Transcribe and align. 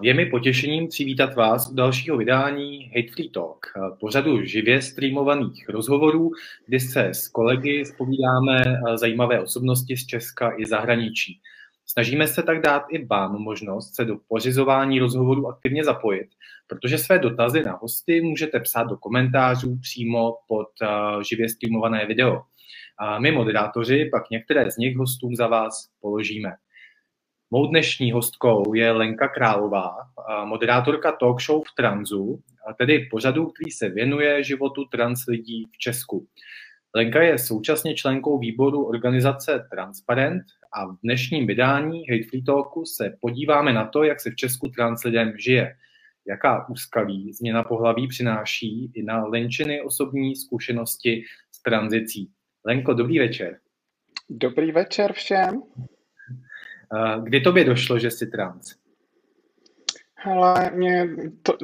Je 0.00 0.14
mi 0.14 0.26
potěšením 0.26 0.88
přivítat 0.88 1.34
vás 1.34 1.70
u 1.70 1.74
dalšího 1.74 2.16
vydání 2.16 2.84
Hate 2.84 3.12
Free 3.12 3.30
Talk, 3.30 3.66
pořadu 4.00 4.44
živě 4.44 4.82
streamovaných 4.82 5.68
rozhovorů, 5.68 6.30
kdy 6.66 6.80
se 6.80 7.04
s 7.04 7.28
kolegy 7.28 7.84
spovídáme 7.84 8.62
zajímavé 8.94 9.42
osobnosti 9.42 9.96
z 9.96 10.06
Česka 10.06 10.52
i 10.58 10.66
zahraničí. 10.66 11.40
Snažíme 11.86 12.26
se 12.26 12.42
tak 12.42 12.62
dát 12.62 12.82
i 12.90 13.06
vám 13.06 13.32
možnost 13.42 13.94
se 13.94 14.04
do 14.04 14.16
pořizování 14.28 14.98
rozhovoru 14.98 15.48
aktivně 15.48 15.84
zapojit, 15.84 16.28
protože 16.66 16.98
své 16.98 17.18
dotazy 17.18 17.62
na 17.62 17.78
hosty 17.82 18.20
můžete 18.20 18.60
psát 18.60 18.84
do 18.84 18.96
komentářů 18.96 19.78
přímo 19.82 20.36
pod 20.48 20.68
živě 21.28 21.48
streamované 21.48 22.06
video. 22.06 22.42
A 22.98 23.18
my 23.18 23.32
moderátoři 23.32 24.08
pak 24.12 24.30
některé 24.30 24.70
z 24.70 24.76
nich 24.76 24.96
hostům 24.96 25.34
za 25.34 25.46
vás 25.46 25.88
položíme. 26.00 26.52
Mou 27.50 27.66
dnešní 27.66 28.12
hostkou 28.12 28.74
je 28.74 28.92
Lenka 28.92 29.28
Králová, 29.28 29.96
moderátorka 30.44 31.12
talk 31.12 31.42
show 31.42 31.62
v 31.62 31.74
Transu, 31.76 32.42
tedy 32.78 33.08
pořadu, 33.10 33.46
který 33.46 33.70
se 33.70 33.88
věnuje 33.88 34.44
životu 34.44 34.84
trans 34.84 35.26
lidí 35.28 35.64
v 35.72 35.78
Česku. 35.78 36.26
Lenka 36.94 37.22
je 37.22 37.38
současně 37.38 37.94
členkou 37.94 38.38
výboru 38.38 38.84
organizace 38.84 39.66
Transparent 39.70 40.42
a 40.72 40.86
v 40.86 40.96
dnešním 41.02 41.46
vydání 41.46 42.04
Hate 42.08 42.28
Free 42.30 42.42
Talku 42.42 42.84
se 42.84 43.16
podíváme 43.20 43.72
na 43.72 43.86
to, 43.86 44.04
jak 44.04 44.20
se 44.20 44.30
v 44.30 44.36
Česku 44.36 44.68
trans 44.68 45.04
lidem 45.04 45.32
žije, 45.38 45.76
jaká 46.28 46.68
úskalí 46.68 47.32
změna 47.32 47.62
pohlaví 47.62 48.08
přináší 48.08 48.90
i 48.94 49.02
na 49.02 49.24
Lenčiny 49.24 49.82
osobní 49.82 50.36
zkušenosti 50.36 51.22
s 51.50 51.62
tranzicí. 51.62 52.30
Lenko, 52.64 52.94
dobrý 52.94 53.18
večer. 53.18 53.58
Dobrý 54.30 54.72
večer 54.72 55.12
všem. 55.12 55.62
Kdy 57.22 57.40
tobě 57.40 57.64
došlo, 57.64 57.98
že 57.98 58.10
jsi 58.10 58.26
trans? 58.26 58.74
Hele, 60.14 60.70
mě 60.74 61.08
to, 61.42 61.56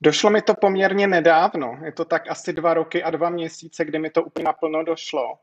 došlo 0.00 0.30
mi 0.30 0.42
to 0.42 0.54
poměrně 0.54 1.06
nedávno. 1.06 1.78
Je 1.84 1.92
to 1.92 2.04
tak 2.04 2.30
asi 2.30 2.52
dva 2.52 2.74
roky 2.74 3.02
a 3.02 3.10
dva 3.10 3.30
měsíce, 3.30 3.84
kdy 3.84 3.98
mi 3.98 4.10
to 4.10 4.22
úplně 4.22 4.44
naplno 4.44 4.84
došlo. 4.84 5.38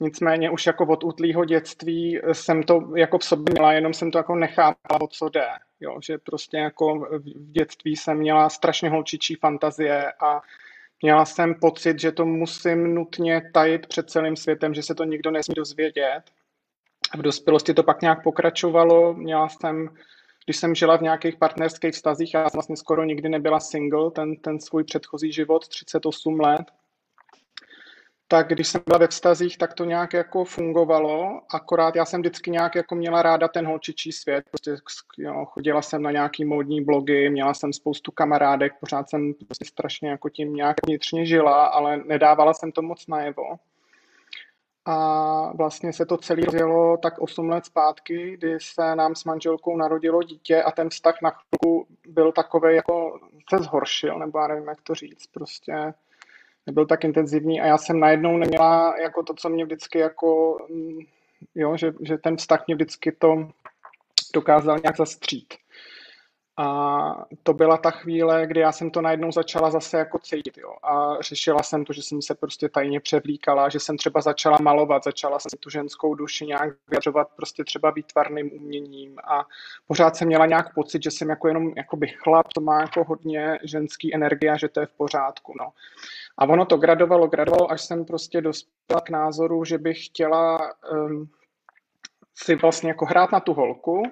Nicméně 0.00 0.50
už 0.50 0.66
jako 0.66 0.86
od 0.86 1.04
útlýho 1.04 1.44
dětství 1.44 2.20
jsem 2.32 2.62
to 2.62 2.92
jako 2.96 3.18
v 3.18 3.24
sobě 3.24 3.52
měla, 3.52 3.72
jenom 3.72 3.94
jsem 3.94 4.10
to 4.10 4.18
jako 4.18 4.34
nechápala, 4.34 5.00
o 5.00 5.06
co 5.06 5.28
jde. 5.28 5.46
Jo, 5.80 5.98
že 6.02 6.18
prostě 6.18 6.56
jako 6.56 6.98
v 6.98 7.52
dětství 7.52 7.96
jsem 7.96 8.18
měla 8.18 8.48
strašně 8.48 8.90
holčičí 8.90 9.34
fantazie 9.34 10.12
a 10.12 10.40
měla 11.02 11.24
jsem 11.24 11.54
pocit, 11.54 12.00
že 12.00 12.12
to 12.12 12.26
musím 12.26 12.94
nutně 12.94 13.50
tajit 13.54 13.86
před 13.86 14.10
celým 14.10 14.36
světem, 14.36 14.74
že 14.74 14.82
se 14.82 14.94
to 14.94 15.04
nikdo 15.04 15.30
nesmí 15.30 15.54
dozvědět. 15.54 16.22
V 17.16 17.22
dospělosti 17.22 17.74
to 17.74 17.82
pak 17.82 18.02
nějak 18.02 18.22
pokračovalo. 18.22 19.14
Měla 19.14 19.48
jsem, 19.48 19.88
když 20.44 20.56
jsem 20.56 20.74
žila 20.74 20.96
v 20.96 21.02
nějakých 21.02 21.36
partnerských 21.36 21.94
vztazích, 21.94 22.34
já 22.34 22.50
jsem 22.50 22.56
vlastně 22.56 22.76
skoro 22.76 23.04
nikdy 23.04 23.28
nebyla 23.28 23.60
single, 23.60 24.10
ten, 24.10 24.36
ten 24.36 24.60
svůj 24.60 24.84
předchozí 24.84 25.32
život, 25.32 25.68
38 25.68 26.40
let, 26.40 26.62
tak 28.32 28.48
když 28.48 28.68
jsem 28.68 28.80
byla 28.86 28.98
ve 28.98 29.08
vztazích, 29.08 29.58
tak 29.58 29.74
to 29.74 29.84
nějak 29.84 30.12
jako 30.12 30.44
fungovalo, 30.44 31.40
akorát 31.54 31.96
já 31.96 32.04
jsem 32.04 32.20
vždycky 32.20 32.50
nějak 32.50 32.74
jako 32.74 32.94
měla 32.94 33.22
ráda 33.22 33.48
ten 33.48 33.66
holčičí 33.66 34.12
svět, 34.12 34.44
prostě 34.50 34.76
jo, 35.18 35.44
chodila 35.44 35.82
jsem 35.82 36.02
na 36.02 36.10
nějaký 36.10 36.44
módní 36.44 36.84
blogy, 36.84 37.30
měla 37.30 37.54
jsem 37.54 37.72
spoustu 37.72 38.12
kamarádek, 38.12 38.72
pořád 38.80 39.10
jsem 39.10 39.34
prostě 39.34 39.64
strašně 39.64 40.10
jako 40.10 40.28
tím 40.28 40.54
nějak 40.54 40.76
vnitřně 40.86 41.26
žila, 41.26 41.66
ale 41.66 41.96
nedávala 41.96 42.54
jsem 42.54 42.72
to 42.72 42.82
moc 42.82 43.06
najevo. 43.06 43.42
A 44.84 45.52
vlastně 45.56 45.92
se 45.92 46.06
to 46.06 46.16
celé 46.16 46.44
rozjelo 46.44 46.96
tak 46.96 47.18
8 47.18 47.48
let 47.48 47.66
zpátky, 47.66 48.36
kdy 48.36 48.58
se 48.60 48.96
nám 48.96 49.14
s 49.14 49.24
manželkou 49.24 49.76
narodilo 49.76 50.22
dítě 50.22 50.62
a 50.62 50.70
ten 50.70 50.88
vztah 50.90 51.14
na 51.22 51.30
chvilku 51.30 51.86
byl 52.08 52.32
takový, 52.32 52.76
jako 52.76 53.20
se 53.50 53.58
zhoršil, 53.58 54.18
nebo 54.18 54.38
já 54.38 54.46
nevím, 54.46 54.68
jak 54.68 54.80
to 54.80 54.94
říct, 54.94 55.26
prostě 55.26 55.94
nebyl 56.66 56.86
tak 56.86 57.04
intenzivní 57.04 57.60
a 57.60 57.66
já 57.66 57.78
jsem 57.78 58.00
najednou 58.00 58.36
neměla 58.36 58.98
jako 58.98 59.22
to, 59.22 59.34
co 59.34 59.48
mě 59.48 59.64
vždycky 59.64 59.98
jako, 59.98 60.58
mm, 60.70 60.98
jo, 61.54 61.76
že, 61.76 61.92
že 62.00 62.18
ten 62.18 62.36
vztah 62.36 62.66
mě 62.66 62.74
vždycky 62.74 63.12
to 63.12 63.48
dokázal 64.34 64.78
nějak 64.82 64.96
zastřít. 64.96 65.54
A 66.60 67.26
to 67.42 67.52
byla 67.54 67.76
ta 67.76 67.90
chvíle, 67.90 68.46
kdy 68.46 68.60
já 68.60 68.72
jsem 68.72 68.90
to 68.90 69.00
najednou 69.00 69.32
začala 69.32 69.70
zase 69.70 69.98
jako 69.98 70.18
cítit. 70.18 70.58
Jo. 70.58 70.74
A 70.82 71.22
řešila 71.22 71.62
jsem 71.62 71.84
to, 71.84 71.92
že 71.92 72.02
jsem 72.02 72.22
se 72.22 72.34
prostě 72.34 72.68
tajně 72.68 73.00
převlíkala, 73.00 73.68
že 73.68 73.80
jsem 73.80 73.96
třeba 73.96 74.20
začala 74.20 74.58
malovat, 74.62 75.04
začala 75.04 75.38
jsem 75.38 75.58
tu 75.60 75.70
ženskou 75.70 76.14
duši 76.14 76.46
nějak 76.46 76.74
vyjadřovat 76.88 77.28
prostě 77.36 77.64
třeba 77.64 77.90
výtvarným 77.90 78.50
uměním 78.52 79.18
a 79.18 79.44
pořád 79.86 80.16
jsem 80.16 80.28
měla 80.28 80.46
nějak 80.46 80.74
pocit, 80.74 81.02
že 81.02 81.10
jsem 81.10 81.28
jako 81.28 81.48
jenom 81.48 81.72
jakoby 81.76 82.08
chlap, 82.08 82.48
to 82.52 82.60
má 82.60 82.80
jako 82.80 83.04
hodně 83.04 83.58
ženský 83.64 84.14
energie 84.14 84.52
a 84.52 84.56
že 84.56 84.68
to 84.68 84.80
je 84.80 84.86
v 84.86 84.92
pořádku. 84.92 85.54
No. 85.60 85.72
A 86.38 86.44
ono 86.44 86.64
to 86.64 86.76
gradovalo, 86.76 87.28
gradovalo, 87.28 87.70
až 87.70 87.80
jsem 87.80 88.04
prostě 88.04 88.40
dospěla 88.40 89.00
k 89.00 89.10
názoru, 89.10 89.64
že 89.64 89.78
bych 89.78 90.06
chtěla 90.06 90.58
um, 90.92 91.28
si 92.34 92.54
vlastně 92.54 92.88
jako 92.88 93.04
hrát 93.04 93.32
na 93.32 93.40
tu 93.40 93.54
holku, 93.54 94.02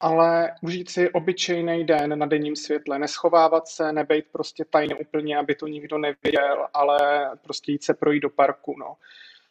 ale 0.00 0.54
užít 0.62 0.90
si 0.90 1.10
obyčejný 1.10 1.84
den 1.84 2.18
na 2.18 2.26
denním 2.26 2.56
světle, 2.56 2.98
neschovávat 2.98 3.68
se, 3.68 3.92
nebejt 3.92 4.24
prostě 4.32 4.64
tajně 4.70 4.94
úplně, 4.94 5.38
aby 5.38 5.54
to 5.54 5.66
nikdo 5.66 5.98
nevěděl, 5.98 6.66
ale 6.74 6.98
prostě 7.42 7.72
jít 7.72 7.84
se 7.84 7.94
projít 7.94 8.20
do 8.20 8.30
parku, 8.30 8.76
no. 8.78 8.94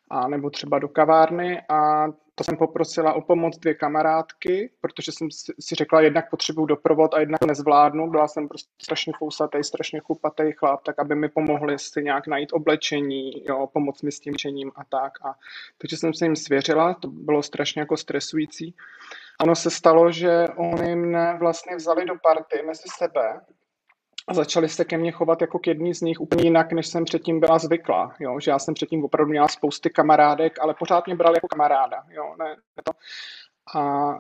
A 0.10 0.28
nebo 0.28 0.50
třeba 0.50 0.80
do 0.80 0.88
kavárny 0.88 1.62
a 1.70 2.08
to 2.40 2.44
jsem 2.44 2.58
poprosila 2.58 3.14
o 3.14 3.22
pomoc 3.22 3.58
dvě 3.58 3.74
kamarádky, 3.74 4.72
protože 4.82 5.12
jsem 5.12 5.32
si 5.60 5.76
řekla, 5.76 6.02
jednak 6.02 6.30
potřebuju 6.30 6.66
doprovod 6.66 7.14
a 7.14 7.20
jednak 7.20 7.46
nezvládnu. 7.46 8.10
Byla 8.10 8.28
jsem 8.28 8.48
prostě 8.48 8.72
strašně 8.82 9.14
fousatý, 9.20 9.64
strašně 9.64 10.00
chupatý 10.00 10.52
chlap, 10.52 10.84
tak 10.84 11.00
aby 11.00 11.16
mi 11.16 11.30
pomohli 11.30 11.80
si 11.80 12.04
nějak 12.04 12.28
najít 12.28 12.54
oblečení, 12.54 13.44
jo, 13.46 13.68
pomoct 13.74 14.02
mi 14.02 14.12
s 14.12 14.20
tím 14.20 14.36
čením 14.36 14.72
a 14.76 14.84
tak. 14.84 15.14
A, 15.26 15.36
takže 15.78 15.98
jsem 15.98 16.14
se 16.14 16.26
jim 16.26 16.36
svěřila, 16.36 16.94
to 16.94 17.08
bylo 17.08 17.44
strašně 17.44 17.82
jako 17.82 17.98
stresující. 17.98 18.76
Ono 19.42 19.56
se 19.56 19.70
stalo, 19.70 20.12
že 20.12 20.48
oni 20.58 20.96
mne 20.96 21.38
vlastně 21.40 21.76
vzali 21.76 22.06
do 22.06 22.16
party 22.24 22.62
mezi 22.66 22.90
sebe 22.98 23.42
a 24.30 24.34
začali 24.34 24.70
se 24.70 24.86
ke 24.86 24.98
mně 24.98 25.12
chovat 25.12 25.42
jako 25.42 25.60
k 25.60 25.68
jedný 25.68 25.94
z 25.94 26.02
nich 26.02 26.22
úplně 26.22 26.44
jinak, 26.44 26.74
než 26.74 26.88
jsem 26.88 27.06
předtím 27.06 27.40
byla 27.40 27.60
zvyklá. 27.60 28.16
Jo? 28.20 28.40
Že 28.40 28.52
já 28.52 28.60
jsem 28.60 28.74
předtím 28.74 29.06
opravdu 29.06 29.30
měla 29.30 29.48
spousty 29.48 29.90
kamarádek, 29.90 30.60
ale 30.62 30.74
pořád 30.80 31.06
mě 31.06 31.16
brali 31.16 31.38
jako 31.38 31.48
kamaráda. 31.48 32.04
Jo? 32.10 32.36
Ne, 32.40 32.46
ne 32.50 32.84
to. 32.84 32.92
A 33.80 34.14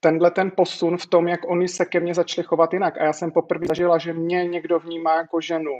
tenhle 0.00 0.30
ten 0.30 0.50
posun 0.56 0.96
v 0.96 1.06
tom, 1.06 1.28
jak 1.28 1.40
oni 1.50 1.68
se 1.68 1.84
ke 1.84 2.00
mně 2.00 2.14
začali 2.14 2.46
chovat 2.46 2.72
jinak. 2.72 2.98
A 2.98 3.04
já 3.04 3.12
jsem 3.12 3.30
poprvé 3.30 3.66
zažila, 3.66 3.98
že 3.98 4.12
mě 4.12 4.44
někdo 4.44 4.78
vnímá 4.78 5.16
jako 5.16 5.40
ženu, 5.40 5.76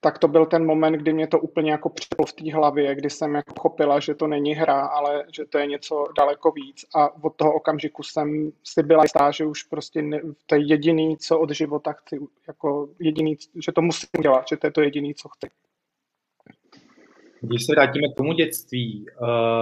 tak 0.00 0.18
to 0.18 0.28
byl 0.28 0.46
ten 0.46 0.66
moment, 0.66 0.92
kdy 0.92 1.12
mě 1.12 1.26
to 1.26 1.40
úplně 1.40 1.70
jako 1.70 1.88
přeplo 1.88 2.26
v 2.26 2.32
té 2.32 2.52
hlavě, 2.52 2.94
kdy 2.94 3.10
jsem 3.10 3.34
jako 3.34 3.60
chopila, 3.60 4.00
že 4.00 4.14
to 4.14 4.26
není 4.26 4.54
hra, 4.54 4.86
ale 4.86 5.24
že 5.32 5.44
to 5.44 5.58
je 5.58 5.66
něco 5.66 6.04
daleko 6.16 6.50
víc. 6.50 6.84
A 6.94 7.24
od 7.24 7.36
toho 7.36 7.54
okamžiku 7.54 8.02
jsem 8.02 8.52
si 8.64 8.82
byla 8.82 9.02
jistá, 9.02 9.30
že 9.30 9.44
už 9.44 9.62
prostě 9.62 10.02
ne, 10.02 10.20
to 10.46 10.54
je 10.54 10.60
jediný, 10.66 11.16
co 11.16 11.38
od 11.38 11.50
života 11.50 11.92
chci, 11.92 12.18
jako 12.48 12.88
jediný, 12.98 13.36
že 13.64 13.72
to 13.72 13.82
musím 13.82 14.08
dělat, 14.22 14.44
že 14.48 14.56
to 14.56 14.66
je 14.66 14.70
to 14.70 14.80
jediný, 14.80 15.14
co 15.14 15.28
chci. 15.28 15.50
Když 17.40 17.66
se 17.66 17.72
vrátíme 17.72 18.08
k 18.14 18.16
tomu 18.16 18.32
dětství, 18.32 19.06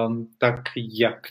um, 0.07 0.29
tak 0.39 0.61
jak 0.77 1.27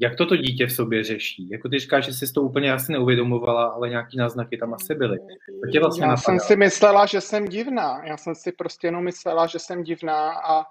jak 0.00 0.16
toto 0.16 0.36
dítě 0.36 0.66
v 0.66 0.72
sobě 0.72 1.04
řeší? 1.04 1.48
Jako 1.50 1.68
ty 1.68 1.78
říkáš, 1.78 2.04
že 2.04 2.12
jsi 2.12 2.32
to 2.32 2.42
úplně 2.42 2.72
asi 2.72 2.92
neuvědomovala, 2.92 3.66
ale 3.66 3.88
nějaký 3.88 4.16
náznaky 4.16 4.58
tam 4.58 4.74
asi 4.74 4.94
byly. 4.94 5.18
To 5.18 5.70
tě 5.72 5.80
vlastně 5.80 6.02
Já 6.02 6.08
napadá? 6.08 6.22
jsem 6.22 6.40
si 6.40 6.56
myslela, 6.56 7.06
že 7.06 7.20
jsem 7.20 7.44
divná. 7.44 8.04
Já 8.04 8.16
jsem 8.16 8.34
si 8.34 8.52
prostě 8.52 8.86
jenom 8.86 9.04
myslela, 9.04 9.46
že 9.46 9.58
jsem 9.58 9.82
divná 9.82 10.30
a 10.30 10.60
e, 10.60 10.64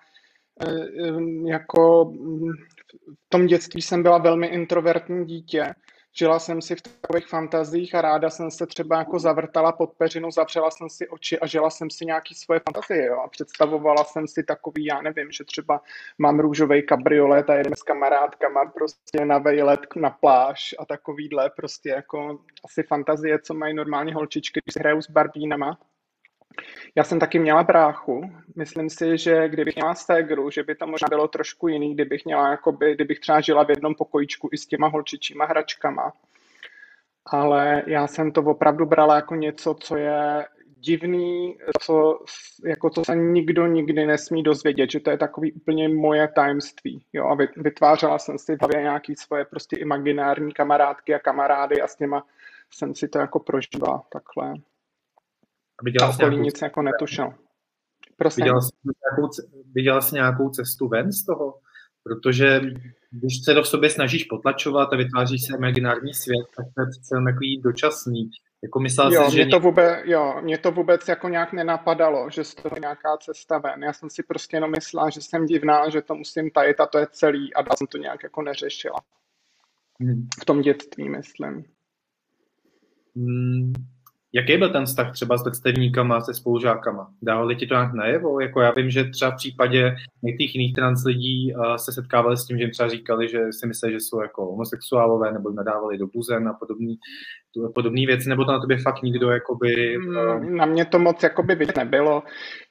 e, 0.69 1.49
jako 1.49 2.11
v 3.25 3.29
tom 3.29 3.47
dětství 3.47 3.81
jsem 3.81 4.03
byla 4.03 4.17
velmi 4.17 4.47
introvertní 4.47 5.25
dítě 5.25 5.73
žila 6.17 6.39
jsem 6.39 6.61
si 6.61 6.75
v 6.75 6.81
takových 6.81 7.27
fantazích 7.27 7.95
a 7.95 8.01
ráda 8.01 8.29
jsem 8.29 8.51
se 8.51 8.67
třeba 8.67 8.97
jako 8.97 9.19
zavrtala 9.19 9.71
pod 9.71 9.93
peřinu, 9.97 10.31
zavřela 10.31 10.71
jsem 10.71 10.89
si 10.89 11.07
oči 11.07 11.39
a 11.39 11.47
žila 11.47 11.69
jsem 11.69 11.89
si 11.89 12.05
nějaký 12.05 12.35
svoje 12.35 12.59
fantazie, 12.59 13.05
jo, 13.05 13.19
a 13.19 13.27
představovala 13.27 14.03
jsem 14.03 14.27
si 14.27 14.43
takový, 14.43 14.85
já 14.85 15.01
nevím, 15.01 15.31
že 15.31 15.43
třeba 15.43 15.81
mám 16.17 16.39
růžový 16.39 16.83
kabriolet 16.83 17.49
a 17.49 17.55
jedeme 17.55 17.75
s 17.75 17.83
kamarádkama 17.83 18.65
prostě 18.65 19.25
na 19.25 19.37
vejlet 19.37 19.79
na 19.95 20.09
pláž 20.09 20.75
a 20.79 20.85
takovýhle 20.85 21.49
prostě 21.49 21.89
jako 21.89 22.39
asi 22.65 22.83
fantazie, 22.83 23.39
co 23.39 23.53
mají 23.53 23.73
normálně 23.73 24.13
holčičky, 24.13 24.59
když 24.65 24.75
hrajou 24.75 25.01
s 25.01 25.09
barbínama. 25.09 25.77
Já 26.95 27.03
jsem 27.03 27.19
taky 27.19 27.39
měla 27.39 27.63
bráchu. 27.63 28.21
Myslím 28.55 28.89
si, 28.89 29.17
že 29.17 29.49
kdybych 29.49 29.75
měla 29.75 29.93
ségru, 29.93 30.49
že 30.49 30.63
by 30.63 30.75
to 30.75 30.87
možná 30.87 31.07
bylo 31.09 31.27
trošku 31.27 31.67
jiný, 31.67 31.93
kdybych 31.93 32.25
měla, 32.25 32.51
jakoby, 32.51 32.95
kdybych 32.95 33.19
třeba 33.19 33.41
žila 33.41 33.63
v 33.63 33.69
jednom 33.69 33.95
pokojičku 33.95 34.49
i 34.51 34.57
s 34.57 34.67
těma 34.67 34.87
holčičíma 34.87 35.45
hračkama. 35.45 36.13
Ale 37.25 37.83
já 37.87 38.07
jsem 38.07 38.31
to 38.31 38.41
opravdu 38.41 38.85
brala 38.85 39.15
jako 39.15 39.35
něco, 39.35 39.75
co 39.79 39.95
je 39.95 40.45
divný, 40.79 41.57
co, 41.81 42.19
jako 42.65 42.89
co 42.89 43.05
se 43.05 43.15
nikdo 43.15 43.67
nikdy 43.67 44.05
nesmí 44.05 44.43
dozvědět, 44.43 44.91
že 44.91 44.99
to 44.99 45.09
je 45.09 45.17
takový 45.17 45.51
úplně 45.51 45.89
moje 45.89 46.27
tajemství. 46.27 47.05
Jo? 47.13 47.25
A 47.25 47.37
vytvářela 47.57 48.19
jsem 48.19 48.37
si 48.37 48.55
v 48.55 48.61
hlavě 48.61 48.81
nějaký 48.81 49.15
svoje 49.15 49.45
prostě 49.45 49.77
imaginární 49.77 50.53
kamarádky 50.53 51.15
a 51.15 51.19
kamarády 51.19 51.81
a 51.81 51.87
s 51.87 51.95
těma 51.95 52.25
jsem 52.71 52.95
si 52.95 53.07
to 53.07 53.19
jako 53.19 53.39
prožívala 53.39 54.03
takhle. 54.09 54.53
A 55.79 55.83
viděla 55.83 56.11
jsi 56.11 56.21
nějakou... 56.21 56.37
nic 56.37 56.61
jako 56.61 56.81
netušil. 56.81 57.33
Prosím. 58.17 58.43
Viděla 58.43 58.61
jsi, 58.61 58.69
nějakou, 59.03 59.29
viděla 59.73 60.01
jsi 60.01 60.15
nějakou 60.15 60.49
cestu 60.49 60.87
ven 60.87 61.11
z 61.11 61.25
toho? 61.25 61.53
Protože 62.03 62.61
když 63.11 63.33
se 63.45 63.53
to 63.53 63.63
v 63.63 63.67
sobě 63.67 63.89
snažíš 63.89 64.23
potlačovat 64.23 64.93
a 64.93 64.97
vytváříš 64.97 65.41
si 65.41 65.53
imaginární 65.53 66.13
svět, 66.13 66.47
tak 66.57 66.65
to 66.75 66.81
je 66.81 66.87
přece 66.91 67.15
takový 67.31 67.61
dočasný. 67.61 68.29
Jako 68.63 68.79
myslel 68.79 69.13
jo, 69.13 69.29
jsi, 69.29 69.35
mě 69.35 69.43
že... 69.43 69.49
to 69.49 69.59
vůbec, 69.59 69.99
jo, 70.05 70.41
mě 70.41 70.57
to 70.57 70.71
vůbec 70.71 71.07
jako 71.07 71.29
nějak 71.29 71.53
nenapadalo, 71.53 72.29
že 72.29 72.43
z 72.43 72.55
toho 72.55 72.75
nějaká 72.81 73.17
cesta 73.17 73.57
ven. 73.57 73.83
Já 73.83 73.93
jsem 73.93 74.09
si 74.09 74.23
prostě 74.23 74.57
jenom 74.57 74.71
myslela, 74.71 75.09
že 75.09 75.21
jsem 75.21 75.45
divná, 75.45 75.89
že 75.89 76.01
to 76.01 76.15
musím 76.15 76.49
tajit 76.51 76.79
a 76.79 76.85
to 76.85 76.97
je 76.97 77.07
celý 77.11 77.53
a 77.53 77.61
dál 77.61 77.77
jsem 77.77 77.87
to 77.87 77.97
nějak 77.97 78.23
jako 78.23 78.41
neřešila. 78.41 78.99
Hmm. 79.99 80.27
V 80.41 80.45
tom 80.45 80.61
dětství, 80.61 81.09
myslím. 81.09 81.65
Hmm. 83.15 83.73
Jaký 84.37 84.57
byl 84.57 84.69
ten 84.69 84.85
vztah 84.85 85.13
třeba 85.13 85.37
s 85.37 85.43
vrstevníkama, 85.43 86.21
se 86.21 86.33
spolužákama? 86.33 87.11
Dávali 87.21 87.55
ti 87.55 87.67
to 87.67 87.73
nějak 87.73 87.93
najevo? 87.93 88.39
Jako 88.39 88.61
já 88.61 88.71
vím, 88.71 88.89
že 88.89 89.03
třeba 89.03 89.31
v 89.31 89.35
případě 89.35 89.95
některých 90.23 90.55
jiných 90.55 90.73
trans 90.75 91.03
lidí 91.05 91.53
uh, 91.53 91.75
se 91.75 91.91
setkávali 91.91 92.37
s 92.37 92.45
tím, 92.45 92.57
že 92.57 92.63
jim 92.63 92.71
třeba 92.71 92.89
říkali, 92.89 93.29
že 93.29 93.39
si 93.51 93.67
mysleli, 93.67 93.93
že 93.93 93.99
jsou 93.99 94.21
jako 94.21 94.45
homosexuálové 94.45 95.31
nebo 95.31 95.51
nadávali 95.51 95.97
do 95.97 96.07
buzen 96.07 96.47
a 96.47 96.53
podobný, 96.53 96.97
podobný 97.75 98.05
věci, 98.05 98.29
nebo 98.29 98.45
to 98.45 98.51
na 98.51 98.59
tebe 98.59 98.77
fakt 98.77 99.01
nikdo 99.01 99.29
jakoby... 99.29 99.97
Uh... 99.97 100.45
Na 100.45 100.65
mě 100.65 100.85
to 100.85 100.99
moc 100.99 101.23
jakoby 101.23 101.55
vidět 101.55 101.77
nebylo. 101.77 102.23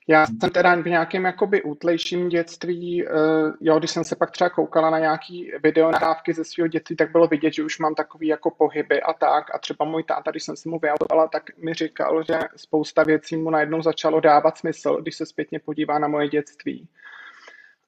Já 0.08 0.26
jsem 0.26 0.50
teda 0.50 0.74
v 0.74 0.86
nějakém 0.86 1.24
jakoby 1.24 1.62
útlejším 1.62 2.28
dětství, 2.28 3.06
uh, 3.06 3.52
jo, 3.60 3.78
když 3.78 3.90
jsem 3.90 4.04
se 4.04 4.16
pak 4.16 4.30
třeba 4.30 4.50
koukala 4.50 4.90
na 4.90 4.98
nějaký 4.98 5.50
video 5.62 5.90
nahrávky 5.90 6.32
ze 6.32 6.44
svého 6.44 6.68
dětství, 6.68 6.96
tak 6.96 7.12
bylo 7.12 7.26
vidět, 7.26 7.52
že 7.52 7.64
už 7.64 7.78
mám 7.78 7.94
takový 7.94 8.26
jako 8.26 8.50
pohyby 8.50 9.02
a 9.02 9.12
tak. 9.12 9.54
A 9.54 9.58
třeba 9.58 9.84
můj 9.84 10.02
táta, 10.02 10.30
když 10.30 10.42
jsem 10.42 10.56
si 10.56 10.68
mu 10.68 10.78
vyautovala, 10.78 11.28
tak 11.28 11.42
mi 11.64 11.74
říkal, 11.74 12.22
že 12.22 12.38
spousta 12.56 13.02
věcí 13.02 13.36
mu 13.36 13.50
najednou 13.50 13.82
začalo 13.82 14.20
dávat 14.20 14.58
smysl, 14.58 14.96
když 15.02 15.16
se 15.16 15.26
zpětně 15.26 15.58
podívá 15.58 15.98
na 15.98 16.08
moje 16.08 16.28
dětství. 16.28 16.88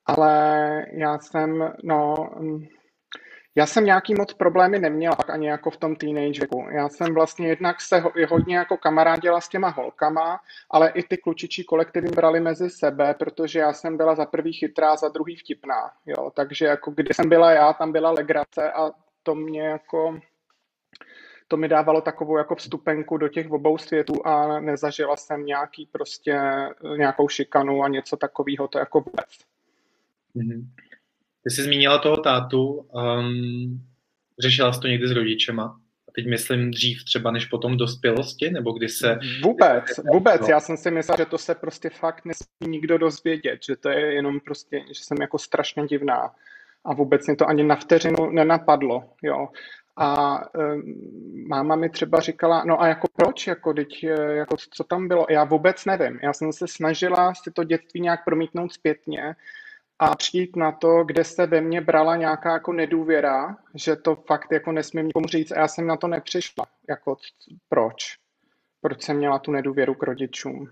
Ale 0.07 0.85
já 0.93 1.19
jsem, 1.19 1.73
no, 1.85 2.15
já 3.59 3.67
jsem 3.67 3.85
nějaký 3.85 4.15
moc 4.15 4.35
problémy 4.35 4.79
neměla, 4.79 5.17
pak 5.17 5.31
ani 5.31 5.49
jako 5.49 5.71
v 5.71 5.77
tom 5.77 5.97
teenage 5.97 6.41
věku. 6.41 6.67
Já 6.71 6.89
jsem 6.89 7.15
vlastně 7.15 7.49
jednak 7.49 7.81
se 7.81 8.03
hodně 8.29 8.57
jako 8.57 8.77
kamarádila 8.77 9.41
s 9.41 9.49
těma 9.49 9.69
holkama, 9.69 10.41
ale 10.71 10.91
i 10.91 11.03
ty 11.03 11.17
klučičí 11.17 11.65
kolektivy 11.65 12.09
brali 12.09 12.41
mezi 12.41 12.71
sebe, 12.71 13.15
protože 13.15 13.59
já 13.59 13.73
jsem 13.73 13.97
byla 13.97 14.15
za 14.15 14.27
prvý 14.27 14.53
chytrá, 14.53 14.97
za 14.97 15.09
druhý 15.09 15.37
vtipná. 15.37 15.91
Jo? 16.07 16.31
Takže 16.35 16.65
jako 16.67 16.91
kde 16.91 17.15
jsem 17.15 17.29
byla 17.29 17.53
já, 17.53 17.73
tam 17.73 17.93
byla 17.93 18.11
legrace 18.11 18.73
a 18.73 18.91
to 19.23 19.35
mě 19.35 19.63
jako 19.63 20.21
to 21.49 21.57
mi 21.57 21.69
dávalo 21.69 22.01
takovou 22.01 22.39
jako 22.39 22.55
vstupenku 22.55 23.17
do 23.17 23.29
těch 23.29 23.51
obou 23.51 23.79
světů 23.79 24.27
a 24.27 24.61
nezažila 24.61 25.17
jsem 25.17 25.47
nějaký 25.47 25.89
prostě 25.93 26.41
nějakou 26.97 27.29
šikanu 27.29 27.83
a 27.83 27.89
něco 27.89 28.17
takového, 28.17 28.69
to 28.69 28.79
jako 28.79 29.01
vůbec. 29.01 29.29
Mm-hmm. 30.37 30.88
Ty 31.49 31.55
jsi 31.55 31.63
zmínila 31.63 31.99
toho 31.99 32.17
tátu, 32.17 32.67
um, 32.67 33.81
řešila 34.39 34.73
jsi 34.73 34.81
to 34.81 34.89
někdy 34.89 35.09
s 35.09 35.11
rodičema? 35.11 35.81
A 36.09 36.13
teď 36.15 36.27
myslím 36.27 36.71
dřív 36.71 37.05
třeba 37.05 37.31
než 37.31 37.47
potom 37.47 37.77
dospělosti, 37.77 38.51
nebo 38.51 38.73
kdy 38.73 38.89
se... 38.89 39.19
Vůbec, 39.43 39.85
vůbec. 40.13 40.49
Já 40.49 40.61
jsem 40.61 40.77
si 40.77 40.91
myslel, 40.91 41.17
že 41.19 41.27
to 41.27 41.39
se 41.39 41.55
prostě 41.55 41.91
fakt 41.91 42.25
nesmí 42.25 42.69
nikdo 42.69 42.99
dozvědět, 42.99 43.59
že 43.67 43.77
to 43.77 43.89
je 43.89 44.15
jenom 44.15 44.41
prostě, 44.41 44.81
že 44.89 45.05
jsem 45.05 45.19
jako 45.21 45.39
strašně 45.39 45.87
divná. 45.87 46.31
A 46.85 46.95
vůbec 46.95 47.27
mě 47.27 47.37
to 47.37 47.47
ani 47.49 47.65
na 47.65 47.77
vteřinu 47.77 48.31
nenapadlo, 48.31 49.05
jo. 49.23 49.49
A 49.97 50.39
um, 50.55 50.83
máma 51.49 51.77
mi 51.77 51.91
třeba 51.91 52.21
říkala, 52.21 52.65
no 52.67 52.83
a 52.83 52.89
jako 52.89 53.09
proč, 53.17 53.47
jako, 53.47 53.75
teď, 53.75 54.03
jako 54.29 54.57
co 54.71 54.85
tam 54.85 55.09
bylo? 55.09 55.27
Já 55.31 55.45
vůbec 55.45 55.85
nevím. 55.85 56.19
Já 56.23 56.33
jsem 56.33 56.53
se 56.53 56.67
snažila 56.69 57.35
si 57.35 57.51
to 57.51 57.65
dětství 57.65 58.01
nějak 58.01 58.25
promítnout 58.25 58.73
zpětně, 58.73 59.35
a 59.99 60.17
přijít 60.17 60.57
na 60.57 60.73
to, 60.73 61.05
kde 61.05 61.25
se 61.25 61.47
ve 61.47 61.61
mně 61.61 61.81
brala 61.81 62.17
nějaká 62.17 62.53
jako 62.53 62.73
nedůvěra, 62.73 63.57
že 63.75 63.97
to 63.97 64.17
fakt 64.17 64.53
jako 64.53 64.73
nesmím 64.73 65.07
nikomu 65.07 65.27
říct 65.27 65.53
a 65.53 65.59
já 65.59 65.69
jsem 65.69 65.87
na 65.87 65.97
to 65.97 66.09
nepřišla. 66.09 66.67
Jako 66.89 67.17
proč? 67.69 68.19
Proč 68.81 69.03
jsem 69.03 69.17
měla 69.17 69.39
tu 69.39 69.53
nedůvěru 69.53 69.95
k 69.95 70.03
rodičům? 70.03 70.71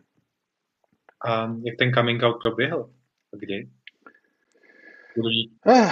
A 1.27 1.43
jak 1.65 1.77
ten 1.79 1.93
coming 1.93 2.23
out 2.23 2.43
proběhl? 2.43 2.91
Kdy? 3.31 3.69
Eh, 5.67 5.91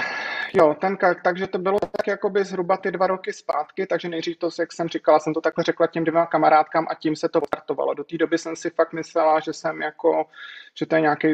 Jo, 0.56 0.76
ten, 0.80 0.96
takže 1.24 1.46
to 1.46 1.58
bylo 1.58 1.78
tak 1.80 2.06
jakoby 2.06 2.44
zhruba 2.44 2.76
ty 2.76 2.90
dva 2.90 3.06
roky 3.06 3.32
zpátky, 3.32 3.86
takže 3.86 4.08
nejdřív 4.08 4.38
to, 4.38 4.48
jak 4.58 4.72
jsem 4.72 4.88
říkala, 4.88 5.18
jsem 5.18 5.34
to 5.34 5.40
takhle 5.40 5.64
řekla 5.64 5.86
těm 5.86 6.04
dvěma 6.04 6.26
kamarádkám 6.26 6.86
a 6.90 6.94
tím 6.94 7.16
se 7.16 7.28
to 7.28 7.40
startovalo. 7.46 7.94
Do 7.94 8.04
té 8.04 8.18
doby 8.18 8.38
jsem 8.38 8.56
si 8.56 8.70
fakt 8.70 8.92
myslela, 8.92 9.40
že 9.40 9.52
jsem 9.52 9.82
jako, 9.82 10.26
že 10.78 10.86
to 10.86 10.94
je 10.94 11.00
nějaký 11.00 11.28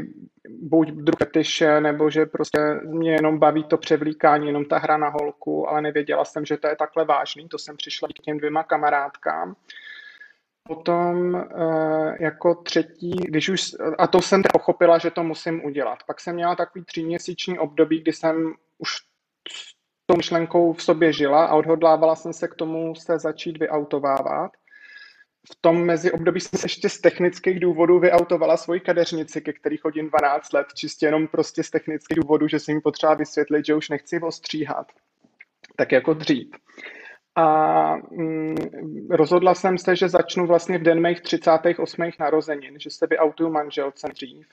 buď 0.49 0.91
druh 0.91 1.19
fetiše, 1.19 1.81
nebo 1.81 2.11
že 2.11 2.27
prostě 2.27 2.59
mě 2.85 3.13
jenom 3.13 3.39
baví 3.39 3.65
to 3.65 3.77
převlíkání, 3.77 4.47
jenom 4.47 4.65
ta 4.65 4.79
hra 4.79 4.97
na 4.97 5.09
holku, 5.09 5.69
ale 5.69 5.83
nevěděla 5.83 6.25
jsem, 6.25 6.45
že 6.45 6.57
to 6.57 6.67
je 6.69 6.77
takhle 6.77 7.05
vážný, 7.05 7.49
to 7.49 7.59
jsem 7.59 7.77
přišla 7.77 8.09
k 8.09 8.23
těm 8.25 8.39
dvěma 8.39 8.63
kamarádkám. 8.63 9.57
Potom 10.69 11.37
eh, 11.37 12.17
jako 12.21 12.55
třetí, 12.55 13.11
když 13.11 13.49
už, 13.49 13.61
a 13.99 14.07
to 14.07 14.23
jsem 14.23 14.43
pochopila, 14.53 14.99
že 14.99 15.11
to 15.11 15.23
musím 15.23 15.65
udělat. 15.65 15.99
Pak 16.07 16.21
jsem 16.21 16.35
měla 16.35 16.57
takový 16.57 16.85
tříměsíční 16.85 17.59
období, 17.59 18.01
kdy 18.01 18.13
jsem 18.13 18.55
už 18.79 19.10
tou 20.07 20.17
myšlenkou 20.17 20.73
v 20.73 20.83
sobě 20.83 21.13
žila 21.13 21.45
a 21.45 21.55
odhodlávala 21.55 22.17
jsem 22.17 22.33
se 22.33 22.49
k 22.49 22.55
tomu 22.55 22.95
se 22.95 23.19
začít 23.19 23.59
vyautovávat. 23.59 24.53
V 25.53 25.57
tom 25.61 25.85
mezi 25.85 26.13
období 26.13 26.41
jsem 26.41 26.59
se 26.59 26.65
ještě 26.65 26.89
z 26.89 27.01
technických 27.01 27.61
důvodů 27.61 27.99
vyautovala 27.99 28.57
svoji 28.57 28.81
kadeřnici, 28.81 29.41
ke 29.41 29.53
který 29.53 29.77
chodím 29.77 30.09
12 30.09 30.53
let, 30.53 30.67
čistě 30.75 31.07
jenom 31.07 31.29
prostě 31.29 31.63
z 31.63 31.71
technických 31.71 32.19
důvodů, 32.19 32.49
že 32.49 32.59
si 32.59 32.73
jim 32.73 32.81
potřeba 32.81 33.15
vysvětlit, 33.15 33.67
že 33.67 33.75
už 33.75 33.89
nechci 33.89 34.21
ostříhat. 34.21 34.87
Tak 35.77 35.93
jako 35.93 36.15
dřív. 36.15 36.51
A 37.37 37.97
mm, 37.97 38.57
rozhodla 39.11 39.55
jsem 39.55 39.79
se, 39.79 39.97
že 39.97 40.09
začnu 40.09 40.47
vlastně 40.47 40.79
v 40.79 40.83
den 40.83 41.03
mých 41.03 41.21
38. 41.21 42.11
narozenin, 42.21 42.81
že 42.81 42.91
se 42.91 43.07
vyautuju 43.07 43.51
manželce 43.51 44.09
dřív. 44.09 44.47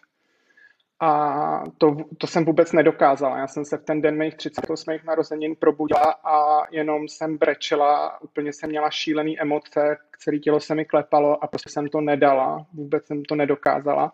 A 0.99 1.63
to, 1.77 1.97
to 2.17 2.27
jsem 2.27 2.45
vůbec 2.45 2.71
nedokázala. 2.71 3.37
Já 3.37 3.47
jsem 3.47 3.65
se 3.65 3.77
v 3.77 3.83
ten 3.83 4.01
den 4.01 4.17
mých 4.17 4.35
38. 4.35 4.91
narozenin 5.05 5.55
probudila 5.55 6.15
a 6.23 6.67
jenom 6.71 7.07
jsem 7.07 7.37
brečela, 7.37 8.21
úplně 8.21 8.53
jsem 8.53 8.69
měla 8.69 8.89
šílený 8.89 9.39
emoce, 9.39 9.97
celé 10.19 10.39
tělo 10.39 10.59
se 10.59 10.75
mi 10.75 10.85
klepalo 10.85 11.43
a 11.43 11.47
prostě 11.47 11.69
jsem 11.69 11.87
to 11.87 12.01
nedala, 12.01 12.65
vůbec 12.73 13.05
jsem 13.05 13.23
to 13.23 13.35
nedokázala. 13.35 14.13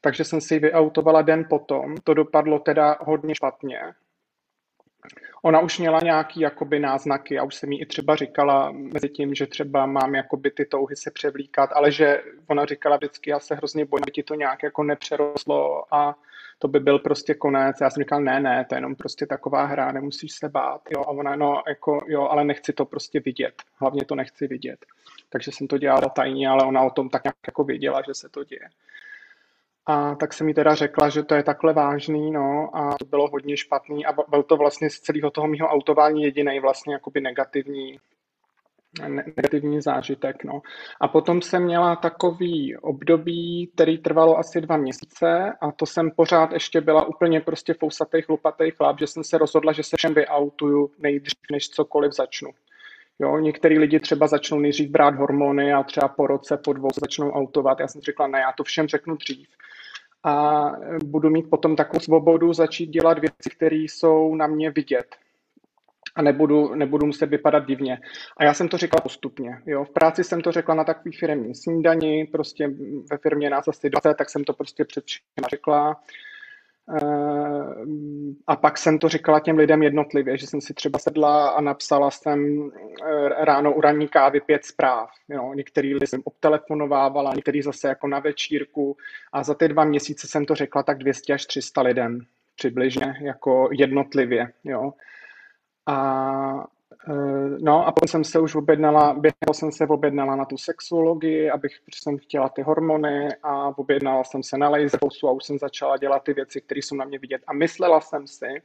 Takže 0.00 0.24
jsem 0.24 0.40
si 0.40 0.54
ji 0.54 0.60
vyautovala 0.60 1.22
den 1.22 1.46
potom. 1.50 1.94
To 2.04 2.14
dopadlo 2.14 2.58
teda 2.58 2.96
hodně 3.00 3.34
špatně. 3.34 3.80
Ona 5.42 5.60
už 5.60 5.78
měla 5.78 6.00
nějaký 6.02 6.40
jakoby 6.40 6.80
náznaky, 6.80 7.38
a 7.38 7.44
už 7.44 7.54
jsem 7.54 7.72
jí 7.72 7.82
i 7.82 7.86
třeba 7.86 8.16
říkala 8.16 8.72
mezi 8.72 9.08
tím, 9.08 9.34
že 9.34 9.46
třeba 9.46 9.86
mám 9.86 10.14
jakoby 10.14 10.50
ty 10.50 10.64
touhy 10.64 10.96
se 10.96 11.10
převlíkat, 11.10 11.70
ale 11.72 11.92
že 11.92 12.22
ona 12.46 12.64
říkala 12.64 12.96
vždycky, 12.96 13.30
já 13.30 13.40
se 13.40 13.54
hrozně 13.54 13.84
bojím, 13.84 14.04
aby 14.04 14.12
ti 14.12 14.22
to 14.22 14.34
nějak 14.34 14.62
jako 14.62 14.82
nepřerostlo 14.82 15.94
a 15.94 16.14
to 16.62 16.68
by 16.68 16.80
byl 16.80 16.98
prostě 16.98 17.34
konec. 17.34 17.76
Já 17.80 17.90
jsem 17.90 18.02
říkal, 18.02 18.20
ne, 18.20 18.40
ne, 18.40 18.64
to 18.68 18.74
je 18.74 18.76
jenom 18.76 18.94
prostě 18.94 19.26
taková 19.26 19.64
hra, 19.64 19.92
nemusíš 19.92 20.32
se 20.32 20.48
bát. 20.48 20.80
Jo, 20.90 21.02
a 21.02 21.08
ona, 21.08 21.36
no, 21.36 21.62
jako, 21.68 22.04
jo, 22.08 22.22
ale 22.22 22.44
nechci 22.44 22.72
to 22.72 22.84
prostě 22.84 23.20
vidět. 23.20 23.62
Hlavně 23.76 24.04
to 24.04 24.14
nechci 24.14 24.46
vidět. 24.46 24.86
Takže 25.30 25.52
jsem 25.52 25.66
to 25.66 25.78
dělala 25.78 26.08
tajně, 26.08 26.48
ale 26.48 26.64
ona 26.64 26.82
o 26.82 26.90
tom 26.90 27.08
tak 27.08 27.24
nějak 27.24 27.36
jako 27.46 27.64
věděla, 27.64 28.02
že 28.06 28.14
se 28.14 28.28
to 28.28 28.44
děje. 28.44 28.68
A 29.86 30.14
tak 30.14 30.32
se 30.32 30.44
mi 30.44 30.54
teda 30.54 30.74
řekla, 30.74 31.08
že 31.08 31.22
to 31.22 31.34
je 31.34 31.42
takhle 31.42 31.72
vážný, 31.72 32.30
no, 32.30 32.70
a 32.76 32.94
to 32.98 33.04
bylo 33.04 33.28
hodně 33.28 33.56
špatný 33.56 34.06
a 34.06 34.12
byl 34.28 34.42
to 34.42 34.56
vlastně 34.56 34.90
z 34.90 35.00
celého 35.00 35.30
toho 35.30 35.46
mého 35.46 35.68
autování 35.68 36.22
jediný 36.22 36.60
vlastně 36.60 36.94
jakoby 36.94 37.20
negativní, 37.20 37.98
negativní 39.08 39.80
zážitek, 39.80 40.44
no. 40.44 40.62
A 41.00 41.08
potom 41.08 41.42
jsem 41.42 41.64
měla 41.64 41.96
takový 41.96 42.76
období, 42.76 43.70
který 43.74 43.98
trvalo 43.98 44.38
asi 44.38 44.60
dva 44.60 44.76
měsíce 44.76 45.52
a 45.60 45.72
to 45.72 45.86
jsem 45.86 46.10
pořád 46.10 46.52
ještě 46.52 46.80
byla 46.80 47.04
úplně 47.04 47.40
prostě 47.40 47.74
fousatý, 47.74 48.22
chlupatý 48.22 48.70
chlap, 48.70 48.98
že 48.98 49.06
jsem 49.06 49.24
se 49.24 49.38
rozhodla, 49.38 49.72
že 49.72 49.82
se 49.82 49.96
všem 49.96 50.14
vyautuju 50.14 50.90
nejdřív, 50.98 51.38
než 51.52 51.68
cokoliv 51.68 52.12
začnu. 52.12 52.50
Jo, 53.18 53.38
některý 53.38 53.78
lidi 53.78 54.00
třeba 54.00 54.26
začnou 54.26 54.58
nejdřív 54.58 54.90
brát 54.90 55.14
hormony 55.14 55.72
a 55.72 55.82
třeba 55.82 56.08
po 56.08 56.26
roce, 56.26 56.56
po 56.64 56.72
dvou 56.72 56.88
začnou 57.00 57.30
autovat. 57.30 57.80
Já 57.80 57.88
jsem 57.88 58.00
řekla, 58.00 58.26
ne, 58.26 58.38
já 58.38 58.52
to 58.56 58.64
všem 58.64 58.88
řeknu 58.88 59.16
dřív 59.16 59.48
a 60.24 60.66
budu 61.04 61.30
mít 61.30 61.50
potom 61.50 61.76
takovou 61.76 62.00
svobodu 62.00 62.52
začít 62.52 62.86
dělat 62.86 63.18
věci, 63.18 63.50
které 63.56 63.76
jsou 63.76 64.34
na 64.34 64.46
mě 64.46 64.70
vidět 64.70 65.16
a 66.14 66.22
nebudu, 66.22 66.74
nebudu 66.74 67.06
muset 67.06 67.26
vypadat 67.26 67.66
divně. 67.66 67.98
A 68.36 68.44
já 68.44 68.54
jsem 68.54 68.68
to 68.68 68.78
řekla 68.78 69.00
postupně. 69.00 69.62
Jo. 69.66 69.84
V 69.84 69.90
práci 69.90 70.24
jsem 70.24 70.40
to 70.40 70.52
řekla 70.52 70.74
na 70.74 70.84
takový 70.84 71.16
firmní 71.16 71.54
snídani, 71.54 72.28
prostě 72.32 72.68
ve 73.10 73.18
firmě 73.18 73.50
nás 73.50 73.68
asi 73.68 73.90
20, 73.90 74.14
tak 74.14 74.30
jsem 74.30 74.44
to 74.44 74.52
prostě 74.52 74.84
před 74.84 75.04
všema 75.04 75.48
řekla. 75.50 76.00
Eh, 76.90 77.84
a 78.46 78.56
pak 78.56 78.78
jsem 78.78 78.98
to 78.98 79.08
říkala 79.08 79.40
těm 79.40 79.56
lidem 79.58 79.82
jednotlivě, 79.82 80.38
že 80.38 80.46
jsem 80.46 80.60
si 80.60 80.74
třeba 80.74 80.98
sedla 80.98 81.48
a 81.48 81.60
napsala 81.60 82.10
jsem 82.10 82.70
eh, 82.70 83.44
ráno 83.44 83.74
u 83.74 83.80
ranní 83.80 84.08
kávy 84.08 84.40
pět 84.40 84.64
zpráv. 84.64 85.10
Jo. 85.28 85.52
Některý 85.54 85.94
lidi 85.94 86.06
jsem 86.06 86.20
obtelefonovávala, 86.24 87.34
některý 87.34 87.62
zase 87.62 87.88
jako 87.88 88.08
na 88.08 88.18
večírku 88.18 88.96
a 89.32 89.42
za 89.42 89.54
ty 89.54 89.68
dva 89.68 89.84
měsíce 89.84 90.26
jsem 90.26 90.44
to 90.44 90.54
řekla 90.54 90.82
tak 90.82 90.98
200 90.98 91.32
až 91.32 91.46
300 91.46 91.82
lidem 91.82 92.20
přibližně, 92.56 93.14
jako 93.20 93.68
jednotlivě. 93.72 94.52
Jo. 94.64 94.92
A 95.86 96.64
Eh, 97.08 97.56
no 97.60 97.86
a 97.86 97.92
potom 97.92 98.08
jsem 98.08 98.24
se 98.24 98.40
už 98.40 98.54
objednala, 98.54 99.14
během 99.14 99.34
jsem 99.52 99.72
se 99.72 99.86
objednala 99.86 100.36
na 100.36 100.44
tu 100.44 100.56
sexuologii, 100.56 101.50
abych, 101.50 101.72
jsem 101.94 102.18
chtěla 102.18 102.48
ty 102.48 102.62
hormony 102.62 103.28
a 103.42 103.78
objednala 103.78 104.24
jsem 104.24 104.42
se 104.42 104.58
na 104.58 104.68
laserposu 104.68 105.28
a 105.28 105.32
už 105.32 105.44
jsem 105.44 105.58
začala 105.58 105.96
dělat 105.96 106.22
ty 106.24 106.32
věci, 106.32 106.60
které 106.60 106.78
jsou 106.78 106.96
na 106.96 107.04
mě 107.04 107.18
vidět. 107.18 107.42
A 107.46 107.52
myslela 107.52 108.00
jsem 108.00 108.26
si, 108.26 108.62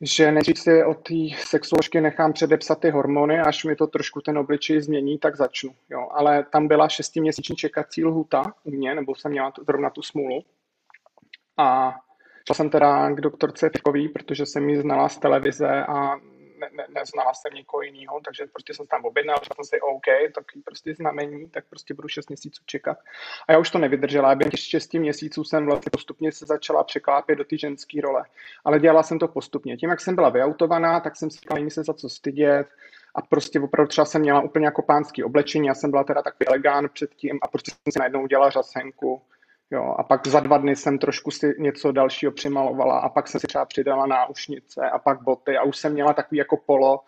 že 0.00 0.32
nejdřív 0.32 0.58
si 0.58 0.84
od 0.84 0.94
té 0.94 1.14
sexuoložky 1.36 2.00
nechám 2.00 2.32
předepsat 2.32 2.80
ty 2.80 2.90
hormony, 2.90 3.40
až 3.40 3.64
mi 3.64 3.76
to 3.76 3.86
trošku 3.86 4.20
ten 4.20 4.38
obličej 4.38 4.80
změní, 4.80 5.18
tak 5.18 5.36
začnu. 5.36 5.70
Jo. 5.90 6.08
Ale 6.10 6.46
tam 6.52 6.68
byla 6.68 6.88
šestiměsíční 6.88 7.56
čekací 7.56 8.04
lhuta 8.04 8.54
u 8.64 8.70
mě, 8.70 8.94
nebo 8.94 9.14
jsem 9.14 9.30
měla 9.30 9.52
zrovna 9.66 9.90
tu 9.90 10.02
smůlu. 10.02 10.44
A 11.56 11.94
šla 12.46 12.54
jsem 12.54 12.70
teda 12.70 13.10
k 13.10 13.20
doktorce 13.20 13.70
Fikový, 13.70 14.08
protože 14.08 14.46
jsem 14.46 14.68
ji 14.68 14.80
znala 14.80 15.08
z 15.08 15.18
televize 15.18 15.84
a 15.88 16.16
ne, 16.60 16.68
ne, 16.72 16.86
neznala 16.94 17.34
jsem 17.34 17.54
nikoho 17.54 17.82
jiného, 17.82 18.20
takže 18.24 18.44
prostě 18.52 18.74
jsem 18.74 18.86
tam 18.86 19.04
objednal, 19.04 19.36
řekl 19.42 19.54
jsem 19.54 19.64
si 19.64 19.80
OK, 19.80 20.32
tak 20.34 20.44
prostě 20.64 20.94
znamení, 20.94 21.50
tak 21.50 21.64
prostě 21.70 21.94
budu 21.94 22.08
6 22.08 22.28
měsíců 22.28 22.62
čekat. 22.66 22.98
A 23.48 23.52
já 23.52 23.58
už 23.58 23.70
to 23.70 23.78
nevydržela, 23.78 24.34
během 24.34 24.50
těch 24.50 24.60
6 24.60 24.94
měsíců 24.94 25.44
jsem 25.44 25.66
vlastně 25.66 25.90
postupně 25.90 26.32
se 26.32 26.46
začala 26.46 26.84
překlápět 26.84 27.36
do 27.36 27.44
ty 27.44 27.58
ženské 27.58 28.00
role. 28.00 28.24
Ale 28.64 28.80
dělala 28.80 29.02
jsem 29.02 29.18
to 29.18 29.28
postupně. 29.28 29.76
Tím, 29.76 29.90
jak 29.90 30.00
jsem 30.00 30.14
byla 30.14 30.28
vyautovaná, 30.28 31.00
tak 31.00 31.16
jsem 31.16 31.30
si 31.30 31.38
říkala, 31.38 31.70
se 31.70 31.84
za 31.84 31.94
co 31.94 32.08
stydět, 32.08 32.66
a 33.14 33.22
prostě 33.22 33.60
opravdu 33.60 33.88
třeba 33.88 34.04
jsem 34.04 34.20
měla 34.20 34.40
úplně 34.40 34.64
jako 34.64 34.82
pánský 34.82 35.24
oblečení, 35.24 35.66
já 35.66 35.74
jsem 35.74 35.90
byla 35.90 36.04
teda 36.04 36.22
takový 36.22 36.46
elegán 36.46 36.88
předtím 36.94 37.38
a 37.42 37.48
prostě 37.48 37.70
jsem 37.70 37.92
si 37.92 37.98
najednou 37.98 38.22
udělala 38.22 38.50
řasenku 38.50 39.22
Jo, 39.70 39.94
a 39.98 40.02
pak 40.02 40.26
za 40.26 40.40
dva 40.40 40.58
dny 40.58 40.76
jsem 40.76 40.98
trošku 40.98 41.30
si 41.30 41.54
něco 41.58 41.92
dalšího 41.92 42.32
přimalovala 42.32 42.98
a 42.98 43.08
pak 43.08 43.28
jsem 43.28 43.40
si 43.40 43.46
třeba 43.46 43.64
přidala 43.64 44.06
náušnice 44.06 44.90
a 44.90 44.98
pak 44.98 45.22
boty 45.22 45.56
a 45.56 45.62
už 45.62 45.76
jsem 45.76 45.92
měla 45.92 46.12
takový 46.12 46.38
jako 46.38 46.56
polo 46.56 47.00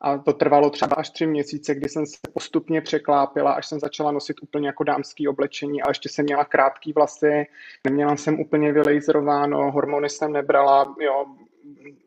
a 0.00 0.18
to 0.18 0.32
trvalo 0.32 0.70
třeba 0.70 0.96
až 0.96 1.10
tři 1.10 1.26
měsíce, 1.26 1.74
kdy 1.74 1.88
jsem 1.88 2.06
se 2.06 2.16
postupně 2.34 2.80
překlápila, 2.80 3.52
až 3.52 3.66
jsem 3.66 3.80
začala 3.80 4.12
nosit 4.12 4.36
úplně 4.42 4.66
jako 4.66 4.84
dámský 4.84 5.28
oblečení 5.28 5.82
a 5.82 5.88
ještě 5.88 6.08
jsem 6.08 6.24
měla 6.24 6.44
krátký 6.44 6.92
vlasy, 6.92 7.46
neměla 7.84 8.16
jsem 8.16 8.40
úplně 8.40 8.72
vylejzerováno, 8.72 9.70
hormony 9.70 10.10
jsem 10.10 10.32
nebrala, 10.32 10.94
jo, 11.00 11.26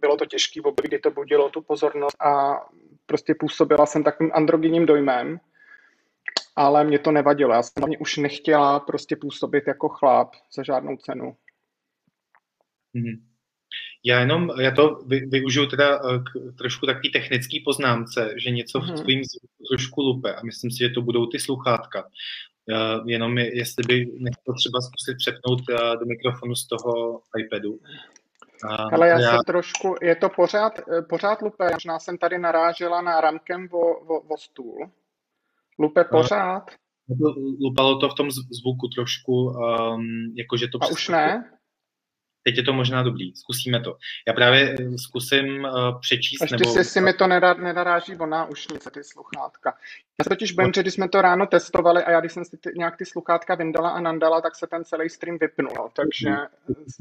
bylo 0.02 0.18
to 0.18 0.26
těžké 0.26 0.62
v 0.62 0.66
období, 0.68 0.88
kdy 0.88 1.00
to 1.00 1.12
budilo 1.12 1.50
tu 1.50 1.62
pozornost 1.62 2.16
a 2.20 2.62
prostě 3.06 3.36
působila 3.40 3.86
jsem 3.86 4.04
takovým 4.04 4.32
androgenním 4.36 4.86
dojmem, 4.86 5.40
ale 6.60 6.84
mě 6.84 7.00
to 7.00 7.12
nevadilo. 7.12 7.54
Já 7.54 7.64
jsem 7.64 7.74
hlavně 7.78 7.98
už 7.98 8.18
nechtěla 8.18 8.80
prostě 8.80 9.16
působit 9.16 9.64
jako 9.68 9.90
chlap 9.90 10.36
za 10.56 10.64
žádnou 10.64 10.98
cenu. 10.98 11.36
Mm-hmm. 12.96 13.22
Já 14.06 14.20
jenom, 14.20 14.50
já 14.60 14.72
to 14.72 14.96
vy, 15.06 15.20
využiju 15.20 15.66
teda 15.66 15.96
eh, 15.96 16.20
k 16.20 16.58
trošku 16.58 16.86
takový 16.86 17.12
technický 17.12 17.60
poznámce, 17.60 18.34
že 18.38 18.50
něco 18.50 18.80
v 18.80 18.84
mhm. 18.84 18.96
tvým 18.96 19.22
trošku 19.72 20.02
lupe 20.02 20.36
a 20.36 20.44
myslím 20.44 20.72
si, 20.72 20.78
že 20.78 20.90
to 20.90 21.02
budou 21.02 21.26
ty 21.26 21.40
sluchátka. 21.40 22.04
Uh, 22.04 23.10
jenom 23.10 23.38
je, 23.38 23.58
jestli 23.58 23.84
by 23.88 23.96
nechtěl 24.06 24.54
třeba 24.58 24.80
zkusit 24.82 25.18
přepnout 25.18 25.60
uh, 25.70 26.00
do 26.00 26.06
mikrofonu 26.06 26.56
z 26.56 26.68
toho 26.68 27.22
iPadu. 27.38 27.72
Uh, 27.72 28.94
Ale 28.94 29.08
já, 29.08 29.20
já 29.20 29.32
se 29.32 29.44
trošku, 29.46 29.96
je 30.02 30.16
to 30.16 30.30
pořád, 30.30 30.74
pořád 31.10 31.42
lupe, 31.42 31.70
možná 31.74 32.00
jsem 32.00 32.18
tady 32.18 32.40
narážela 32.40 33.02
na 33.02 33.22
ramkem 33.22 33.68
o, 33.72 33.78
o, 33.78 34.20
o 34.20 34.38
stůl. 34.38 34.92
Lupe 35.80 36.04
pořád? 36.04 36.64
Lupalo 37.62 38.00
to 38.00 38.10
v 38.10 38.16
tom 38.16 38.32
zvuku 38.32 38.88
trošku, 38.96 39.34
um, 39.34 40.02
jakože 40.38 40.68
to... 40.68 40.84
A 40.84 40.88
už 40.88 41.10
ne? 41.10 41.52
Teď 42.50 42.58
je 42.58 42.64
to 42.64 42.74
možná 42.74 43.04
dobrý, 43.04 43.36
zkusíme 43.36 43.82
to. 43.82 43.98
Já 44.28 44.34
právě 44.34 44.76
eh, 44.80 44.98
zkusím 44.98 45.64
uh, 45.64 46.00
přečíst. 46.00 46.42
Ještě 46.42 46.58
nebo... 46.58 46.84
si, 46.84 47.02
mi 47.02 47.14
to 47.14 47.28
nedá, 47.28 47.54
nedaráží 47.54 48.16
o 48.16 48.26
náušnice, 48.26 48.92
ty 48.92 49.04
sluchátka. 49.04 49.74
Já 50.20 50.24
se 50.24 50.30
totiž 50.30 50.52
bojím, 50.52 50.72
že 50.76 50.82
když 50.82 50.94
jsme 50.94 51.10
to 51.10 51.22
ráno 51.22 51.46
testovali 51.46 52.04
a 52.04 52.12
já 52.12 52.20
když 52.20 52.32
jsem 52.32 52.46
si 52.46 52.58
ty, 52.58 52.70
nějak 52.76 52.98
ty 52.98 53.06
sluchátka 53.06 53.56
vyndala 53.56 53.90
a 53.90 54.02
nandala, 54.02 54.42
tak 54.42 54.56
se 54.56 54.68
ten 54.68 54.86
celý 54.86 55.10
stream 55.10 55.38
vypnul. 55.38 55.90
Takže 55.96 56.30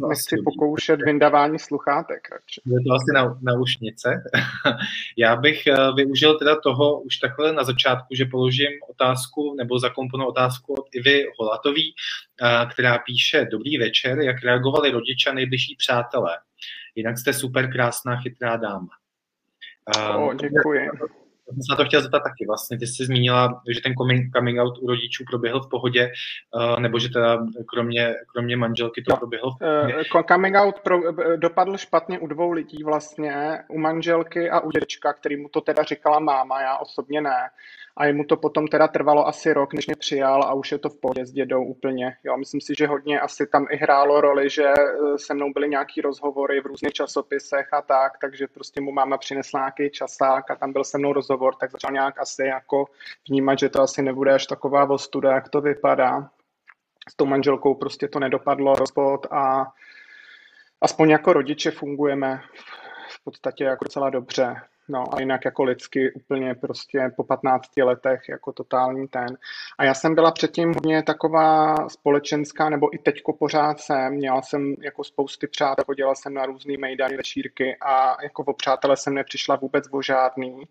to 0.01 0.09
nechci 0.09 0.37
pokoušet 0.45 1.01
vyndavání 1.03 1.59
sluchátek. 1.59 2.29
Radši. 2.33 2.61
Je 2.67 2.79
to 2.87 2.95
asi 2.95 3.11
na, 3.15 3.39
náušnice. 3.43 4.23
já 5.17 5.37
bych 5.37 5.63
uh, 5.69 5.97
využil 5.97 6.39
teda 6.39 6.61
toho 6.61 7.01
už 7.01 7.17
takhle 7.17 7.53
na 7.53 7.65
začátku, 7.65 8.15
že 8.15 8.25
položím 8.25 8.71
otázku 8.91 9.55
nebo 9.59 9.79
zakomponu 9.79 10.27
otázku 10.27 10.75
od 10.75 10.85
Ivy 10.93 11.25
Holatový, 11.39 11.95
která 12.73 12.99
píše 12.99 13.47
Dobrý 13.51 13.79
večer, 13.79 14.19
jak 14.19 14.43
reagovali 14.45 14.91
rodiče 14.91 15.31
a 15.31 15.35
nejbližší 15.35 15.77
přátelé. 15.79 16.39
Jinak 16.95 17.19
jste 17.19 17.33
super 17.33 17.73
krásná, 17.73 18.17
chytrá 18.17 18.57
dáma. 18.57 18.89
Oh, 20.17 20.35
děkuji 20.35 20.91
jsem 21.49 21.63
se 21.63 21.73
na 21.73 21.77
to 21.77 21.85
chtěl 21.85 22.03
zeptat 22.03 22.23
taky. 22.23 22.47
Vlastně 22.47 22.79
ty 22.79 22.87
jsi 22.87 23.05
zmínila, 23.05 23.63
že 23.75 23.81
ten 23.81 23.95
coming 24.37 24.61
out 24.61 24.79
u 24.79 24.87
rodičů 24.87 25.25
proběhl 25.31 25.61
v 25.61 25.69
pohodě, 25.71 26.11
nebo 26.79 26.99
že 26.99 27.09
teda 27.09 27.47
kromě, 27.67 28.15
kromě 28.33 28.57
manželky 28.57 29.03
to 29.03 29.17
proběhlo 29.17 29.51
v 29.51 29.59
pohodě. 29.59 29.95
Uh, 30.15 30.23
coming 30.29 30.57
out 30.57 30.81
pro, 30.81 31.01
dopadl 31.37 31.77
špatně 31.77 32.19
u 32.19 32.27
dvou 32.27 32.53
lidí 32.53 32.85
vlastně, 32.85 33.59
u 33.69 33.79
manželky 33.79 34.51
a 34.51 34.61
u 34.61 34.71
dědečka, 34.71 35.13
který 35.13 35.37
mu 35.37 35.49
to 35.49 35.61
teda 35.61 35.83
říkala 35.83 36.19
máma, 36.19 36.61
já 36.61 36.77
osobně 36.77 37.21
ne 37.21 37.51
a 37.99 38.07
jemu 38.07 38.25
to 38.25 38.37
potom 38.37 38.69
teda 38.69 38.89
trvalo 38.89 39.27
asi 39.27 39.53
rok, 39.53 39.75
než 39.75 39.87
mě 39.87 39.97
přijal 39.97 40.43
a 40.43 40.55
už 40.55 40.73
je 40.73 40.79
to 40.79 40.89
v 40.89 41.01
pohodě 41.01 41.27
s 41.27 41.33
dědou 41.33 41.65
úplně. 41.65 42.17
Jo, 42.25 42.37
myslím 42.37 42.61
si, 42.61 42.75
že 42.79 42.87
hodně 42.87 43.21
asi 43.21 43.47
tam 43.47 43.67
i 43.71 43.77
hrálo 43.77 44.21
roli, 44.21 44.51
že 44.51 44.65
eh, 44.65 45.19
se 45.19 45.35
mnou 45.35 45.53
byly 45.53 45.69
nějaký 45.69 46.01
rozhovory 46.01 46.61
v 46.61 46.67
různých 46.67 46.93
časopisech 46.93 47.73
a 47.73 47.83
tak, 47.83 48.13
takže 48.21 48.47
prostě 48.47 48.81
mu 48.81 48.93
máma 48.93 49.19
přinesla 49.19 49.61
nějaký 49.61 49.91
časák 49.91 50.51
a 50.51 50.57
tam 50.57 50.73
byl 50.73 50.85
se 50.85 50.99
mnou 50.99 51.13
rozhovor, 51.13 51.55
tak 51.55 51.71
začal 51.71 51.91
nějak 51.93 52.21
asi 52.21 52.43
jako 52.43 52.85
vnímat, 53.29 53.59
že 53.59 53.69
to 53.69 53.83
asi 53.83 54.03
nebude 54.03 54.33
až 54.35 54.47
taková 54.47 54.91
ostuda, 54.91 55.35
jak 55.35 55.49
to 55.49 55.61
vypadá. 55.61 56.31
S 57.09 57.17
tou 57.17 57.27
manželkou 57.27 57.75
prostě 57.75 58.09
to 58.09 58.19
nedopadlo 58.19 58.75
rozpod 58.75 59.27
a 59.31 59.67
aspoň 60.81 61.11
jako 61.11 61.33
rodiče 61.33 61.71
fungujeme 61.71 62.41
v 63.11 63.25
podstatě 63.25 63.65
jako 63.65 63.85
docela 63.85 64.11
dobře. 64.11 64.57
No 64.89 65.15
a 65.15 65.21
jinak 65.21 65.45
jako 65.45 65.65
lidsky 65.65 66.13
úplně 66.13 66.55
prostě 66.55 67.11
po 67.17 67.25
15 67.25 67.77
letech 67.77 68.21
jako 68.29 68.53
totální 68.53 69.09
ten. 69.09 69.39
A 69.79 69.85
já 69.85 69.95
jsem 69.95 70.15
byla 70.15 70.31
předtím 70.31 70.75
hodně 70.75 71.03
taková 71.03 71.77
společenská, 71.89 72.69
nebo 72.69 72.95
i 72.95 72.99
teďko 72.99 73.33
pořád 73.33 73.81
jsem. 73.81 74.13
Měla 74.13 74.43
jsem 74.43 74.75
jako 74.81 75.05
spousty 75.05 75.47
přátel, 75.47 75.85
chodila 75.85 76.15
jsem 76.15 76.35
na 76.35 76.47
různé 76.47 76.75
mejdany, 76.79 77.17
večírky 77.17 77.77
a 77.81 78.23
jako 78.23 78.43
o 78.43 78.53
přátele 78.53 78.97
jsem 78.97 79.15
nepřišla 79.15 79.57
vůbec 79.57 79.85
o 79.91 80.03
žádný. 80.03 80.63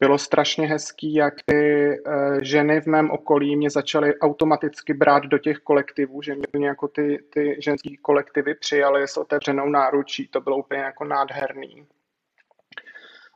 Bylo 0.00 0.18
strašně 0.18 0.66
hezký, 0.66 1.14
jak 1.14 1.34
ty 1.46 1.88
uh, 2.06 2.38
ženy 2.42 2.80
v 2.80 2.86
mém 2.86 3.10
okolí 3.10 3.56
mě 3.56 3.70
začaly 3.70 4.18
automaticky 4.18 4.94
brát 4.94 5.22
do 5.22 5.38
těch 5.38 5.58
kolektivů, 5.58 6.22
že 6.22 6.34
mě 6.52 6.66
jako 6.66 6.88
ty, 6.88 7.24
ty 7.30 7.56
ženský 7.58 7.96
kolektivy 7.96 8.54
přijali 8.54 9.08
s 9.08 9.16
otevřenou 9.16 9.68
náručí. 9.68 10.28
To 10.28 10.40
bylo 10.40 10.56
úplně 10.56 10.80
jako 10.80 11.04
nádherný. 11.04 11.86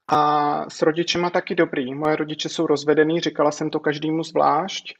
A 0.08 0.70
s 0.70 0.82
rodičema 0.82 1.30
taky 1.30 1.54
dobrý. 1.54 1.94
Moje 1.94 2.16
rodiče 2.16 2.48
jsou 2.48 2.66
rozvedený, 2.66 3.20
říkala 3.20 3.50
jsem 3.50 3.70
to 3.70 3.80
každému 3.80 4.22
zvlášť. 4.22 4.94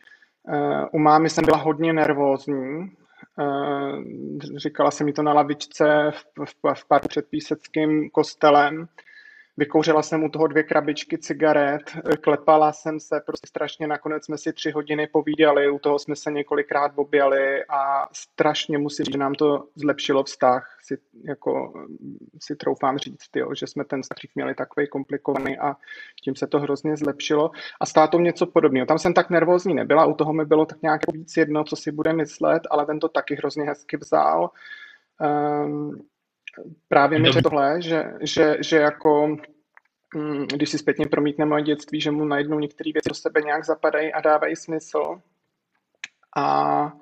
Eh, 0.48 0.86
u 0.92 0.98
mámy 0.98 1.30
jsem 1.30 1.44
byla 1.44 1.56
hodně 1.56 1.92
nervózní. 1.92 2.92
Eh, 3.40 4.58
říkala 4.58 4.90
jsem 4.90 5.06
mi 5.06 5.12
to 5.12 5.22
na 5.22 5.32
lavičce 5.32 6.10
v, 6.10 6.44
v, 6.44 6.74
v 6.74 6.88
pár 6.88 7.08
před 7.08 7.26
Píseckým 7.30 8.10
kostelem. 8.10 8.88
Vykouřila 9.58 10.02
jsem 10.02 10.24
u 10.24 10.28
toho 10.28 10.46
dvě 10.46 10.62
krabičky 10.62 11.18
cigaret, 11.18 11.82
klepala 12.20 12.72
jsem 12.72 13.00
se, 13.00 13.20
prostě 13.26 13.46
strašně, 13.46 13.86
nakonec 13.86 14.24
jsme 14.24 14.38
si 14.38 14.52
tři 14.52 14.70
hodiny 14.70 15.06
povídali, 15.06 15.70
u 15.70 15.78
toho 15.78 15.98
jsme 15.98 16.16
se 16.16 16.30
několikrát 16.30 16.92
objali 16.94 17.64
a 17.64 18.08
strašně 18.12 18.78
musím 18.78 19.04
říct, 19.04 19.14
že 19.14 19.18
nám 19.18 19.34
to 19.34 19.68
zlepšilo 19.74 20.24
vztah, 20.24 20.78
si, 20.82 20.98
jako, 21.24 21.72
si 22.42 22.56
troufám 22.56 22.98
říct, 22.98 23.36
jo, 23.36 23.54
že 23.54 23.66
jsme 23.66 23.84
ten 23.84 24.02
vztah 24.02 24.16
měli 24.34 24.54
takový 24.54 24.86
komplikovaný 24.88 25.58
a 25.58 25.76
tím 26.24 26.36
se 26.36 26.46
to 26.46 26.60
hrozně 26.60 26.96
zlepšilo. 26.96 27.50
A 27.80 27.86
stát 27.86 28.10
to 28.10 28.18
něco 28.18 28.46
podobného. 28.46 28.86
Tam 28.86 28.98
jsem 28.98 29.14
tak 29.14 29.30
nervózní 29.30 29.74
nebyla, 29.74 30.06
u 30.06 30.14
toho 30.14 30.32
mi 30.32 30.44
bylo 30.44 30.66
tak 30.66 30.82
nějak 30.82 31.00
víc 31.12 31.36
jedno, 31.36 31.64
co 31.64 31.76
si 31.76 31.92
bude 31.92 32.12
myslet, 32.12 32.62
ale 32.70 32.86
ten 32.86 33.00
to 33.00 33.08
taky 33.08 33.34
hrozně 33.34 33.64
hezky 33.64 33.96
vzal. 33.96 34.50
Um, 35.20 36.06
právě 36.88 37.18
mi 37.18 37.32
řekl 37.32 37.50
tohle, 37.50 37.82
že, 37.82 38.04
že, 38.20 38.56
že 38.60 38.76
jako 38.76 39.36
mm, 40.14 40.46
když 40.46 40.70
si 40.70 40.78
zpětně 40.78 41.06
promítne 41.06 41.46
moje 41.46 41.62
dětství, 41.62 42.00
že 42.00 42.10
mu 42.10 42.24
najednou 42.24 42.58
některé 42.58 42.90
věci 42.92 43.08
do 43.08 43.14
sebe 43.14 43.40
nějak 43.40 43.64
zapadají 43.64 44.12
a 44.12 44.20
dávají 44.20 44.56
smysl. 44.56 45.20
A 46.36 46.92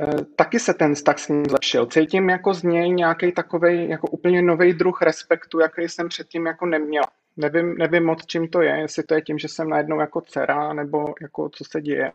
Eh, 0.00 0.24
taky 0.36 0.60
se 0.60 0.74
ten 0.74 0.94
vztah 0.94 1.18
s 1.18 1.28
ním 1.28 1.44
zlepšil. 1.44 1.86
Cítím 1.86 2.28
jako 2.28 2.54
z 2.54 2.62
něj 2.62 2.90
nějaký 2.90 3.32
takový 3.32 3.88
jako 3.88 4.08
úplně 4.08 4.42
nový 4.42 4.72
druh 4.72 5.02
respektu, 5.02 5.60
jaký 5.60 5.82
jsem 5.82 6.08
předtím 6.08 6.46
jako 6.46 6.66
neměla. 6.66 7.06
Nevím, 7.36 7.74
nevím 7.78 8.04
moc, 8.04 8.26
čím 8.26 8.48
to 8.48 8.62
je, 8.62 8.78
jestli 8.78 9.02
to 9.02 9.14
je 9.14 9.22
tím, 9.22 9.38
že 9.38 9.48
jsem 9.48 9.68
najednou 9.68 10.00
jako 10.00 10.20
dcera, 10.20 10.72
nebo 10.72 11.04
jako 11.22 11.48
co 11.48 11.64
se 11.64 11.80
děje. 11.80 12.12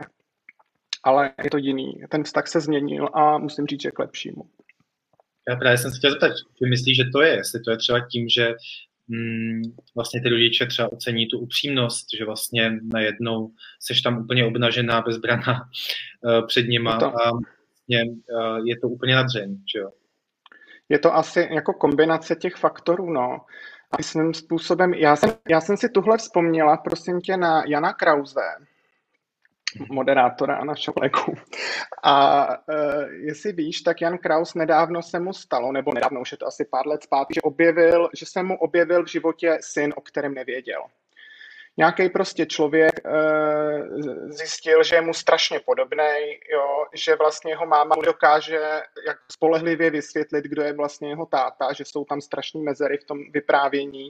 Ale 1.03 1.31
je 1.43 1.49
to 1.49 1.57
jiný. 1.57 2.01
Ten 2.09 2.23
vztah 2.23 2.47
se 2.47 2.59
změnil 2.59 3.09
a 3.13 3.37
musím 3.37 3.65
říct, 3.65 3.81
že 3.81 3.91
k 3.91 3.99
lepšímu. 3.99 4.43
Já 5.49 5.55
právě 5.55 5.77
jsem 5.77 5.91
se 5.91 5.97
chtěl 5.97 6.11
zeptat, 6.11 6.31
ty 6.59 6.69
myslíš, 6.69 6.97
že 6.97 7.03
to 7.13 7.21
je? 7.21 7.35
Jestli 7.35 7.59
to 7.59 7.71
je 7.71 7.77
třeba 7.77 7.99
tím, 8.11 8.29
že 8.29 8.53
mm, 9.07 9.61
vlastně 9.95 10.21
ty 10.21 10.29
rodiče 10.29 10.65
třeba 10.65 10.91
ocení 10.91 11.27
tu 11.27 11.39
upřímnost, 11.39 12.07
že 12.17 12.25
vlastně 12.25 12.71
najednou 12.93 13.51
seš 13.79 14.01
tam 14.01 14.17
úplně 14.17 14.45
obnažená, 14.45 15.01
bezbraná 15.01 15.61
uh, 16.23 16.45
před 16.47 16.67
nima 16.67 16.99
to. 16.99 17.05
a 17.05 17.31
vlastně, 17.31 18.03
uh, 18.03 18.67
je 18.67 18.79
to 18.79 18.87
úplně 18.87 19.15
nadřeň, 19.15 19.57
že 19.73 19.79
jo? 19.79 19.89
Je 20.89 20.99
to 20.99 21.15
asi 21.15 21.47
jako 21.51 21.73
kombinace 21.73 22.35
těch 22.35 22.55
faktorů, 22.55 23.09
no. 23.13 23.37
A 23.91 24.03
svým 24.03 24.33
způsobem, 24.33 24.93
já 24.93 25.15
jsem, 25.15 25.29
já 25.49 25.61
jsem 25.61 25.77
si 25.77 25.89
tuhle 25.89 26.17
vzpomněla, 26.17 26.77
prosím 26.77 27.21
tě, 27.21 27.37
na 27.37 27.63
Jana 27.67 27.93
Krause, 27.93 28.41
moderátora 29.91 30.55
a 30.55 30.65
našeho 30.65 30.93
kolegu. 30.93 31.33
A 32.03 32.47
uh, 32.47 32.55
jestli 33.11 33.51
víš, 33.51 33.81
tak 33.81 34.01
Jan 34.01 34.17
Kraus 34.17 34.53
nedávno 34.53 35.01
se 35.01 35.19
mu 35.19 35.33
stalo, 35.33 35.71
nebo 35.71 35.93
nedávno, 35.93 36.21
už 36.21 36.31
je 36.31 36.37
to 36.37 36.47
asi 36.47 36.65
pár 36.65 36.87
let 36.87 37.03
zpátky, 37.03 37.33
že 37.33 37.41
objevil, 37.41 38.09
že 38.13 38.25
se 38.25 38.43
mu 38.43 38.57
objevil 38.57 39.03
v 39.03 39.11
životě 39.11 39.57
syn, 39.61 39.93
o 39.95 40.01
kterém 40.01 40.33
nevěděl 40.33 40.81
nějaký 41.77 42.09
prostě 42.09 42.45
člověk 42.45 43.05
e, 43.05 43.11
zjistil, 44.27 44.83
že 44.83 44.95
je 44.95 45.01
mu 45.01 45.13
strašně 45.13 45.59
podobný, 45.59 46.39
jo, 46.53 46.85
že 46.93 47.15
vlastně 47.15 47.51
jeho 47.51 47.65
máma 47.65 47.95
mu 47.95 48.01
dokáže 48.01 48.59
jak 49.07 49.17
spolehlivě 49.31 49.89
vysvětlit, 49.89 50.45
kdo 50.45 50.61
je 50.61 50.73
vlastně 50.73 51.09
jeho 51.09 51.25
táta, 51.25 51.73
že 51.73 51.85
jsou 51.85 52.05
tam 52.05 52.21
strašné 52.21 52.61
mezery 52.61 52.97
v 52.97 53.03
tom 53.03 53.17
vyprávění 53.31 54.09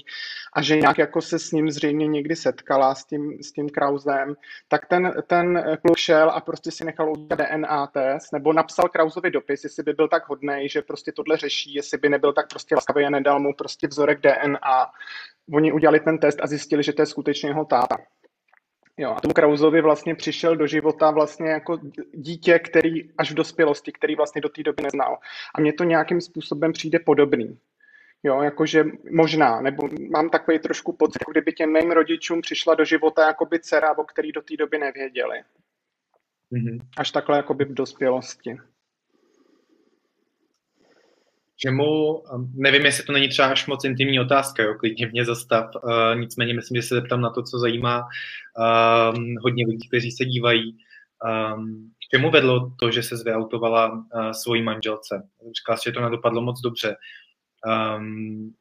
a 0.53 0.61
že 0.61 0.75
nějak 0.75 0.97
jako 0.97 1.21
se 1.21 1.39
s 1.39 1.51
ním 1.51 1.71
zřejmě 1.71 2.07
někdy 2.07 2.35
setkala 2.35 2.95
s 2.95 3.05
tím, 3.05 3.43
s 3.43 3.51
tím 3.51 3.69
Krausem, 3.69 4.35
tak 4.67 4.85
ten, 4.85 5.13
ten 5.27 5.77
kluk 5.81 5.97
šel 5.97 6.29
a 6.29 6.41
prostě 6.41 6.71
si 6.71 6.85
nechal 6.85 7.11
udělat 7.11 7.39
DNA 7.39 7.87
test, 7.87 8.33
nebo 8.33 8.53
napsal 8.53 8.89
Krausovi 8.89 9.31
dopis, 9.31 9.63
jestli 9.63 9.83
by 9.83 9.93
byl 9.93 10.07
tak 10.07 10.29
hodný, 10.29 10.69
že 10.69 10.81
prostě 10.81 11.11
tohle 11.11 11.37
řeší, 11.37 11.73
jestli 11.73 11.97
by 11.97 12.09
nebyl 12.09 12.33
tak 12.33 12.49
prostě 12.49 12.75
laskavý 12.75 13.05
a 13.05 13.09
nedal 13.09 13.39
mu 13.39 13.53
prostě 13.53 13.87
vzorek 13.87 14.19
DNA 14.21 14.91
oni 15.51 15.71
udělali 15.71 15.99
ten 15.99 16.17
test 16.17 16.39
a 16.41 16.47
zjistili, 16.47 16.83
že 16.83 16.93
to 16.93 17.01
je 17.01 17.05
skutečně 17.05 17.49
jeho 17.49 17.65
táta. 17.65 17.97
Jo, 18.97 19.11
a 19.11 19.21
tomu 19.21 19.33
Krauzovi 19.33 19.81
vlastně 19.81 20.15
přišel 20.15 20.55
do 20.55 20.67
života 20.67 21.11
vlastně 21.11 21.49
jako 21.49 21.79
dítě, 22.13 22.59
který 22.59 23.11
až 23.17 23.31
v 23.31 23.35
dospělosti, 23.35 23.91
který 23.91 24.15
vlastně 24.15 24.41
do 24.41 24.49
té 24.49 24.63
doby 24.63 24.83
neznal. 24.83 25.17
A 25.55 25.61
mně 25.61 25.73
to 25.73 25.83
nějakým 25.83 26.21
způsobem 26.21 26.71
přijde 26.71 26.99
podobný. 26.99 27.59
Jo, 28.23 28.41
jakože 28.41 28.83
možná, 29.11 29.61
nebo 29.61 29.89
mám 30.11 30.29
takový 30.29 30.59
trošku 30.59 30.93
pocit, 30.93 31.19
jako 31.21 31.31
kdyby 31.31 31.53
těm 31.53 31.73
mým 31.73 31.91
rodičům 31.91 32.41
přišla 32.41 32.75
do 32.75 32.85
života 32.85 33.27
jakoby 33.27 33.59
dcera, 33.59 33.97
o 33.97 34.03
který 34.03 34.31
do 34.31 34.41
té 34.41 34.57
doby 34.57 34.77
nevěděli. 34.77 35.43
Mm-hmm. 36.51 36.79
Až 36.97 37.11
takhle 37.11 37.37
jakoby 37.37 37.65
v 37.65 37.73
dospělosti 37.73 38.57
čemu, 41.57 42.23
nevím, 42.53 42.85
jestli 42.85 43.03
to 43.03 43.13
není 43.13 43.29
třeba 43.29 43.47
až 43.47 43.67
moc 43.67 43.83
intimní 43.83 44.19
otázka, 44.19 44.63
jo, 44.63 44.73
klidně 44.73 45.07
mě 45.07 45.25
zastav, 45.25 45.69
uh, 45.75 46.19
nicméně 46.19 46.53
myslím, 46.53 46.81
že 46.81 46.87
se 46.87 46.95
zeptám 46.95 47.21
na 47.21 47.29
to, 47.29 47.43
co 47.43 47.59
zajímá 47.59 47.99
um, 47.99 49.35
hodně 49.41 49.65
lidí, 49.67 49.87
kteří 49.87 50.11
se 50.11 50.25
dívají. 50.25 50.77
Um, 51.55 51.91
čemu 52.11 52.31
vedlo 52.31 52.71
to, 52.79 52.91
že 52.91 53.03
se 53.03 53.15
vyautovala 53.25 53.91
uh, 53.91 54.31
svojí 54.31 54.63
manželce? 54.63 55.27
Říkala 55.57 55.77
že 55.85 55.91
to 55.91 56.01
nedopadlo 56.01 56.41
moc 56.41 56.61
dobře. 56.61 56.95
Um, 57.97 58.53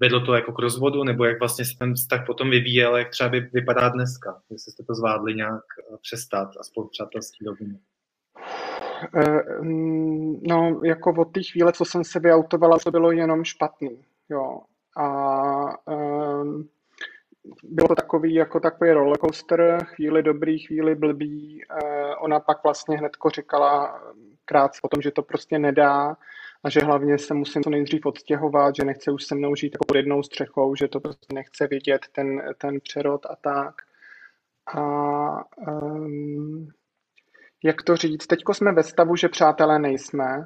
vedlo 0.00 0.20
to 0.20 0.34
jako 0.34 0.52
k 0.52 0.58
rozvodu, 0.58 1.04
nebo 1.04 1.24
jak 1.24 1.38
vlastně 1.38 1.64
se 1.64 1.78
ten 1.78 1.94
vztah 1.94 2.26
potom 2.26 2.50
vyvíjel, 2.50 2.96
jak 2.96 3.10
třeba 3.10 3.30
vypadá 3.52 3.88
dneska, 3.88 4.42
jestli 4.50 4.72
jste 4.72 4.82
to 4.82 4.94
zvládli 4.94 5.34
nějak 5.34 5.64
přestat, 6.02 6.48
aspoň 6.60 6.88
rovinu. 7.46 7.74
Eh, 7.74 7.78
mm, 7.78 7.91
no, 10.42 10.80
jako 10.84 11.14
od 11.18 11.32
té 11.32 11.40
chvíle, 11.42 11.72
co 11.72 11.84
jsem 11.84 12.04
se 12.04 12.20
vyautovala, 12.20 12.78
to 12.78 12.90
bylo 12.90 13.12
jenom 13.12 13.44
špatný, 13.44 14.04
jo. 14.28 14.60
A 14.96 15.08
um, 15.92 16.68
bylo 17.64 17.88
to 17.88 17.94
takový, 17.94 18.34
jako 18.34 18.60
takový 18.60 18.90
rollercoaster, 18.90 19.78
chvíli 19.84 20.22
dobrý, 20.22 20.58
chvíli 20.58 20.94
blbý. 20.94 21.60
Uh, 21.82 22.14
ona 22.20 22.40
pak 22.40 22.64
vlastně 22.64 22.98
hnedko 22.98 23.30
říkala 23.30 24.00
krátce 24.44 24.80
o 24.82 24.88
tom, 24.88 25.02
že 25.02 25.10
to 25.10 25.22
prostě 25.22 25.58
nedá 25.58 26.16
a 26.64 26.70
že 26.70 26.80
hlavně 26.80 27.18
se 27.18 27.34
musím 27.34 27.62
co 27.62 27.70
nejdřív 27.70 28.06
odstěhovat, 28.06 28.76
že 28.76 28.84
nechce 28.84 29.10
už 29.10 29.24
se 29.24 29.34
mnou 29.34 29.54
žít 29.54 29.72
jako 29.74 29.84
pod 29.88 29.96
jednou 29.96 30.22
střechou, 30.22 30.74
že 30.74 30.88
to 30.88 31.00
prostě 31.00 31.34
nechce 31.34 31.66
vidět 31.66 32.06
ten, 32.12 32.42
ten 32.58 32.80
přerod 32.80 33.26
a 33.26 33.36
tak. 33.36 33.74
A 34.66 35.44
um, 35.68 36.68
jak 37.62 37.82
to 37.82 37.96
říct, 37.96 38.26
teďko 38.26 38.54
jsme 38.54 38.72
ve 38.72 38.82
stavu, 38.82 39.16
že 39.16 39.28
přátelé 39.28 39.78
nejsme, 39.78 40.44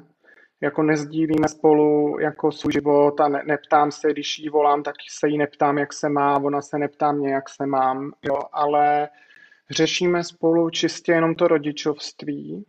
jako 0.61 0.83
nezdílíme 0.83 1.47
spolu 1.47 2.19
jako 2.19 2.51
svůj 2.51 2.73
život 2.73 3.21
a 3.21 3.27
ne, 3.27 3.43
neptám 3.45 3.91
se, 3.91 4.11
když 4.11 4.39
jí 4.39 4.49
volám, 4.49 4.83
tak 4.83 4.95
se 5.09 5.27
jí 5.27 5.37
neptám, 5.37 5.77
jak 5.77 5.93
se 5.93 6.09
má, 6.09 6.37
ona 6.37 6.61
se 6.61 6.77
neptá 6.77 7.11
mě, 7.11 7.33
jak 7.33 7.49
se 7.49 7.65
mám, 7.65 8.11
jo, 8.23 8.39
ale 8.53 9.09
řešíme 9.69 10.23
spolu 10.23 10.69
čistě 10.69 11.11
jenom 11.11 11.35
to 11.35 11.47
rodičovství. 11.47 12.65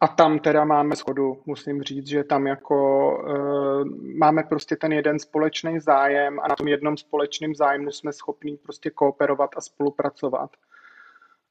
A 0.00 0.08
tam 0.08 0.38
teda 0.38 0.64
máme 0.64 0.96
schodu, 0.96 1.42
musím 1.46 1.82
říct, 1.82 2.06
že 2.06 2.24
tam 2.24 2.46
jako 2.46 3.08
uh, 3.22 3.84
máme 4.18 4.42
prostě 4.42 4.76
ten 4.76 4.92
jeden 4.92 5.18
společný 5.18 5.80
zájem 5.80 6.40
a 6.40 6.48
na 6.48 6.54
tom 6.54 6.68
jednom 6.68 6.96
společném 6.96 7.54
zájmu 7.54 7.90
jsme 7.90 8.12
schopní 8.12 8.56
prostě 8.56 8.90
kooperovat 8.90 9.50
a 9.56 9.60
spolupracovat. 9.60 10.50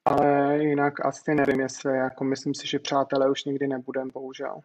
Ale 0.05 0.57
jinak 0.63 1.05
asi 1.05 1.35
nevím, 1.35 1.59
jestli, 1.59 1.97
jako 1.97 2.23
myslím 2.23 2.53
si, 2.53 2.67
že 2.67 2.79
přátelé 2.79 3.31
už 3.31 3.43
nikdy 3.45 3.67
nebudem, 3.67 4.09
bohužel. 4.13 4.61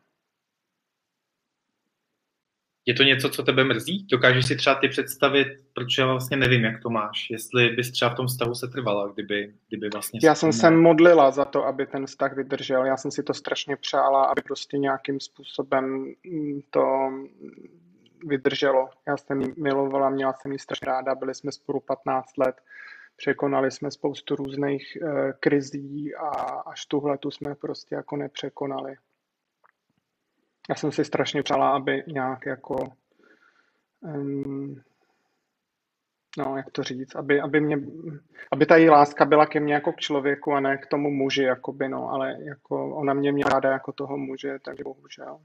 Je 2.88 2.94
to 2.94 3.02
něco, 3.02 3.30
co 3.30 3.42
tebe 3.42 3.64
mrzí? 3.64 4.06
Dokážeš 4.10 4.46
si 4.46 4.56
třeba 4.56 4.76
ty 4.76 4.88
představit, 4.88 5.48
protože 5.72 6.02
já 6.02 6.08
vlastně 6.08 6.36
nevím, 6.36 6.64
jak 6.64 6.82
to 6.82 6.90
máš, 6.90 7.30
jestli 7.30 7.68
bys 7.68 7.92
třeba 7.92 8.10
v 8.10 8.14
tom 8.14 8.28
stavu 8.28 8.54
se 8.54 8.68
trvala, 8.68 9.08
kdyby, 9.08 9.54
kdyby 9.68 9.88
vlastně... 9.88 10.20
Já 10.22 10.34
jsem 10.34 10.52
se 10.52 10.70
modlila 10.70 11.30
za 11.30 11.44
to, 11.44 11.66
aby 11.66 11.86
ten 11.86 12.06
vztah 12.06 12.36
vydržel. 12.36 12.84
Já 12.84 12.96
jsem 12.96 13.10
si 13.10 13.22
to 13.22 13.34
strašně 13.34 13.76
přála, 13.76 14.24
aby 14.24 14.42
prostě 14.42 14.78
nějakým 14.78 15.20
způsobem 15.20 16.14
to 16.70 16.84
vydrželo. 18.26 18.88
Já 19.08 19.16
jsem 19.16 19.40
ji 19.40 19.54
milovala, 19.56 20.10
měla 20.10 20.32
jsem 20.32 20.52
ji 20.52 20.58
strašně 20.58 20.86
ráda, 20.86 21.14
byli 21.14 21.34
jsme 21.34 21.52
spolu 21.52 21.80
15 21.80 22.38
let 22.38 22.56
Překonali 23.16 23.70
jsme 23.70 23.90
spoustu 23.90 24.36
různých 24.36 24.98
uh, 25.02 25.30
krizí 25.40 26.14
a 26.14 26.28
až 26.66 26.86
tuhle 26.86 27.18
tu 27.18 27.30
jsme 27.30 27.54
prostě 27.54 27.94
jako 27.94 28.16
nepřekonali. 28.16 28.96
Já 30.68 30.74
jsem 30.74 30.92
si 30.92 31.04
strašně 31.04 31.42
přála, 31.42 31.70
aby 31.70 32.04
nějak 32.06 32.46
jako 32.46 32.76
um, 34.00 34.82
no, 36.38 36.56
jak 36.56 36.70
to 36.70 36.82
říct, 36.82 37.14
aby, 37.16 37.40
aby, 37.40 37.60
mě, 37.60 37.78
aby 38.52 38.66
ta 38.66 38.76
její 38.76 38.90
láska 38.90 39.24
byla 39.24 39.46
ke 39.46 39.60
mně 39.60 39.74
jako 39.74 39.92
k 39.92 40.00
člověku 40.00 40.52
a 40.52 40.60
ne 40.60 40.78
k 40.78 40.86
tomu 40.86 41.10
muži, 41.10 41.42
jakoby, 41.42 41.88
no, 41.88 42.10
ale 42.10 42.36
jako 42.42 42.96
ona 42.96 43.14
mě 43.14 43.32
měla 43.32 43.50
ráda 43.50 43.70
jako 43.72 43.92
toho 43.92 44.16
muže, 44.16 44.58
takže 44.64 44.84
bohužel. 44.84 45.40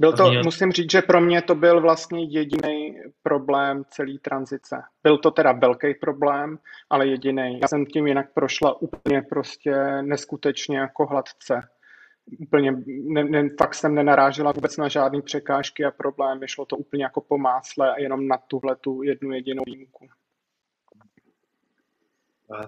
Byl 0.00 0.12
to, 0.12 0.32
musím 0.44 0.72
říct, 0.72 0.90
že 0.90 1.02
pro 1.02 1.20
mě 1.20 1.42
to 1.42 1.54
byl 1.54 1.80
vlastně 1.80 2.24
jediný 2.24 2.96
problém 3.22 3.84
celé 3.90 4.18
tranzice. 4.22 4.82
Byl 5.02 5.18
to 5.18 5.30
teda 5.30 5.52
velký 5.52 5.94
problém, 5.94 6.58
ale 6.90 7.06
jediný. 7.06 7.58
Já 7.62 7.68
jsem 7.68 7.86
tím 7.86 8.06
jinak 8.06 8.32
prošla 8.34 8.82
úplně 8.82 9.22
prostě 9.22 10.02
neskutečně 10.02 10.78
jako 10.78 11.06
hladce. 11.06 11.62
Úplně, 12.38 12.72
ne, 12.86 13.24
ne, 13.24 13.48
fakt 13.58 13.74
jsem 13.74 13.94
nenarážela 13.94 14.52
vůbec 14.52 14.76
na 14.76 14.88
žádné 14.88 15.22
překážky 15.22 15.84
a 15.84 15.90
problémy. 15.90 16.48
Šlo 16.48 16.64
to 16.64 16.76
úplně 16.76 17.04
jako 17.04 17.20
po 17.20 17.38
másle 17.38 17.94
a 17.94 18.00
jenom 18.00 18.28
na 18.28 18.36
tuhle 18.36 18.76
tu 18.76 19.02
jednu 19.02 19.32
jedinou 19.32 19.62
výjimku. 19.66 20.08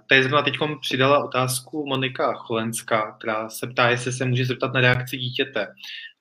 Tady 0.09 0.23
zrovna 0.23 0.43
teď 0.43 0.55
přidala 0.81 1.25
otázku 1.25 1.87
Monika 1.87 2.33
Cholenská, 2.33 3.13
která 3.13 3.49
se 3.49 3.67
ptá, 3.67 3.89
jestli 3.89 4.13
se 4.13 4.25
může 4.25 4.45
zeptat 4.45 4.75
na 4.75 4.81
reakci 4.81 5.17
dítěte. 5.17 5.67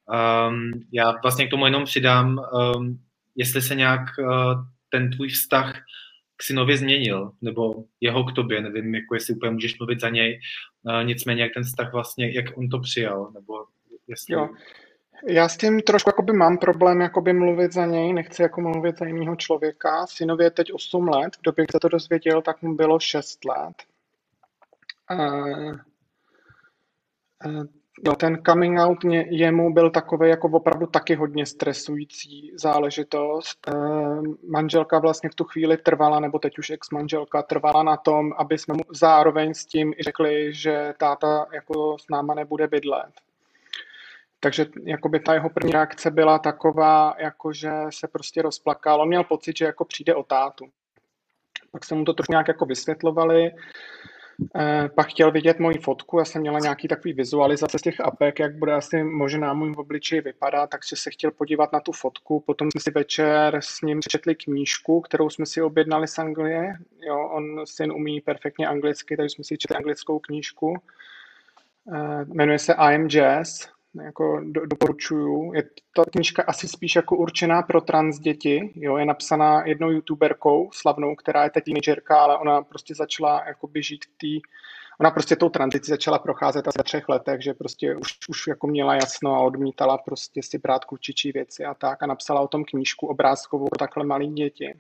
Um, 0.06 0.72
já 0.92 1.14
vlastně 1.24 1.48
k 1.48 1.50
tomu 1.50 1.66
jenom 1.66 1.86
přidám, 1.86 2.40
um, 2.76 3.00
jestli 3.36 3.62
se 3.62 3.76
nějak 3.76 4.02
uh, 4.20 4.54
ten 4.90 5.12
tvůj 5.12 5.30
vztah 5.30 5.80
k 6.38 6.44
synovi 6.44 6.78
změnil, 6.78 7.32
nebo 7.42 7.74
jeho 8.02 8.24
k 8.24 8.34
tobě, 8.34 8.62
nevím, 8.62 8.96
jako 8.96 9.16
jestli 9.16 9.36
úplně 9.36 9.52
můžeš 9.52 9.80
mluvit 9.80 10.02
za 10.02 10.10
něj, 10.10 10.40
uh, 10.84 11.04
nicméně 11.04 11.44
jak 11.44 11.54
ten 11.54 11.64
vztah 11.64 11.94
vlastně, 11.94 12.32
jak 12.32 12.58
on 12.58 12.70
to 12.70 12.80
přijal, 12.80 13.32
nebo 13.34 13.54
jestli... 14.08 14.34
Jo. 14.34 14.50
Já 15.28 15.50
s 15.50 15.58
tím 15.58 15.82
trošku 15.82 16.10
jakoby 16.10 16.34
mám 16.34 16.58
problém 16.58 17.02
jakoby 17.02 17.34
mluvit 17.34 17.74
za 17.74 17.86
něj, 17.86 18.14
nechci 18.14 18.42
jako 18.42 18.62
mluvit 18.62 18.98
za 18.98 19.06
jiného 19.06 19.36
člověka. 19.36 20.08
Synovi 20.08 20.44
je 20.44 20.52
teď 20.52 20.74
8 20.74 21.08
let, 21.08 21.36
v 21.36 21.42
době, 21.42 21.66
kdy 21.66 21.72
se 21.72 21.80
to 21.80 21.90
dozvěděl, 21.90 22.42
tak 22.42 22.62
mu 22.62 22.76
bylo 22.76 23.00
6 23.00 23.46
let. 23.46 23.76
Uh, 25.12 25.76
No, 28.04 28.16
ten 28.16 28.42
coming 28.46 28.80
out 28.80 29.04
mě, 29.04 29.26
jemu 29.30 29.74
byl 29.74 29.90
takový 29.90 30.30
jako 30.30 30.48
opravdu 30.48 30.88
taky 30.88 31.16
hodně 31.16 31.46
stresující 31.46 32.52
záležitost. 32.56 33.68
E, 33.68 33.72
manželka 34.48 35.00
vlastně 35.00 35.30
v 35.30 35.36
tu 35.36 35.44
chvíli 35.44 35.78
trvala, 35.78 36.20
nebo 36.20 36.40
teď 36.40 36.58
už 36.60 36.70
ex-manželka 36.70 37.42
trvala 37.42 37.84
na 37.84 37.98
tom, 37.98 38.34
aby 38.38 38.58
jsme 38.58 38.74
mu 38.74 38.84
zároveň 38.90 39.54
s 39.54 39.66
tím 39.66 39.94
i 39.98 40.04
řekli, 40.04 40.54
že 40.54 40.94
táta 40.98 41.46
jako 41.54 41.98
s 42.00 42.10
náma 42.10 42.34
nebude 42.34 42.68
bydlet. 42.68 43.12
Takže 44.40 44.66
jakoby 44.84 45.20
ta 45.20 45.34
jeho 45.34 45.50
první 45.50 45.72
reakce 45.72 46.12
byla 46.12 46.40
taková, 46.40 47.16
jako 47.20 47.54
že 47.54 47.72
se 47.90 48.08
prostě 48.08 48.42
rozplakal. 48.42 49.02
On 49.02 49.08
měl 49.08 49.24
pocit, 49.24 49.58
že 49.58 49.66
jako 49.66 49.86
přijde 49.86 50.16
o 50.16 50.24
tátu. 50.24 50.66
Pak 51.72 51.86
se 51.86 51.96
mu 51.96 52.06
to 52.06 52.14
trošku 52.14 52.34
nějak 52.34 52.48
jako 52.48 52.66
vysvětlovali. 52.66 53.52
Eh, 54.56 54.90
pak 54.96 55.08
chtěl 55.08 55.32
vidět 55.32 55.60
moji 55.60 55.78
fotku, 55.78 56.20
já 56.20 56.26
jsem 56.26 56.42
měla 56.42 56.60
nějaký 56.60 56.88
takový 56.88 57.14
vizualizace 57.14 57.80
z 57.80 57.82
těch 57.82 58.00
apek, 58.00 58.40
jak 58.40 58.56
bude 58.56 58.74
asi 58.74 59.04
možná 59.04 59.54
můj 59.54 59.74
obličej 59.78 60.22
vypadat, 60.22 60.70
takže 60.70 60.96
se 60.96 61.12
chtěl 61.12 61.32
podívat 61.32 61.74
na 61.74 61.80
tu 61.80 61.92
fotku. 61.92 62.40
Potom 62.40 62.72
jsme 62.72 62.82
si 62.82 62.92
večer 62.92 63.58
s 63.60 63.82
ním 63.82 64.00
přečetli 64.00 64.36
knížku, 64.36 65.02
kterou 65.02 65.30
jsme 65.30 65.46
si 65.46 65.62
objednali 65.62 66.08
z 66.08 66.20
Anglie. 66.20 66.74
Jo, 67.08 67.30
on 67.34 67.66
syn 67.66 67.92
umí 67.92 68.22
perfektně 68.22 68.68
anglicky, 68.68 69.18
takže 69.18 69.30
jsme 69.30 69.44
si 69.44 69.58
četli 69.58 69.76
anglickou 69.76 70.20
knížku. 70.20 70.78
Eh, 71.94 72.26
jmenuje 72.26 72.60
se 72.60 72.74
I 72.74 72.96
am 72.96 73.08
Jazz 73.10 73.75
jako 74.04 74.42
do, 74.44 74.66
doporučuju. 74.66 75.54
Je 75.54 75.64
ta 75.96 76.04
knižka 76.12 76.44
asi 76.48 76.68
spíš 76.68 76.96
jako 76.96 77.16
určená 77.16 77.62
pro 77.62 77.82
trans 77.82 78.20
děti. 78.20 78.74
Jo, 78.76 78.98
je 78.98 79.06
napsaná 79.06 79.66
jednou 79.66 79.90
youtuberkou 79.90 80.70
slavnou, 80.74 81.16
která 81.16 81.44
je 81.44 81.50
teď 81.50 81.64
teenagerka, 81.64 82.18
ale 82.18 82.38
ona 82.38 82.62
prostě 82.62 82.96
začala 82.96 83.44
jakoby 83.48 83.84
žít 83.84 84.06
v 84.06 84.18
té 84.18 84.48
Ona 85.00 85.12
prostě 85.12 85.36
tou 85.36 85.50
tranzici 85.50 85.92
začala 85.92 86.20
procházet 86.20 86.68
asi 86.68 86.78
ve 86.78 86.84
třech 86.84 87.10
letech, 87.10 87.44
že 87.44 87.54
prostě 87.54 87.96
už, 87.96 88.18
už 88.30 88.48
jako 88.48 88.68
měla 88.68 88.96
jasno 88.96 89.36
a 89.36 89.40
odmítala 89.40 89.98
prostě 89.98 90.42
si 90.44 90.58
brát 90.58 90.86
kučičí 90.86 91.32
věci 91.32 91.66
a 91.66 91.74
tak 91.74 92.04
a 92.04 92.06
napsala 92.06 92.42
o 92.42 92.48
tom 92.48 92.66
knížku 92.66 93.08
obrázkovou 93.08 93.68
pro 93.68 93.78
takhle 93.78 94.06
malý 94.06 94.34
děti. 94.34 94.74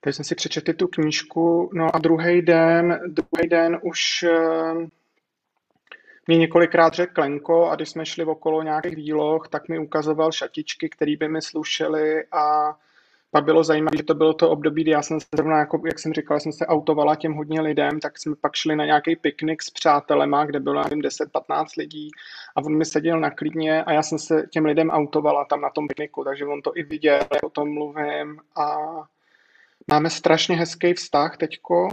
Takže 0.00 0.16
jsem 0.16 0.24
si 0.24 0.34
přečetl 0.34 0.72
tu 0.72 0.88
knížku, 0.88 1.70
no 1.72 1.96
a 1.96 1.98
druhý 1.98 2.42
den, 2.42 3.00
druhý 3.06 3.48
den 3.48 3.78
už 3.82 4.22
eh, 4.22 4.74
mě 6.26 6.38
několikrát 6.38 6.94
řekl 6.94 7.12
Klenko 7.14 7.66
a 7.66 7.76
když 7.76 7.88
jsme 7.88 8.06
šli 8.06 8.24
okolo 8.24 8.62
nějakých 8.62 8.96
výloh, 8.96 9.48
tak 9.48 9.68
mi 9.68 9.78
ukazoval 9.78 10.32
šatičky, 10.32 10.88
které 10.88 11.16
by 11.16 11.28
mi 11.28 11.42
slušely 11.42 12.24
a 12.32 12.74
pak 13.34 13.44
bylo 13.44 13.64
zajímavé, 13.64 13.96
že 13.96 14.02
to 14.02 14.14
bylo 14.14 14.34
to 14.34 14.50
období, 14.50 14.82
kdy 14.82 14.90
já 14.90 15.02
jsem 15.02 15.20
se 15.20 15.26
zrovna, 15.34 15.58
jako, 15.58 15.82
jak 15.86 15.98
jsem 15.98 16.12
říkal, 16.12 16.40
jsem 16.40 16.52
se 16.52 16.66
autovala 16.66 17.16
těm 17.16 17.34
hodně 17.34 17.60
lidem, 17.60 18.00
tak 18.00 18.18
jsme 18.18 18.36
pak 18.36 18.54
šli 18.54 18.76
na 18.76 18.84
nějaký 18.84 19.16
piknik 19.16 19.62
s 19.62 19.70
přátelema, 19.70 20.44
kde 20.44 20.60
bylo, 20.60 20.82
nevím, 20.84 21.02
10-15 21.02 21.66
lidí 21.78 22.10
a 22.56 22.64
on 22.64 22.78
mi 22.78 22.84
seděl 22.84 23.20
na 23.20 23.30
klidně 23.30 23.84
a 23.84 23.92
já 23.92 24.02
jsem 24.02 24.18
se 24.18 24.44
těm 24.50 24.64
lidem 24.64 24.90
autovala 24.90 25.44
tam 25.44 25.60
na 25.60 25.70
tom 25.70 25.88
pikniku, 25.88 26.24
takže 26.24 26.46
on 26.46 26.62
to 26.62 26.76
i 26.76 26.82
viděl, 26.82 27.20
o 27.42 27.50
tom 27.50 27.74
mluvím 27.74 28.38
a 28.56 28.76
máme 29.90 30.10
strašně 30.10 30.56
hezký 30.56 30.94
vztah 30.94 31.36
teďko. 31.36 31.88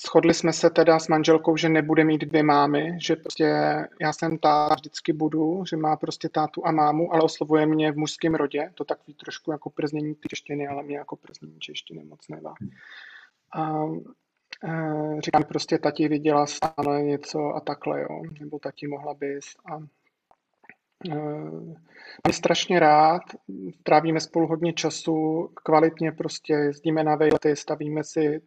Shodli 0.00 0.34
jsme 0.34 0.52
se 0.52 0.70
teda 0.70 0.98
s 0.98 1.08
manželkou, 1.08 1.56
že 1.56 1.68
nebude 1.68 2.04
mít 2.04 2.24
dvě 2.24 2.42
mámy, 2.42 2.96
že 3.00 3.16
prostě 3.16 3.44
já 4.00 4.12
jsem 4.12 4.38
ta 4.38 4.74
vždycky 4.74 5.12
budu, 5.12 5.64
že 5.64 5.76
má 5.76 5.96
prostě 5.96 6.28
tátu 6.28 6.66
a 6.66 6.72
mámu, 6.72 7.12
ale 7.12 7.22
oslovuje 7.22 7.66
mě 7.66 7.92
v 7.92 7.96
mužském 7.96 8.34
rodě, 8.34 8.70
to 8.74 8.84
takový 8.84 9.14
trošku 9.14 9.52
jako 9.52 9.70
prznění 9.70 10.14
češtiny, 10.28 10.68
ale 10.68 10.82
mě 10.82 10.96
jako 10.96 11.16
prznění 11.16 11.60
češtiny 11.60 12.04
moc 12.04 12.28
nevá. 12.28 12.54
A 13.54 13.84
e, 14.64 15.20
říkám 15.20 15.44
prostě, 15.44 15.78
tati 15.78 16.08
viděla 16.08 16.46
stále 16.46 17.02
něco 17.02 17.38
a 17.38 17.60
takhle, 17.60 18.00
jo, 18.00 18.22
nebo 18.40 18.58
tati 18.58 18.86
mohla 18.86 19.14
bys 19.14 19.44
a 19.72 19.78
Mám 21.08 22.32
strašně 22.32 22.80
rád, 22.80 23.22
trávíme 23.82 24.20
spolu 24.20 24.46
hodně 24.46 24.72
času, 24.72 25.50
kvalitně 25.54 26.12
prostě 26.12 26.52
jezdíme 26.52 27.04
na 27.04 27.16
vejlety, 27.16 27.56
stavíme 27.56 28.04
si 28.04 28.40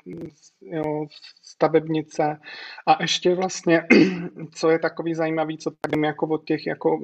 jo, 0.61 1.05
stavebnice 1.41 2.39
a 2.87 3.01
ještě 3.01 3.35
vlastně, 3.35 3.83
co 4.55 4.69
je 4.69 4.79
takový 4.79 5.15
zajímavý, 5.15 5.57
co 5.57 5.71
tak 5.81 5.91
jako 6.03 6.27
od 6.27 6.45
těch, 6.45 6.67
jako 6.67 6.99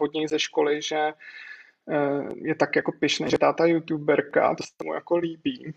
od 0.00 0.14
něj 0.14 0.28
ze 0.28 0.38
školy, 0.38 0.82
že 0.82 1.12
eh, 1.90 2.28
je 2.34 2.54
tak 2.54 2.76
jako 2.76 2.92
pyšný, 2.92 3.30
že 3.30 3.38
táta 3.38 3.66
youtuberka, 3.66 4.54
to 4.54 4.62
se 4.62 4.84
mu 4.84 4.94
jako 4.94 5.16
líbí. 5.16 5.74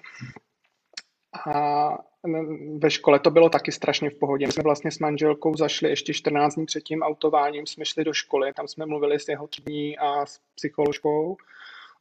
A 1.47 1.97
ve 2.77 2.91
škole 2.91 3.19
to 3.19 3.31
bylo 3.31 3.49
taky 3.49 3.71
strašně 3.71 4.09
v 4.09 4.15
pohodě. 4.15 4.45
My 4.45 4.51
jsme 4.51 4.63
vlastně 4.63 4.91
s 4.91 4.99
manželkou 4.99 5.57
zašli 5.57 5.89
ještě 5.89 6.13
14 6.13 6.55
dní 6.55 6.65
před 6.65 6.83
tím 6.83 7.01
autováním, 7.01 7.65
jsme 7.65 7.85
šli 7.85 8.03
do 8.03 8.13
školy, 8.13 8.53
tam 8.53 8.67
jsme 8.67 8.85
mluvili 8.85 9.19
s 9.19 9.27
jeho 9.27 9.47
třídní 9.47 9.97
a 9.97 10.25
s 10.25 10.39
psycholožkou. 10.55 11.37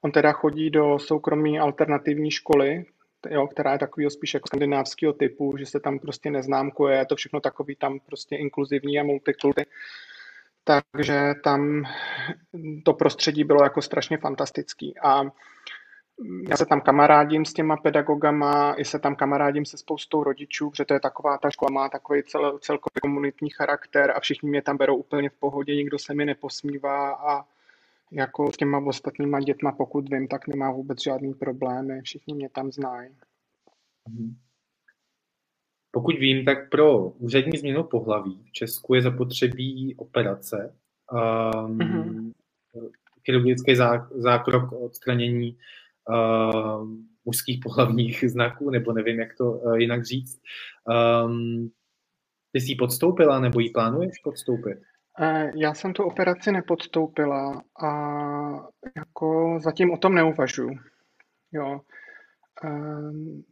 On 0.02 0.12
teda 0.12 0.32
chodí 0.32 0.70
do 0.70 0.98
soukromé 0.98 1.58
alternativní 1.58 2.30
školy, 2.30 2.84
jo, 3.30 3.46
která 3.46 3.72
je 3.72 3.78
takového 3.78 4.10
spíš 4.10 4.34
jako 4.34 4.46
skandinávského 4.46 5.12
typu, 5.12 5.56
že 5.58 5.66
se 5.66 5.80
tam 5.80 5.98
prostě 5.98 6.30
neznámkuje, 6.30 6.98
je 6.98 7.06
to 7.06 7.16
všechno 7.16 7.40
takový 7.40 7.76
tam 7.76 7.98
prostě 8.06 8.36
inkluzivní 8.36 9.00
a 9.00 9.02
multikulty. 9.02 9.66
Takže 10.64 11.34
tam 11.44 11.84
to 12.84 12.92
prostředí 12.92 13.44
bylo 13.44 13.62
jako 13.62 13.82
strašně 13.82 14.18
fantastický. 14.18 14.94
A 14.98 15.22
já 16.48 16.56
se 16.56 16.66
tam 16.66 16.80
kamarádím 16.80 17.44
s 17.44 17.52
těma 17.52 17.76
pedagogama, 17.76 18.74
i 18.74 18.84
se 18.84 18.98
tam 18.98 19.16
kamarádím 19.16 19.64
se 19.64 19.78
spoustou 19.78 20.24
rodičů, 20.24 20.70
protože 20.70 20.84
to 20.84 20.94
je 20.94 21.00
taková, 21.00 21.38
ta 21.38 21.50
škola 21.50 21.70
má 21.70 21.88
takový 21.88 22.22
cel, 22.22 22.58
celkový 22.58 23.00
komunitní 23.02 23.50
charakter 23.50 24.10
a 24.16 24.20
všichni 24.20 24.50
mě 24.50 24.62
tam 24.62 24.76
berou 24.76 24.96
úplně 24.96 25.30
v 25.30 25.34
pohodě, 25.34 25.74
nikdo 25.74 25.98
se 25.98 26.14
mi 26.14 26.24
neposmívá 26.24 27.12
a 27.14 27.44
jako 28.12 28.52
s 28.52 28.56
těma 28.56 28.78
ostatníma 28.86 29.40
dětma, 29.40 29.72
pokud 29.72 30.08
vím, 30.08 30.28
tak 30.28 30.48
nemá 30.48 30.70
vůbec 30.70 31.02
žádný 31.02 31.34
problémy, 31.34 32.00
všichni 32.02 32.34
mě 32.34 32.48
tam 32.48 32.72
znají. 32.72 33.10
Mhm. 34.08 34.36
Pokud 35.90 36.14
vím, 36.18 36.44
tak 36.44 36.70
pro 36.70 37.08
úřední 37.08 37.58
změnu 37.58 37.84
pohlaví 37.84 38.42
v 38.44 38.52
Česku 38.52 38.94
je 38.94 39.02
zapotřebí 39.02 39.94
operace, 39.96 40.74
um, 41.12 41.78
mm-hmm. 41.78 42.32
chirurgický 43.24 43.76
zákrok 44.14 44.72
odstranění 44.72 45.58
uh, 46.08 46.88
mužských 47.24 47.60
pohlavních 47.62 48.24
znaků, 48.30 48.70
nebo 48.70 48.92
nevím, 48.92 49.20
jak 49.20 49.36
to 49.36 49.52
uh, 49.52 49.74
jinak 49.74 50.04
říct. 50.04 50.40
Um, 51.24 51.70
ty 52.52 52.60
jsi 52.60 52.70
ji 52.70 52.76
podstoupila, 52.76 53.40
nebo 53.40 53.60
ji 53.60 53.70
plánuješ 53.70 54.18
podstoupit? 54.24 54.78
Eh, 55.20 55.52
já 55.56 55.74
jsem 55.74 55.92
tu 55.92 56.02
operaci 56.02 56.52
nepodstoupila 56.52 57.62
a 57.84 57.90
jako 58.96 59.58
zatím 59.62 59.92
o 59.92 59.96
tom 59.96 60.14
neuvažuji. 60.14 60.78
Jo. 61.52 61.80
Ehm, 62.64 63.42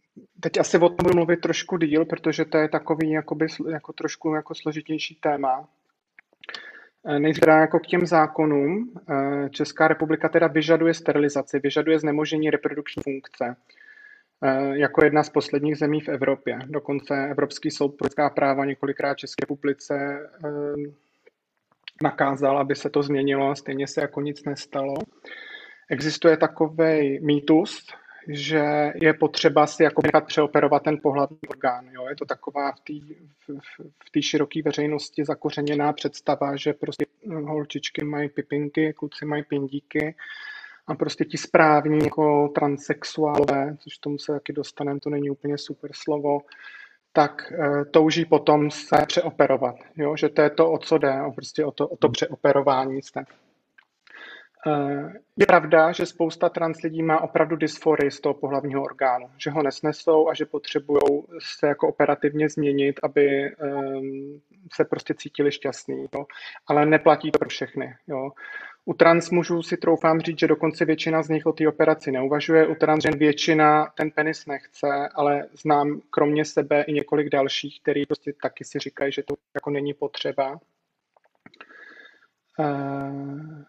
teď 0.41 0.59
asi 0.59 0.79
o 0.79 0.89
tom 0.89 0.97
budu 1.03 1.15
mluvit 1.15 1.41
trošku 1.41 1.77
díl, 1.77 2.05
protože 2.05 2.45
to 2.45 2.59
je 2.59 2.69
takový 2.69 3.11
jakoby, 3.11 3.47
jako 3.73 3.93
trošku 3.93 4.35
jako 4.35 4.55
složitější 4.55 5.15
téma. 5.15 5.69
Eh, 7.07 7.19
nejdřív 7.19 7.45
jako 7.49 7.79
k 7.79 7.87
těm 7.87 8.07
zákonům. 8.07 8.95
Eh, 9.11 9.51
Česká 9.51 9.89
republika 9.89 10.29
teda 10.29 10.47
vyžaduje 10.47 10.95
sterilizaci, 10.95 11.59
vyžaduje 11.59 11.99
znemožení 11.99 12.51
reprodukční 12.51 13.03
funkce 13.03 13.57
eh, 14.45 14.79
jako 14.79 15.05
jedna 15.05 15.23
z 15.23 15.31
posledních 15.31 15.79
zemí 15.79 16.01
v 16.01 16.09
Evropě. 16.09 16.59
Dokonce 16.67 17.29
Evropský 17.31 17.71
soud 17.71 17.89
pro 17.89 18.05
lidská 18.05 18.31
práva 18.31 18.65
několikrát 18.65 19.19
České 19.19 19.41
republice 19.41 19.95
nakázal, 22.03 22.59
aby 22.59 22.75
se 22.75 22.91
to 22.91 23.03
změnilo 23.03 23.51
a 23.51 23.55
stejně 23.55 23.87
se 23.87 24.01
jako 24.01 24.21
nic 24.21 24.45
nestalo. 24.45 24.95
Existuje 25.91 26.37
takový 26.37 27.21
mýtus, 27.21 27.87
že 28.29 28.93
je 28.95 29.15
potřeba 29.15 29.67
si 29.67 29.83
jako 29.83 30.03
nechat 30.05 30.27
přeoperovat 30.27 30.83
ten 30.83 30.99
pohlavní 31.03 31.39
orgán. 31.49 31.89
Jo? 31.93 32.09
Je 32.09 32.17
to 32.17 32.25
taková 32.25 32.73
v 32.73 32.81
té 32.81 32.93
v, 33.49 34.21
v 34.21 34.23
široké 34.23 34.63
veřejnosti 34.63 35.25
zakořeněná 35.25 35.93
představa, 35.93 36.57
že 36.57 36.73
prostě 36.73 37.07
holčičky 37.45 38.05
mají 38.05 38.29
pipinky, 38.29 38.93
kluci 38.93 39.25
mají 39.25 39.43
pindíky 39.43 40.15
a 40.87 40.95
prostě 40.95 41.25
ti 41.25 41.39
správní 41.39 42.05
jako 42.05 42.49
transexuálové, 42.49 43.77
což 43.81 43.99
tomu 43.99 44.19
se 44.19 44.33
taky 44.33 44.53
dostaneme, 44.53 45.01
to 45.01 45.11
není 45.11 45.31
úplně 45.31 45.59
super 45.59 45.91
slovo, 45.95 46.41
tak 47.13 47.53
e, 47.53 47.85
touží 47.85 48.25
potom 48.25 48.71
se 48.71 48.97
přeoperovat. 49.07 49.77
Jo? 49.97 50.17
Že 50.17 50.29
to 50.29 50.43
je 50.43 50.51
to, 50.51 50.73
o 50.73 50.79
co 50.79 50.99
jde, 50.99 51.23
o, 51.23 51.33
prostě 51.33 51.65
o 51.65 51.71
to, 51.71 51.89
o 51.89 51.97
to 51.97 52.09
přeoperování 52.09 53.03
se. 53.03 53.25
Eh, 54.67 55.13
je 55.37 55.47
pravda, 55.47 55.93
že 55.93 56.07
spousta 56.07 56.49
trans 56.49 56.83
lidí 56.83 57.03
má 57.03 57.21
opravdu 57.21 57.57
dysforii 57.57 58.11
z 58.11 58.21
toho 58.21 58.35
pohlavního 58.35 58.83
orgánu, 58.83 59.31
že 59.37 59.51
ho 59.51 59.63
nesnesou 59.63 60.29
a 60.29 60.35
že 60.35 60.47
potřebují 60.47 61.01
se 61.39 61.67
jako 61.67 61.89
operativně 61.89 62.49
změnit, 62.49 63.01
aby 63.03 63.57
um, 63.57 64.41
se 64.73 64.85
prostě 64.85 65.15
cítili 65.15 65.53
šťastný. 65.53 66.07
Jo. 66.15 66.27
Ale 66.67 66.87
neplatí 66.87 67.31
to 67.31 67.39
pro 67.39 67.49
všechny. 67.49 67.95
Jo. 68.07 68.31
U 68.85 68.95
trans 68.95 69.31
mužů 69.31 69.63
si 69.63 69.77
troufám 69.77 70.21
říct, 70.21 70.39
že 70.39 70.47
dokonce 70.47 70.85
většina 70.85 71.23
z 71.23 71.29
nich 71.29 71.47
o 71.47 71.53
té 71.53 71.69
operaci 71.69 72.13
neuvažuje. 72.13 72.67
U 72.67 72.75
trans 72.75 73.03
žen 73.03 73.19
většina 73.19 73.87
ten 73.97 74.11
penis 74.11 74.47
nechce, 74.47 75.09
ale 75.15 75.47
znám 75.63 76.01
kromě 76.11 76.45
sebe 76.45 76.83
i 76.83 76.93
několik 76.93 77.29
dalších, 77.29 77.81
který 77.83 78.07
prostě 78.07 78.33
taky 78.43 78.65
si 78.65 78.79
říkají, 78.79 79.13
že 79.13 79.23
to 79.23 79.35
jako 79.55 79.71
není 79.71 79.95
potřeba. 79.95 80.61
Uh, 82.59 83.63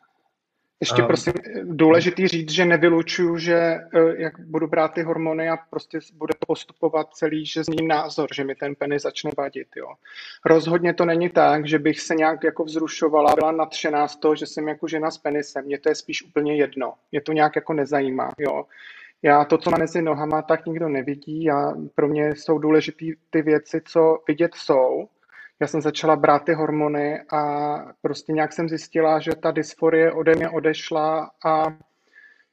ještě 0.84 1.02
um, 1.02 1.08
prosím, 1.08 1.34
důležitý 1.63 2.28
říct, 2.28 2.52
že 2.52 2.65
nevylučuju, 2.65 3.38
že 3.38 3.56
eh, 3.56 3.80
jak 4.17 4.39
budu 4.39 4.67
brát 4.67 4.93
ty 4.93 5.04
hormony 5.04 5.50
a 5.50 5.58
prostě 5.69 6.00
bude 6.13 6.34
postupovat 6.48 7.08
celý, 7.13 7.46
že 7.46 7.63
změním 7.63 7.88
názor, 7.88 8.30
že 8.34 8.43
mi 8.43 8.56
ten 8.56 8.76
penis 8.76 9.04
začne 9.04 9.32
vadit. 9.38 9.67
Jo. 9.76 9.88
Rozhodně 10.46 10.93
to 10.93 11.06
není 11.06 11.30
tak, 11.30 11.67
že 11.67 11.80
bych 11.80 12.00
se 12.00 12.15
nějak 12.15 12.43
jako 12.43 12.63
vzrušovala, 12.63 13.36
byla 13.36 13.52
nadšená 13.52 14.08
z 14.08 14.15
toho, 14.15 14.36
že 14.36 14.46
jsem 14.46 14.67
jako 14.67 14.88
žena 14.88 15.12
s 15.12 15.17
penisem. 15.17 15.65
Mně 15.65 15.80
to 15.80 15.89
je 15.89 15.96
spíš 15.96 16.24
úplně 16.24 16.56
jedno. 16.56 16.93
Mě 17.12 17.22
to 17.22 17.34
nějak 17.34 17.56
jako 17.56 17.74
nezajímá. 17.74 18.32
Jo. 18.38 18.65
Já 19.22 19.46
to, 19.46 19.58
co 19.58 19.72
má 19.72 19.78
mezi 19.78 20.02
nohama, 20.02 20.41
tak 20.41 20.65
nikdo 20.65 20.89
nevidí 20.89 21.52
a 21.52 21.74
pro 21.96 22.08
mě 22.08 22.36
jsou 22.36 22.58
důležité 22.58 23.06
ty 23.30 23.41
věci, 23.41 23.82
co 23.86 24.19
vidět 24.28 24.56
jsou 24.56 25.08
já 25.63 25.67
jsem 25.67 25.82
začala 25.82 26.15
brát 26.15 26.45
ty 26.45 26.54
hormony 26.54 27.21
a 27.32 27.76
prostě 28.02 28.34
nějak 28.34 28.54
jsem 28.54 28.69
zjistila, 28.69 29.19
že 29.19 29.32
ta 29.36 29.52
dysforie 29.52 30.12
ode 30.12 30.36
mě 30.36 30.49
odešla 30.49 31.32
a 31.45 31.65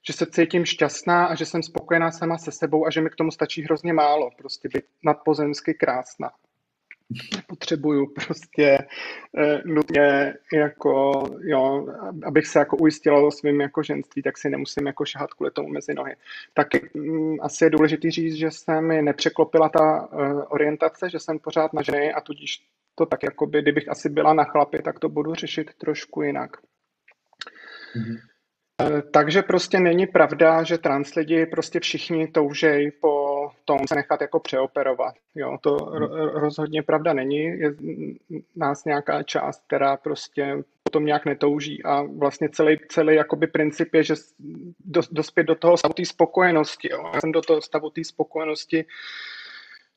že 0.02 0.12
se 0.12 0.26
cítím 0.26 0.64
šťastná 0.64 1.26
a 1.26 1.34
že 1.34 1.46
jsem 1.46 1.62
spokojená 1.62 2.10
sama 2.10 2.38
se 2.38 2.52
sebou 2.52 2.86
a 2.86 2.90
že 2.90 3.00
mi 3.00 3.10
k 3.10 3.16
tomu 3.16 3.30
stačí 3.30 3.62
hrozně 3.62 3.92
málo, 3.92 4.30
prostě 4.38 4.68
být 4.74 4.84
nadpozemsky 5.04 5.74
krásná. 5.74 6.30
Potřebuju 7.46 8.06
prostě 8.06 8.78
eh, 9.38 9.60
nutně 9.64 10.34
jako, 10.52 11.24
jo, 11.40 11.86
abych 12.24 12.46
se 12.46 12.58
jako 12.58 12.76
ujistila 12.76 13.20
o 13.20 13.30
svém 13.30 13.60
jako 13.60 13.82
ženství, 13.82 14.22
tak 14.22 14.38
si 14.38 14.50
nemusím 14.50 14.86
jako 14.86 15.04
šahat 15.04 15.34
kvůli 15.34 15.50
tomu 15.50 15.68
mezi 15.68 15.94
nohy. 15.94 16.16
Tak 16.54 16.94
mm, 16.94 17.36
asi 17.40 17.64
je 17.64 17.70
důležité 17.70 18.10
říct, 18.10 18.34
že 18.34 18.50
se 18.50 18.80
mi 18.80 19.02
nepřeklopila 19.02 19.68
ta 19.68 20.08
uh, 20.12 20.42
orientace, 20.48 21.10
že 21.10 21.18
jsem 21.18 21.38
pořád 21.38 21.72
na 21.72 21.82
ženy 21.82 22.12
a 22.12 22.20
tudíž 22.20 22.66
to 22.94 23.06
tak, 23.06 23.22
jako 23.22 23.46
by, 23.46 23.62
kdybych 23.62 23.88
asi 23.88 24.08
byla 24.08 24.34
na 24.34 24.44
chlapi, 24.44 24.82
tak 24.82 24.98
to 24.98 25.08
budu 25.08 25.34
řešit 25.34 25.70
trošku 25.78 26.22
jinak. 26.22 26.56
Mm-hmm. 27.96 28.30
Takže 29.12 29.42
prostě 29.42 29.80
není 29.80 30.06
pravda, 30.06 30.62
že 30.62 30.78
trans 30.78 31.14
lidi 31.14 31.46
prostě 31.46 31.80
všichni 31.80 32.28
toužejí 32.28 32.90
po 33.00 33.48
tom 33.64 33.78
se 33.88 33.94
nechat 33.94 34.20
jako 34.20 34.40
přeoperovat. 34.40 35.14
Jo, 35.34 35.58
to 35.60 35.76
rozhodně 36.34 36.82
pravda 36.82 37.12
není. 37.12 37.42
Je 37.42 37.74
nás 38.56 38.84
nějaká 38.84 39.22
část, 39.22 39.64
která 39.66 39.96
prostě 39.96 40.62
potom 40.82 41.04
nějak 41.04 41.24
netouží 41.24 41.82
a 41.84 42.02
vlastně 42.02 42.48
celý, 42.48 42.78
celý 42.88 43.14
jakoby 43.14 43.46
princip 43.46 43.94
je, 43.94 44.02
že 44.02 44.14
dospět 45.10 45.44
do 45.44 45.54
toho 45.54 45.76
stavu 45.76 45.94
té 45.94 46.04
spokojenosti. 46.04 46.88
Jo. 46.92 47.10
Já 47.14 47.20
jsem 47.20 47.32
do 47.32 47.40
toho 47.42 47.60
stavu 47.60 47.90
té 47.90 48.04
spokojenosti 48.04 48.84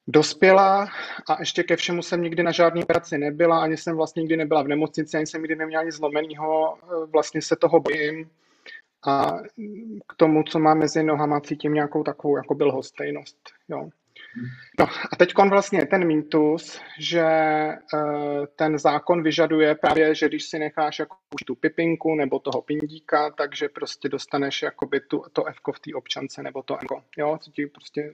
dospěla 0.08 0.88
a 1.30 1.40
ještě 1.40 1.64
ke 1.64 1.76
všemu 1.76 2.02
jsem 2.02 2.22
nikdy 2.22 2.44
na 2.44 2.52
žádné 2.52 2.84
operaci 2.84 3.18
nebyla, 3.18 3.64
ani 3.64 3.78
jsem 3.78 3.96
vlastně 3.96 4.20
nikdy 4.20 4.38
nebyla 4.38 4.64
v 4.64 4.68
nemocnici, 4.68 5.18
ani 5.18 5.28
jsem 5.28 5.42
nikdy 5.42 5.56
neměla 5.56 5.84
nic 5.84 5.96
zlomeného, 5.96 6.78
vlastně 7.14 7.42
se 7.42 7.56
toho 7.56 7.80
bojím 7.80 8.30
a 9.08 9.38
k 10.08 10.16
tomu, 10.18 10.44
co 10.44 10.60
má 10.60 10.74
mezi 10.74 11.04
nohama, 11.04 11.42
cítím 11.42 11.74
nějakou 11.74 12.04
takovou 12.04 12.38
jako 12.38 12.56
byl 12.56 12.72
hostejnost. 12.72 13.38
Jo. 13.70 13.90
No 14.80 14.86
a 15.12 15.16
teď 15.16 15.34
vlastně 15.50 15.86
ten 15.86 16.08
mýtus, 16.08 16.82
že 17.00 17.26
uh, 17.94 18.46
ten 18.56 18.80
zákon 18.80 19.24
vyžaduje 19.24 19.76
právě, 19.76 20.16
že 20.16 20.28
když 20.28 20.44
si 20.44 20.60
necháš 20.60 21.00
jako 21.00 21.16
tu 21.48 21.56
pipinku 21.56 22.16
nebo 22.16 22.40
toho 22.40 22.62
pindíka, 22.62 23.32
takže 23.32 23.70
prostě 23.70 24.10
dostaneš 24.10 24.62
jakoby 24.62 25.00
tu, 25.00 25.24
to 25.34 25.46
F 25.46 25.56
v 25.74 25.80
té 25.80 25.94
občance 25.96 26.44
nebo 26.44 26.64
to 26.64 26.78
M. 26.82 26.88
Jo, 27.18 27.38
co 27.42 27.52
ti 27.52 27.68
prostě 27.68 28.14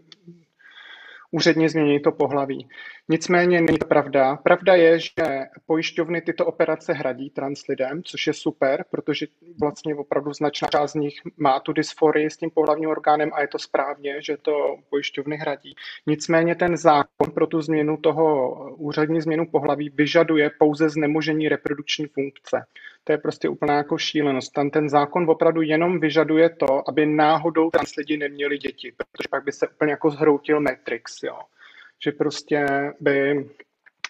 úředně 1.32 1.70
změní 1.70 2.00
to 2.00 2.12
pohlaví. 2.12 2.68
Nicméně 3.10 3.62
není 3.62 3.78
to 3.78 3.86
pravda. 3.86 4.36
Pravda 4.36 4.76
je, 4.76 5.00
že 5.00 5.46
pojišťovny 5.66 6.22
tyto 6.22 6.46
operace 6.46 6.94
hradí 6.94 7.30
trans 7.30 7.68
lidem, 7.70 8.04
což 8.04 8.28
je 8.28 8.34
super, 8.34 8.86
protože 8.92 9.26
vlastně 9.62 9.96
opravdu 9.96 10.34
značná 10.34 10.68
část 10.68 10.92
z 10.92 10.96
nich 10.96 11.14
má 11.38 11.60
tu 11.60 11.74
dysforii 11.74 12.30
s 12.30 12.38
tím 12.38 12.50
pohlavním 12.50 12.90
orgánem 12.90 13.32
a 13.34 13.42
je 13.42 13.48
to 13.48 13.60
správně, 13.60 14.22
že 14.22 14.38
to 14.38 14.78
pojišťovny 14.90 15.38
hradí. 15.38 15.76
Nicméně 16.08 16.56
ten 16.56 16.78
zákon 16.78 17.32
pro 17.34 17.48
tu 17.48 17.62
změnu 17.62 17.98
toho 17.98 18.56
úřední 18.76 19.22
změnu 19.22 19.46
pohlaví 19.52 19.90
vyžaduje 19.90 20.52
pouze 20.60 20.90
znemožení 20.90 21.50
reprodukční 21.50 22.06
funkce. 22.06 22.66
To 23.10 23.14
je 23.14 23.18
prostě 23.18 23.50
úplná 23.50 23.78
jako 23.78 23.98
šílenost. 23.98 24.54
Tam 24.54 24.70
ten 24.70 24.90
zákon 24.90 25.30
opravdu 25.30 25.62
jenom 25.62 26.00
vyžaduje 26.00 26.50
to, 26.50 26.90
aby 26.90 27.06
náhodou 27.06 27.70
trans 27.70 27.96
lidi 27.96 28.18
neměli 28.18 28.58
děti, 28.58 28.92
protože 28.98 29.28
pak 29.30 29.44
by 29.44 29.52
se 29.52 29.68
úplně 29.68 29.92
jako 29.92 30.10
zhroutil 30.10 30.62
Matrix, 30.62 31.24
jo. 31.24 31.40
Že 32.04 32.12
prostě 32.12 32.66
by 33.00 33.46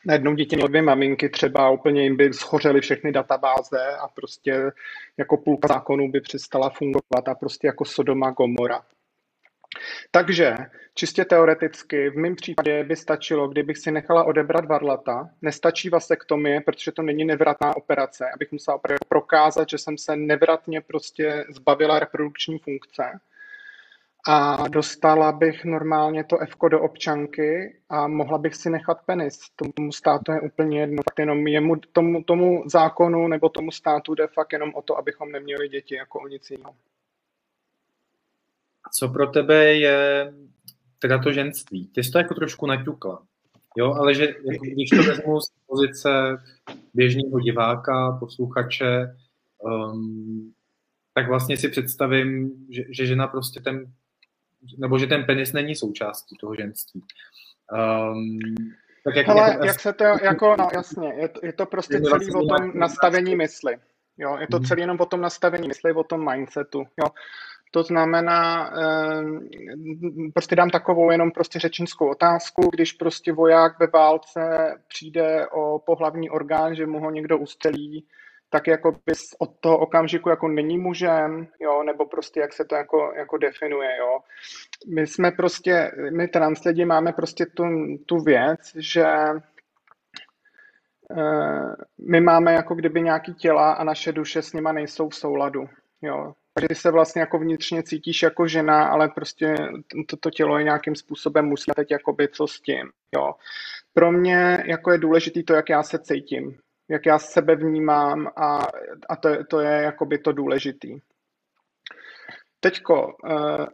najednou 0.06 0.36
děti 0.36 0.56
měly 0.56 0.70
dvě 0.70 0.82
maminky, 0.82 1.30
třeba 1.30 1.70
úplně 1.70 2.04
jim 2.04 2.18
by 2.18 2.34
schořely 2.34 2.82
všechny 2.82 3.12
databáze 3.12 3.80
a 4.00 4.08
prostě 4.08 4.72
jako 5.18 5.38
půlka 5.38 5.68
zákonů 5.68 6.12
by 6.12 6.22
přestala 6.22 6.70
fungovat 6.70 7.28
a 7.28 7.36
prostě 7.36 7.68
jako 7.68 7.86
Sodoma 7.86 8.32
Gomora. 8.32 8.82
Takže 10.12 10.56
čistě 10.94 11.26
teoreticky 11.26 12.10
v 12.10 12.16
mém 12.16 12.36
případě 12.36 12.84
by 12.84 12.96
stačilo, 12.96 13.48
kdybych 13.48 13.78
si 13.78 13.92
nechala 13.92 14.24
odebrat 14.24 14.66
varlata. 14.66 15.30
Nestačí 15.42 15.90
vasektomie, 15.90 16.62
protože 16.62 16.92
to 16.92 17.02
není 17.02 17.26
nevratná 17.26 17.78
operace, 17.78 18.26
abych 18.36 18.52
musela 18.52 18.80
prokázat, 19.08 19.70
že 19.70 19.78
jsem 19.78 19.98
se 19.98 20.16
nevratně 20.16 20.82
prostě 20.82 21.46
zbavila 21.50 22.00
reprodukční 22.00 22.60
funkce. 22.60 23.04
A 24.28 24.68
dostala 24.68 25.32
bych 25.32 25.66
normálně 25.66 26.24
to 26.24 26.40
F 26.40 26.50
do 26.70 26.82
občanky 26.82 27.78
a 27.90 28.08
mohla 28.08 28.38
bych 28.38 28.56
si 28.56 28.70
nechat 28.70 28.98
penis. 29.06 29.40
Tomu 29.56 29.92
státu 29.92 30.32
je 30.32 30.42
úplně 30.42 30.80
jedno. 30.80 31.04
Fakt 31.10 31.20
jenom 31.20 31.48
jemu, 31.48 31.76
tomu, 31.76 32.24
tomu 32.24 32.64
zákonu 32.70 33.28
nebo 33.28 33.50
tomu 33.50 33.72
státu 33.72 34.16
jde 34.16 34.28
fakt 34.28 34.54
jenom 34.54 34.72
o 34.76 34.82
to, 34.82 34.98
abychom 34.98 35.32
neměli 35.32 35.70
děti 35.70 35.96
jako 35.96 36.20
o 36.20 36.28
nic 36.28 36.50
jiného 36.50 36.76
co 38.94 39.10
pro 39.10 39.28
tebe 39.28 39.74
je 39.74 40.34
teda 41.00 41.18
to 41.18 41.32
ženství? 41.32 41.88
Ty 41.88 42.04
jsi 42.04 42.12
to 42.12 42.18
jako 42.18 42.34
trošku 42.34 42.66
naťukla, 42.66 43.24
jo, 43.78 43.94
ale 43.94 44.16
že 44.16 44.24
jako, 44.52 44.66
když 44.66 44.90
to 44.90 45.04
vezmu 45.04 45.42
z 45.42 45.52
pozice 45.68 46.10
běžného 46.94 47.40
diváka, 47.40 48.18
posluchače, 48.20 49.16
um, 49.60 50.54
tak 51.14 51.28
vlastně 51.28 51.58
si 51.58 51.70
představím, 51.70 52.52
že, 52.70 52.84
že 52.90 53.06
žena 53.06 53.28
prostě 53.28 53.60
ten, 53.60 53.86
nebo 54.78 55.00
že 55.00 55.08
ten 55.08 55.24
penis 55.24 55.54
není 55.54 55.76
součástí 55.76 56.38
toho 56.38 56.56
ženství. 56.56 57.04
Um, 57.72 58.40
tak 59.04 59.16
jak, 59.16 59.28
Hele, 59.28 59.50
jak, 59.50 59.64
jak 59.66 59.80
se 59.80 59.94
to, 59.94 60.04
jako, 60.04 60.56
no 60.60 60.70
jasně, 60.74 61.14
je 61.18 61.28
to, 61.28 61.40
je 61.44 61.54
to 61.54 61.66
prostě 61.66 61.94
celý 61.94 62.10
vlastně 62.10 62.34
o 62.34 62.46
tom 62.46 62.72
nastavení 62.80 63.36
mysli. 63.36 63.78
Jo, 64.18 64.38
je 64.38 64.48
to 64.48 64.58
mhm. 64.58 64.66
celý 64.66 64.82
jenom 64.82 64.98
o 65.00 65.06
tom 65.06 65.22
nastavení 65.22 65.68
mysli, 65.68 65.94
o 65.94 66.04
tom 66.04 66.32
mindsetu. 66.32 66.80
Jo. 66.80 67.06
To 67.72 67.84
znamená, 67.84 68.72
ehm, 68.82 69.50
prostě 70.34 70.56
dám 70.56 70.70
takovou 70.70 71.12
jenom 71.12 71.32
prostě 71.32 71.60
řečnickou 71.60 72.10
otázku, 72.10 72.70
když 72.74 72.94
prostě 72.94 73.34
voják 73.34 73.80
ve 73.80 73.88
válce 73.88 74.42
přijde 74.88 75.48
o 75.48 75.80
pohlavní 75.80 76.30
orgán, 76.30 76.76
že 76.76 76.86
mu 76.86 77.00
ho 77.00 77.12
někdo 77.12 77.38
ustelí, 77.38 78.08
tak 78.50 78.68
jako 78.68 78.92
bys 79.06 79.22
od 79.40 79.60
toho 79.60 79.78
okamžiku 79.78 80.30
jako 80.30 80.48
není 80.48 80.78
mužem, 80.78 81.48
jo, 81.60 81.84
nebo 81.84 82.06
prostě 82.06 82.40
jak 82.40 82.54
se 82.54 82.66
to 82.66 82.76
jako, 82.76 83.14
jako 83.16 83.38
definuje, 83.38 83.98
jo. 83.98 84.20
My 84.96 85.08
jsme 85.08 85.32
prostě, 85.32 85.92
my 86.18 86.28
trans 86.28 86.64
lidi 86.64 86.86
máme 86.86 87.14
prostě 87.14 87.46
tu, 87.46 87.64
tu 88.06 88.18
věc, 88.18 88.60
že 88.76 89.06
eh, 91.18 91.76
my 92.08 92.22
máme 92.22 92.54
jako 92.54 92.76
kdyby 92.76 93.02
nějaký 93.02 93.34
těla 93.34 93.72
a 93.74 93.84
naše 93.84 94.12
duše 94.12 94.42
s 94.42 94.54
nima 94.54 94.72
nejsou 94.72 95.10
v 95.10 95.16
souladu, 95.16 95.70
jo 96.02 96.34
že 96.62 96.76
se 96.76 96.92
vlastně 96.92 97.22
jako 97.22 97.40
vnitřně 97.40 97.84
cítíš 97.84 98.22
jako 98.22 98.48
žena, 98.48 98.88
ale 98.88 99.10
prostě 99.10 99.56
toto 100.08 100.18
to 100.18 100.32
tělo 100.32 100.58
je 100.58 100.64
nějakým 100.64 100.96
způsobem 100.96 101.46
musí 101.46 101.72
teď 101.76 101.92
jakoby 101.92 102.28
co 102.28 102.48
s 102.48 102.62
tím, 102.62 102.92
jo. 103.16 103.36
Pro 103.94 104.12
mě 104.12 104.64
jako 104.68 104.92
je 104.92 104.98
důležitý 104.98 105.44
to, 105.44 105.54
jak 105.54 105.70
já 105.70 105.84
se 105.84 106.00
cítím, 106.00 106.58
jak 106.90 107.06
já 107.06 107.20
sebe 107.20 107.56
vnímám 107.56 108.28
a, 108.36 108.60
a 109.10 109.16
to, 109.16 109.44
to 109.44 109.60
je 109.60 109.82
jakoby 109.82 110.18
to 110.18 110.32
důležitý. 110.32 111.00
Teďko, 112.60 113.16
eh, 113.30 113.66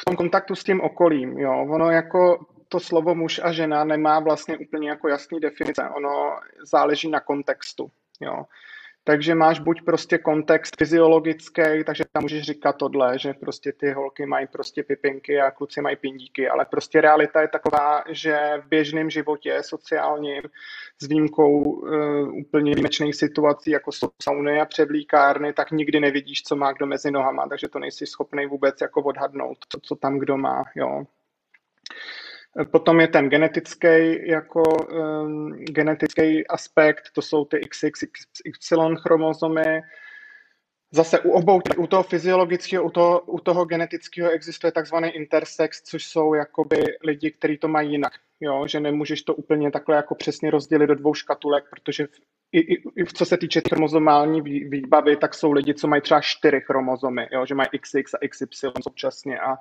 v 0.00 0.04
tom 0.04 0.16
kontaktu 0.16 0.54
s 0.54 0.64
tím 0.64 0.80
okolím, 0.80 1.38
jo, 1.38 1.66
ono 1.70 1.90
jako 1.90 2.46
to 2.68 2.80
slovo 2.80 3.14
muž 3.14 3.40
a 3.44 3.52
žena 3.52 3.84
nemá 3.84 4.20
vlastně 4.20 4.58
úplně 4.58 4.88
jako 4.88 5.08
jasný 5.08 5.40
definice, 5.40 5.82
ono 5.96 6.36
záleží 6.62 7.10
na 7.10 7.20
kontextu, 7.20 7.90
jo. 8.20 8.44
Takže 9.06 9.34
máš 9.34 9.58
buď 9.58 9.82
prostě 9.82 10.18
kontext 10.18 10.76
fyziologický, 10.78 11.62
takže 11.86 12.04
tam 12.12 12.22
můžeš 12.22 12.42
říkat 12.42 12.76
tohle, 12.76 13.18
že 13.18 13.34
prostě 13.34 13.72
ty 13.72 13.92
holky 13.92 14.26
mají 14.26 14.46
prostě 14.46 14.82
pipinky 14.82 15.40
a 15.40 15.50
kluci 15.50 15.80
mají 15.80 15.96
pindíky, 15.96 16.48
ale 16.48 16.64
prostě 16.64 17.00
realita 17.00 17.40
je 17.40 17.48
taková, 17.48 18.04
že 18.08 18.38
v 18.64 18.68
běžném 18.68 19.10
životě 19.10 19.58
sociálním 19.62 20.42
s 21.02 21.06
výjimkou 21.06 21.62
uh, 21.62 22.38
úplně 22.38 22.74
výjimečných 22.74 23.14
situací, 23.14 23.70
jako 23.70 23.92
jsou 23.92 24.08
sauny 24.22 24.60
a 24.60 24.64
převlíkárny, 24.64 25.52
tak 25.52 25.70
nikdy 25.70 26.00
nevidíš, 26.00 26.42
co 26.42 26.56
má 26.56 26.72
kdo 26.72 26.86
mezi 26.86 27.10
nohama, 27.10 27.48
takže 27.48 27.68
to 27.68 27.78
nejsi 27.78 28.06
schopný 28.06 28.46
vůbec 28.46 28.80
jako 28.80 29.02
odhadnout, 29.02 29.58
co, 29.68 29.80
co 29.82 29.96
tam 29.96 30.18
kdo 30.18 30.36
má, 30.36 30.64
jo. 30.76 31.04
Potom 32.64 33.00
je 33.00 33.08
ten 33.08 33.28
genetický 33.28 34.28
jako 34.28 34.62
um, 34.62 35.52
genetický 35.52 36.46
aspekt, 36.46 37.02
to 37.14 37.22
jsou 37.22 37.44
ty 37.44 37.60
XXY 37.60 38.76
chromozomy. 39.02 39.80
Zase 40.90 41.20
u 41.20 41.30
obou, 41.30 41.60
u 41.76 41.86
toho 41.86 42.02
fyziologického, 42.02 42.84
u 42.84 42.90
toho, 42.90 43.20
u 43.20 43.38
toho 43.40 43.64
genetického 43.64 44.30
existuje 44.30 44.72
takzvaný 44.72 45.08
intersex, 45.08 45.82
což 45.82 46.04
jsou 46.04 46.34
jakoby 46.34 46.84
lidi, 47.04 47.30
kteří 47.30 47.58
to 47.58 47.68
mají 47.68 47.92
jinak. 47.92 48.12
Jo? 48.40 48.66
Že 48.66 48.80
nemůžeš 48.80 49.22
to 49.22 49.34
úplně 49.34 49.70
takhle 49.70 49.96
jako 49.96 50.14
přesně 50.14 50.50
rozdělit 50.50 50.86
do 50.86 50.94
dvou 50.94 51.14
škatulek, 51.14 51.64
protože 51.70 52.06
i, 52.52 52.60
i, 52.60 52.82
i 52.96 53.04
co 53.14 53.24
se 53.24 53.36
týče 53.36 53.60
chromozomální 53.68 54.40
výbavy, 54.42 55.16
tak 55.16 55.34
jsou 55.34 55.52
lidi, 55.52 55.74
co 55.74 55.88
mají 55.88 56.02
třeba 56.02 56.20
čtyři 56.20 56.60
chromozomy, 56.60 57.28
jo? 57.32 57.46
že 57.46 57.54
mají 57.54 57.68
XX 57.80 58.14
a 58.14 58.28
XY 58.28 58.70
současně 58.82 59.40
a 59.40 59.56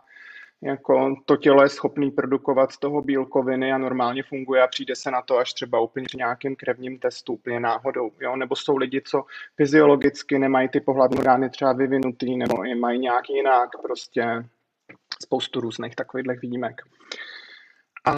jako 0.62 1.15
to 1.26 1.38
tělo 1.38 1.63
je 1.63 1.70
schopný 1.70 2.12
produkovat 2.12 2.72
z 2.72 2.80
toho 2.80 3.02
bílkoviny 3.02 3.72
a 3.72 3.78
normálně 3.78 4.24
funguje 4.24 4.63
a 4.63 4.68
přijde 4.68 4.96
se 4.96 5.12
na 5.12 5.22
to 5.22 5.38
až 5.38 5.54
třeba 5.54 5.80
úplně 5.80 6.06
při 6.06 6.18
nějakým 6.18 6.56
krevním 6.56 7.00
testu, 7.00 7.34
úplně 7.34 7.60
náhodou. 7.60 8.12
Jo? 8.22 8.36
Nebo 8.36 8.56
jsou 8.56 8.78
lidi, 8.78 9.02
co 9.06 9.24
fyziologicky 9.56 10.39
nemají 10.39 10.70
ty 10.70 10.80
pohlavní 10.80 11.18
orgány 11.18 11.50
třeba 11.50 11.74
vyvinutý, 11.74 12.38
nebo 12.38 12.63
je 12.63 12.76
mají 12.76 13.00
nějak 13.00 13.30
jinak, 13.30 13.70
prostě 13.82 14.46
spoustu 15.24 15.60
různých 15.60 15.96
takových 15.96 16.41
výjimek. 16.41 16.82
A 18.06 18.15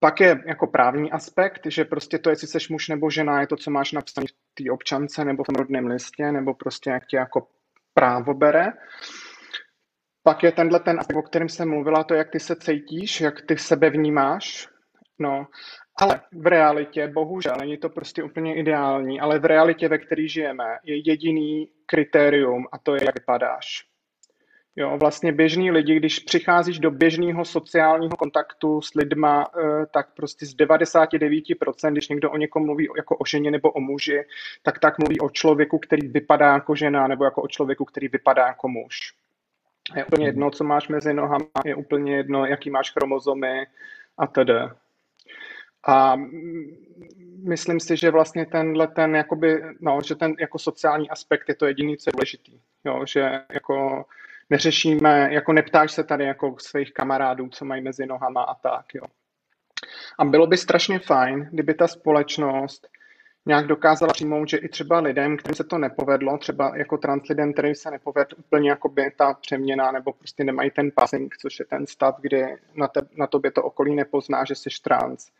pak 0.00 0.20
je 0.20 0.42
jako 0.46 0.66
právní 0.66 1.12
aspekt, 1.12 1.60
že 1.66 1.84
prostě 1.84 2.18
to, 2.18 2.30
jestli 2.30 2.46
jsi 2.46 2.58
muž 2.70 2.88
nebo 2.88 3.10
žena, 3.10 3.40
je 3.40 3.46
to, 3.46 3.56
co 3.56 3.70
máš 3.70 3.92
napsané 3.92 4.26
v 4.26 4.54
té 4.54 4.70
občance 4.70 5.24
nebo 5.24 5.44
v 5.44 5.56
rodném 5.58 5.86
listě, 5.86 6.32
nebo 6.32 6.54
prostě 6.54 6.90
jak 6.90 7.06
tě 7.06 7.16
jako 7.16 7.46
právo 7.94 8.34
bere. 8.34 8.72
Pak 10.22 10.42
je 10.42 10.52
tenhle 10.52 10.80
ten 10.80 10.98
o 11.16 11.22
kterém 11.22 11.48
jsem 11.48 11.68
mluvila, 11.68 12.04
to, 12.04 12.14
jak 12.14 12.30
ty 12.30 12.40
se 12.40 12.56
cítíš, 12.56 13.20
jak 13.20 13.42
ty 13.46 13.58
sebe 13.58 13.90
vnímáš. 13.90 14.68
No, 15.18 15.46
ale 16.00 16.20
v 16.32 16.46
realitě, 16.46 17.08
bohužel, 17.08 17.56
není 17.60 17.76
to 17.76 17.88
prostě 17.88 18.22
úplně 18.22 18.54
ideální, 18.56 19.20
ale 19.20 19.38
v 19.38 19.44
realitě, 19.44 19.88
ve 19.88 19.98
které 19.98 20.28
žijeme, 20.28 20.64
je 20.84 21.10
jediný 21.10 21.68
kritérium 21.86 22.66
a 22.72 22.78
to 22.78 22.94
je, 22.94 23.04
jak 23.04 23.14
vypadáš. 23.14 23.92
Jo, 24.76 24.96
vlastně 25.00 25.32
běžní 25.32 25.70
lidi, 25.70 25.96
když 25.96 26.18
přicházíš 26.18 26.78
do 26.78 26.90
běžného 26.90 27.44
sociálního 27.44 28.16
kontaktu 28.16 28.80
s 28.80 28.94
lidma, 28.94 29.46
eh, 29.46 29.86
tak 29.94 30.14
prostě 30.14 30.46
z 30.46 30.54
99%, 30.54 31.92
když 31.92 32.08
někdo 32.08 32.30
o 32.30 32.36
někom 32.36 32.66
mluví 32.66 32.88
jako 32.96 33.16
o 33.16 33.24
ženě 33.24 33.50
nebo 33.50 33.70
o 33.70 33.80
muži, 33.80 34.22
tak 34.62 34.78
tak 34.78 34.98
mluví 34.98 35.20
o 35.20 35.30
člověku, 35.30 35.78
který 35.78 36.08
vypadá 36.08 36.52
jako 36.52 36.74
žena, 36.74 37.06
nebo 37.06 37.24
jako 37.24 37.42
o 37.42 37.48
člověku, 37.48 37.84
který 37.84 38.08
vypadá 38.08 38.46
jako 38.46 38.68
muž. 38.68 39.21
Je 39.96 40.04
úplně 40.04 40.26
jedno, 40.26 40.50
co 40.50 40.64
máš 40.64 40.88
mezi 40.88 41.14
nohama, 41.14 41.46
je 41.64 41.74
úplně 41.74 42.16
jedno, 42.16 42.46
jaký 42.46 42.70
máš 42.70 42.92
chromozomy 42.92 43.66
a 44.18 44.26
tedy. 44.26 44.54
A 45.86 46.16
myslím 47.44 47.80
si, 47.80 47.96
že 47.96 48.10
vlastně 48.10 48.46
tenhle 48.46 48.86
ten, 48.88 49.16
jakoby, 49.16 49.62
no, 49.80 49.98
že 50.04 50.14
ten 50.14 50.34
jako 50.40 50.58
sociální 50.58 51.10
aspekt 51.10 51.48
je 51.48 51.54
to 51.54 51.66
jediný, 51.66 51.96
co 51.96 52.08
je 52.08 52.12
důležitý. 52.12 52.60
Jo, 52.84 53.06
že 53.06 53.40
jako 53.52 54.04
neřešíme, 54.50 55.28
jako 55.32 55.52
neptáš 55.52 55.92
se 55.92 56.04
tady 56.04 56.24
jako 56.24 56.56
svých 56.58 56.92
kamarádů, 56.92 57.48
co 57.48 57.64
mají 57.64 57.82
mezi 57.82 58.06
nohama 58.06 58.42
a 58.42 58.54
tak, 58.54 58.94
jo. 58.94 59.02
A 60.18 60.24
bylo 60.24 60.46
by 60.46 60.56
strašně 60.56 60.98
fajn, 60.98 61.48
kdyby 61.52 61.74
ta 61.74 61.88
společnost 61.88 62.88
nějak 63.46 63.66
dokázala 63.66 64.12
přijmout, 64.12 64.48
že 64.48 64.56
i 64.56 64.68
třeba 64.68 65.00
lidem, 65.00 65.36
kterým 65.36 65.54
se 65.54 65.64
to 65.64 65.78
nepovedlo, 65.78 66.38
třeba 66.38 66.76
jako 66.76 66.98
trans 66.98 67.28
lidem, 67.28 67.52
kterým 67.52 67.74
se 67.74 67.90
nepovedl 67.90 68.36
úplně 68.38 68.70
jako 68.70 68.88
by 68.88 69.10
ta 69.16 69.34
přeměna, 69.34 69.92
nebo 69.92 70.12
prostě 70.12 70.44
nemají 70.44 70.70
ten 70.70 70.90
passing, 70.90 71.36
což 71.36 71.58
je 71.58 71.64
ten 71.64 71.86
stav, 71.86 72.20
kdy 72.20 72.56
na, 72.74 72.88
te, 72.88 73.00
na 73.16 73.26
tobě 73.26 73.50
to 73.50 73.62
okolí 73.62 73.94
nepozná, 73.94 74.44
že 74.44 74.54
jsi 74.54 74.68
trans, 74.84 75.30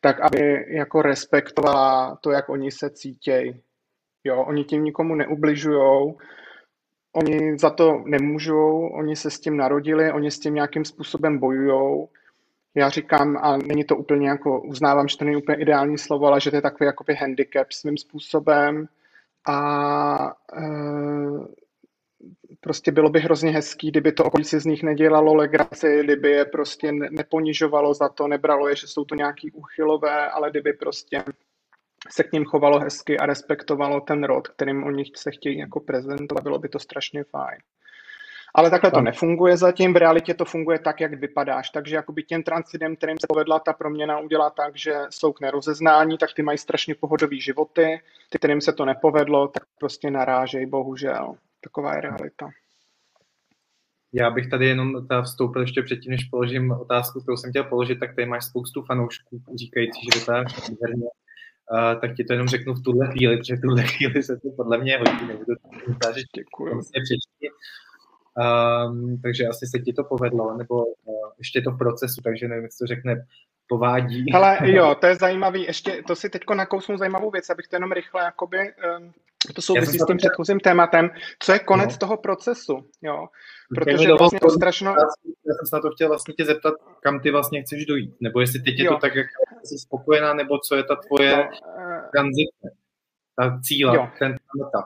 tak 0.00 0.20
aby 0.20 0.64
jako 0.68 1.02
respektovala 1.02 2.16
to, 2.20 2.30
jak 2.30 2.48
oni 2.48 2.70
se 2.70 2.90
cítějí. 2.90 3.60
Jo, 4.24 4.44
oni 4.44 4.64
tím 4.64 4.84
nikomu 4.84 5.14
neubližujou, 5.14 6.18
oni 7.12 7.58
za 7.58 7.70
to 7.70 8.02
nemůžou, 8.06 8.88
oni 8.88 9.16
se 9.16 9.30
s 9.30 9.40
tím 9.40 9.56
narodili, 9.56 10.12
oni 10.12 10.30
s 10.30 10.38
tím 10.38 10.54
nějakým 10.54 10.84
způsobem 10.84 11.38
bojujou 11.38 12.08
já 12.74 12.88
říkám, 12.88 13.36
a 13.36 13.56
není 13.56 13.84
to 13.84 13.96
úplně 13.96 14.28
jako, 14.28 14.60
uznávám, 14.60 15.08
že 15.08 15.18
to 15.18 15.24
není 15.24 15.36
úplně 15.36 15.58
ideální 15.58 15.98
slovo, 15.98 16.26
ale 16.26 16.40
že 16.40 16.50
to 16.50 16.56
je 16.56 16.62
takový 16.62 16.86
jakoby 16.86 17.14
handicap 17.14 17.72
svým 17.72 17.96
způsobem 17.96 18.86
a 19.48 20.34
e, 20.56 20.62
prostě 22.60 22.92
bylo 22.92 23.10
by 23.10 23.20
hrozně 23.20 23.50
hezký, 23.50 23.90
kdyby 23.90 24.12
to 24.12 24.24
okolí 24.24 24.44
si 24.44 24.60
z 24.60 24.66
nich 24.66 24.82
nedělalo 24.82 25.34
legraci, 25.34 26.00
kdyby 26.04 26.30
je 26.30 26.44
prostě 26.44 26.92
neponižovalo 26.92 27.94
za 27.94 28.08
to, 28.08 28.28
nebralo 28.28 28.68
je, 28.68 28.76
že 28.76 28.86
jsou 28.86 29.04
to 29.04 29.14
nějaký 29.14 29.52
úchylové, 29.52 30.30
ale 30.30 30.50
kdyby 30.50 30.72
prostě 30.72 31.24
se 32.08 32.24
k 32.24 32.32
ním 32.32 32.44
chovalo 32.44 32.78
hezky 32.78 33.18
a 33.18 33.26
respektovalo 33.26 34.00
ten 34.00 34.24
rod, 34.24 34.48
kterým 34.48 34.84
oni 34.84 35.04
se 35.16 35.30
chtějí 35.30 35.58
jako 35.58 35.80
prezentovat, 35.80 36.42
bylo 36.42 36.58
by 36.58 36.68
to 36.68 36.78
strašně 36.78 37.24
fajn. 37.24 37.58
Ale 38.54 38.70
takhle 38.70 38.90
to 38.90 39.00
nefunguje 39.00 39.56
zatím, 39.56 39.94
v 39.94 39.96
realitě 39.96 40.34
to 40.34 40.44
funguje 40.44 40.78
tak, 40.78 41.00
jak 41.00 41.14
vypadáš. 41.14 41.70
Takže 41.70 41.96
jakoby 41.96 42.22
těm 42.22 42.42
transidem, 42.42 42.96
kterým 42.96 43.18
se 43.18 43.26
povedla 43.28 43.58
ta 43.58 43.72
proměna 43.72 44.18
udělat 44.18 44.54
tak, 44.56 44.76
že 44.76 44.94
jsou 45.10 45.32
k 45.32 45.40
nerozeznání, 45.40 46.18
tak 46.18 46.30
ty 46.36 46.42
mají 46.42 46.58
strašně 46.58 46.94
pohodový 46.94 47.40
životy. 47.40 48.00
Ty, 48.30 48.38
kterým 48.38 48.60
se 48.60 48.72
to 48.72 48.84
nepovedlo, 48.84 49.48
tak 49.48 49.62
prostě 49.78 50.10
narážejí, 50.10 50.66
bohužel. 50.66 51.34
Taková 51.60 51.94
je 51.94 52.00
realita. 52.00 52.50
Já 54.12 54.30
bych 54.30 54.50
tady 54.50 54.66
jenom 54.66 54.92
vstoupil 55.22 55.62
ještě 55.62 55.82
předtím, 55.82 56.10
než 56.10 56.24
položím 56.24 56.70
otázku, 56.70 57.20
kterou 57.20 57.36
jsem 57.36 57.50
chtěl 57.50 57.64
položit, 57.64 58.00
tak 58.00 58.14
tady 58.14 58.26
máš 58.26 58.44
spoustu 58.44 58.82
fanoušků 58.82 59.42
říkající, 59.58 60.00
že 60.14 60.20
vypadáš 60.20 60.68
nádherně. 60.68 61.06
Uh, 61.72 62.00
tak 62.00 62.16
ti 62.16 62.24
to 62.24 62.32
jenom 62.32 62.48
řeknu 62.48 62.74
v 62.74 62.82
tuhle 62.82 63.06
chvíli, 63.12 63.36
protože 63.36 63.56
v 63.56 63.60
tuhle 63.60 63.82
chvíli 63.82 64.22
se 64.22 64.36
to 64.36 64.48
podle 64.56 64.78
mě 64.78 64.98
hodí, 64.98 65.26
nebudu 65.26 65.54
to 66.02 66.12
Děkuji. 66.36 66.80
Um, 68.40 69.20
takže 69.22 69.46
asi 69.46 69.66
se 69.66 69.78
ti 69.78 69.92
to 69.92 70.04
povedlo, 70.04 70.56
nebo 70.56 70.84
uh, 70.84 71.14
ještě 71.38 71.58
je 71.58 71.62
to 71.62 71.70
v 71.70 71.78
procesu, 71.78 72.20
takže 72.24 72.48
nevím, 72.48 72.68
co 72.68 72.84
to 72.84 72.86
řekne, 72.86 73.26
povádí. 73.68 74.32
Ale 74.32 74.58
jo, 74.64 74.94
to 75.00 75.06
je 75.06 75.14
zajímavý, 75.14 75.62
ještě 75.62 76.02
to 76.06 76.16
si 76.16 76.30
teďko 76.30 76.54
nakousnu 76.54 76.96
zajímavou 76.96 77.30
věc, 77.30 77.50
abych 77.50 77.68
to 77.68 77.76
jenom 77.76 77.92
rychle, 77.92 78.22
jakoby, 78.22 78.58
um, 78.58 79.12
to 79.54 79.62
souvisí 79.62 79.98
s 79.98 80.06
tím 80.06 80.16
předchozím 80.16 80.60
tématem, 80.60 81.10
co 81.38 81.52
je 81.52 81.58
konec 81.58 81.90
no. 81.92 81.98
toho 81.98 82.16
procesu, 82.16 82.86
jo, 83.02 83.26
protože 83.74 84.08
vlastně 84.18 84.40
to 84.40 84.50
strašno... 84.50 84.90
Já 84.90 85.54
jsem 85.54 85.66
se 85.66 85.76
na 85.76 85.82
to 85.82 85.90
chtěl 85.90 86.08
vlastně 86.08 86.34
tě 86.34 86.44
zeptat, 86.44 86.74
kam 87.02 87.20
ty 87.20 87.30
vlastně 87.30 87.62
chceš 87.62 87.86
dojít, 87.86 88.14
nebo 88.20 88.40
jestli 88.40 88.60
teď 88.60 88.78
je 88.78 88.84
jo. 88.84 88.92
to 88.92 88.98
tak, 88.98 89.14
jak 89.14 89.26
jsi 89.64 89.78
spokojená, 89.78 90.34
nebo 90.34 90.58
co 90.58 90.76
je 90.76 90.84
ta 90.84 90.96
tvoje 90.96 91.36
no, 91.36 91.42
uh... 91.42 92.10
tranzice, 92.12 92.76
ta 93.36 93.60
cíla, 93.62 94.12
ten 94.18 94.36
etap. 94.66 94.84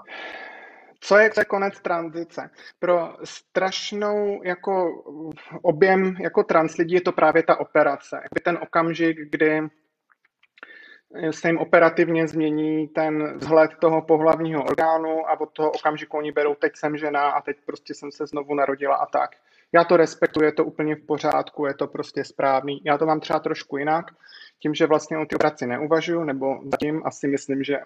Co 1.06 1.18
je, 1.18 1.30
co 1.30 1.40
je 1.40 1.44
konec 1.44 1.80
tranzice? 1.80 2.50
Pro 2.78 3.16
strašnou 3.24 4.40
jako 4.44 5.02
objem 5.62 6.16
jako 6.20 6.42
trans 6.42 6.76
lidí 6.76 6.94
je 6.94 7.00
to 7.00 7.12
právě 7.12 7.42
ta 7.42 7.60
operace. 7.60 8.16
Jakby 8.22 8.40
ten 8.40 8.58
okamžik, 8.62 9.18
kdy 9.30 9.60
se 11.30 11.48
jim 11.48 11.58
operativně 11.58 12.28
změní 12.28 12.88
ten 12.88 13.38
vzhled 13.38 13.70
toho 13.80 14.02
pohlavního 14.02 14.64
orgánu 14.64 15.28
a 15.28 15.40
od 15.40 15.52
toho 15.52 15.70
okamžiku 15.70 16.16
oni 16.16 16.32
berou, 16.32 16.54
teď 16.54 16.72
jsem 16.76 16.96
žena 16.96 17.30
a 17.30 17.42
teď 17.42 17.56
prostě 17.66 17.94
jsem 17.94 18.12
se 18.12 18.26
znovu 18.26 18.54
narodila 18.54 18.96
a 18.96 19.06
tak. 19.06 19.30
Já 19.72 19.84
to 19.84 19.96
respektuji, 19.96 20.44
je 20.44 20.52
to 20.52 20.64
úplně 20.64 20.94
v 20.94 21.06
pořádku, 21.06 21.66
je 21.66 21.74
to 21.74 21.86
prostě 21.86 22.24
správný. 22.24 22.80
Já 22.84 22.98
to 22.98 23.06
mám 23.06 23.20
třeba 23.20 23.40
trošku 23.40 23.76
jinak, 23.76 24.04
tím, 24.58 24.74
že 24.74 24.86
vlastně 24.86 25.18
o 25.18 25.26
ty 25.26 25.34
operaci 25.34 25.66
neuvažuji, 25.66 26.24
nebo 26.24 26.46
zatím 26.72 27.02
asi 27.04 27.28
myslím, 27.28 27.64
že 27.64 27.78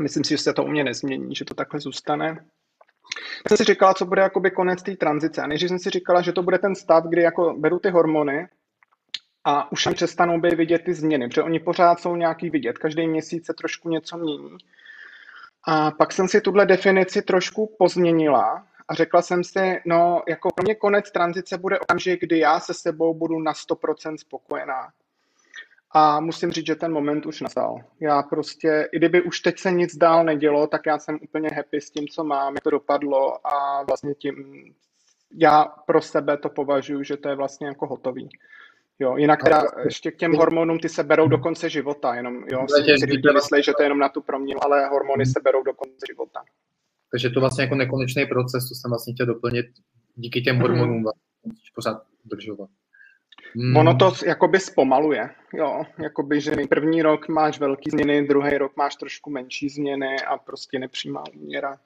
Myslím 0.00 0.24
si, 0.24 0.30
že 0.30 0.38
se 0.38 0.52
to 0.52 0.64
u 0.64 0.68
mě 0.68 0.84
nezmění, 0.84 1.34
že 1.34 1.44
to 1.44 1.54
takhle 1.54 1.80
zůstane. 1.80 2.26
Já 3.44 3.48
jsem 3.48 3.56
si 3.56 3.64
říkala, 3.64 3.94
co 3.94 4.06
bude 4.06 4.22
jakoby 4.22 4.50
konec 4.50 4.82
té 4.82 4.96
tranzice. 4.96 5.42
A 5.42 5.46
než 5.46 5.62
jsem 5.62 5.78
si 5.78 5.90
říkala, 5.90 6.22
že 6.22 6.32
to 6.32 6.42
bude 6.42 6.58
ten 6.58 6.74
stav, 6.74 7.04
kdy 7.04 7.22
jako 7.22 7.54
beru 7.54 7.78
ty 7.78 7.90
hormony 7.90 8.48
a 9.44 9.72
už 9.72 9.84
tam 9.84 9.94
přestanou 9.94 10.40
být 10.40 10.54
vidět 10.54 10.82
ty 10.84 10.94
změny, 10.94 11.28
protože 11.28 11.42
oni 11.42 11.60
pořád 11.60 12.00
jsou 12.00 12.16
nějaký 12.16 12.50
vidět. 12.50 12.78
Každý 12.78 13.06
měsíc 13.06 13.46
se 13.46 13.54
trošku 13.54 13.88
něco 13.88 14.18
mění. 14.18 14.56
A 15.66 15.90
pak 15.90 16.12
jsem 16.12 16.28
si 16.28 16.40
tuhle 16.40 16.66
definici 16.66 17.22
trošku 17.22 17.76
pozměnila 17.78 18.66
a 18.88 18.94
řekla 18.94 19.22
jsem 19.22 19.44
si, 19.44 19.80
no 19.86 20.22
jako 20.28 20.48
pro 20.54 20.62
mě 20.62 20.74
konec 20.74 21.10
tranzice 21.10 21.58
bude 21.58 21.78
okamžik, 21.78 22.20
kdy 22.20 22.38
já 22.38 22.60
se 22.60 22.74
sebou 22.74 23.14
budu 23.14 23.38
na 23.38 23.52
100% 23.52 24.16
spokojená. 24.16 24.92
A 25.94 26.20
musím 26.20 26.50
říct, 26.50 26.66
že 26.66 26.74
ten 26.74 26.92
moment 26.92 27.26
už 27.26 27.40
nastal. 27.40 27.80
Já 28.00 28.22
prostě, 28.22 28.88
i 28.92 28.98
kdyby 28.98 29.22
už 29.22 29.40
teď 29.40 29.58
se 29.58 29.70
nic 29.70 29.96
dál 29.96 30.24
nedělo, 30.24 30.66
tak 30.66 30.86
já 30.86 30.98
jsem 30.98 31.18
úplně 31.22 31.48
happy 31.56 31.80
s 31.80 31.90
tím, 31.90 32.08
co 32.08 32.24
mám, 32.24 32.54
jak 32.54 32.62
to 32.64 32.70
dopadlo 32.70 33.46
a 33.46 33.82
vlastně 33.82 34.14
tím, 34.14 34.34
já 35.34 35.64
pro 35.64 36.02
sebe 36.02 36.36
to 36.36 36.48
považuji, 36.48 37.04
že 37.04 37.16
to 37.16 37.28
je 37.28 37.36
vlastně 37.36 37.66
jako 37.66 37.86
hotový. 37.86 38.28
Jo, 38.98 39.16
jinak 39.16 39.42
teda 39.44 39.62
ještě 39.84 40.10
k 40.10 40.16
těm 40.16 40.32
hormonům, 40.32 40.78
ty 40.78 40.88
se 40.88 41.04
berou 41.04 41.28
do 41.28 41.38
konce 41.38 41.70
života, 41.70 42.14
jenom, 42.14 42.44
jo, 42.52 42.66
si 42.68 43.06
lidi 43.06 43.32
myslí, 43.34 43.62
že 43.62 43.72
to 43.76 43.82
je 43.82 43.84
jenom 43.84 43.98
na 43.98 44.08
tu 44.08 44.20
proměnu, 44.20 44.64
ale 44.64 44.88
hormony 44.88 45.26
se 45.26 45.40
berou 45.44 45.62
do 45.62 45.72
konce 45.74 46.06
života. 46.08 46.42
Takže 47.10 47.30
to 47.30 47.40
vlastně 47.40 47.64
jako 47.64 47.74
nekonečný 47.74 48.26
proces, 48.26 48.68
to 48.68 48.74
jsem 48.74 48.90
vlastně 48.90 49.14
chtěl 49.14 49.26
doplnit, 49.26 49.66
díky 50.14 50.40
těm 50.40 50.60
hormonům 50.60 50.96
mm. 50.96 51.02
vlastně 51.02 51.70
pořád 51.74 52.02
držovat. 52.24 52.70
Hmm. 53.56 53.76
Ono 53.76 53.94
to 53.94 54.12
jakoby 54.26 54.60
zpomaluje, 54.60 55.30
jo, 55.54 55.82
jakoby, 55.98 56.40
že 56.40 56.52
první 56.68 57.02
rok 57.02 57.28
máš 57.28 57.58
velký 57.58 57.90
změny, 57.90 58.26
druhý 58.26 58.58
rok 58.58 58.76
máš 58.76 58.96
trošku 58.96 59.30
menší 59.30 59.68
změny 59.68 60.16
a 60.26 60.38
prostě 60.38 60.78
nepřímá 60.78 61.24
úměra. 61.36 61.78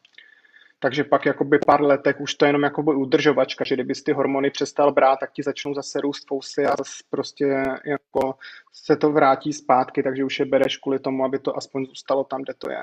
Takže 0.78 1.04
pak 1.04 1.26
jakoby 1.26 1.58
pár 1.66 1.82
letech 1.82 2.20
už 2.20 2.34
to 2.34 2.44
je 2.44 2.48
jenom 2.48 2.62
jakoby 2.62 2.94
udržovačka, 2.94 3.64
že 3.64 3.74
kdyby 3.74 3.94
ty 3.94 4.12
hormony 4.12 4.50
přestal 4.50 4.92
brát, 4.92 5.16
tak 5.20 5.32
ti 5.32 5.42
začnou 5.42 5.74
zase 5.74 6.00
růst 6.00 6.28
fousy 6.28 6.66
a 6.66 6.76
zase 6.76 7.02
prostě 7.10 7.64
jako 7.84 8.34
se 8.72 8.96
to 8.96 9.12
vrátí 9.12 9.52
zpátky, 9.52 10.02
takže 10.02 10.24
už 10.24 10.38
je 10.38 10.46
bereš 10.46 10.76
kvůli 10.76 10.98
tomu, 10.98 11.24
aby 11.24 11.38
to 11.38 11.56
aspoň 11.56 11.86
zůstalo 11.86 12.24
tam, 12.24 12.42
kde 12.42 12.54
to 12.54 12.70
je. 12.70 12.82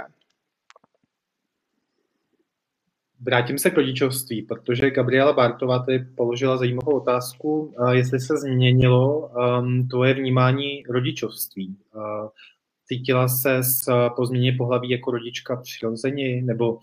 Vrátím 3.26 3.58
se 3.58 3.70
k 3.70 3.78
rodičovství, 3.78 4.42
protože 4.42 4.92
Gabriela 4.92 5.34
Bartová 5.34 5.80
tady 5.80 6.00
položila 6.00 6.58
zajímavou 6.58 6.92
otázku, 6.92 7.74
jestli 7.92 8.20
se 8.20 8.38
změnilo 8.38 9.32
um, 9.60 9.88
tvoje 9.88 10.14
vnímání 10.14 10.84
rodičovství. 10.90 11.78
Uh, 11.96 12.30
cítila 12.86 13.28
se 13.28 13.64
s 13.64 14.10
po 14.16 14.26
změně 14.26 14.56
pohlaví 14.58 14.90
jako 14.90 15.12
rodička 15.12 15.56
přirozeně, 15.56 16.42
nebo 16.42 16.80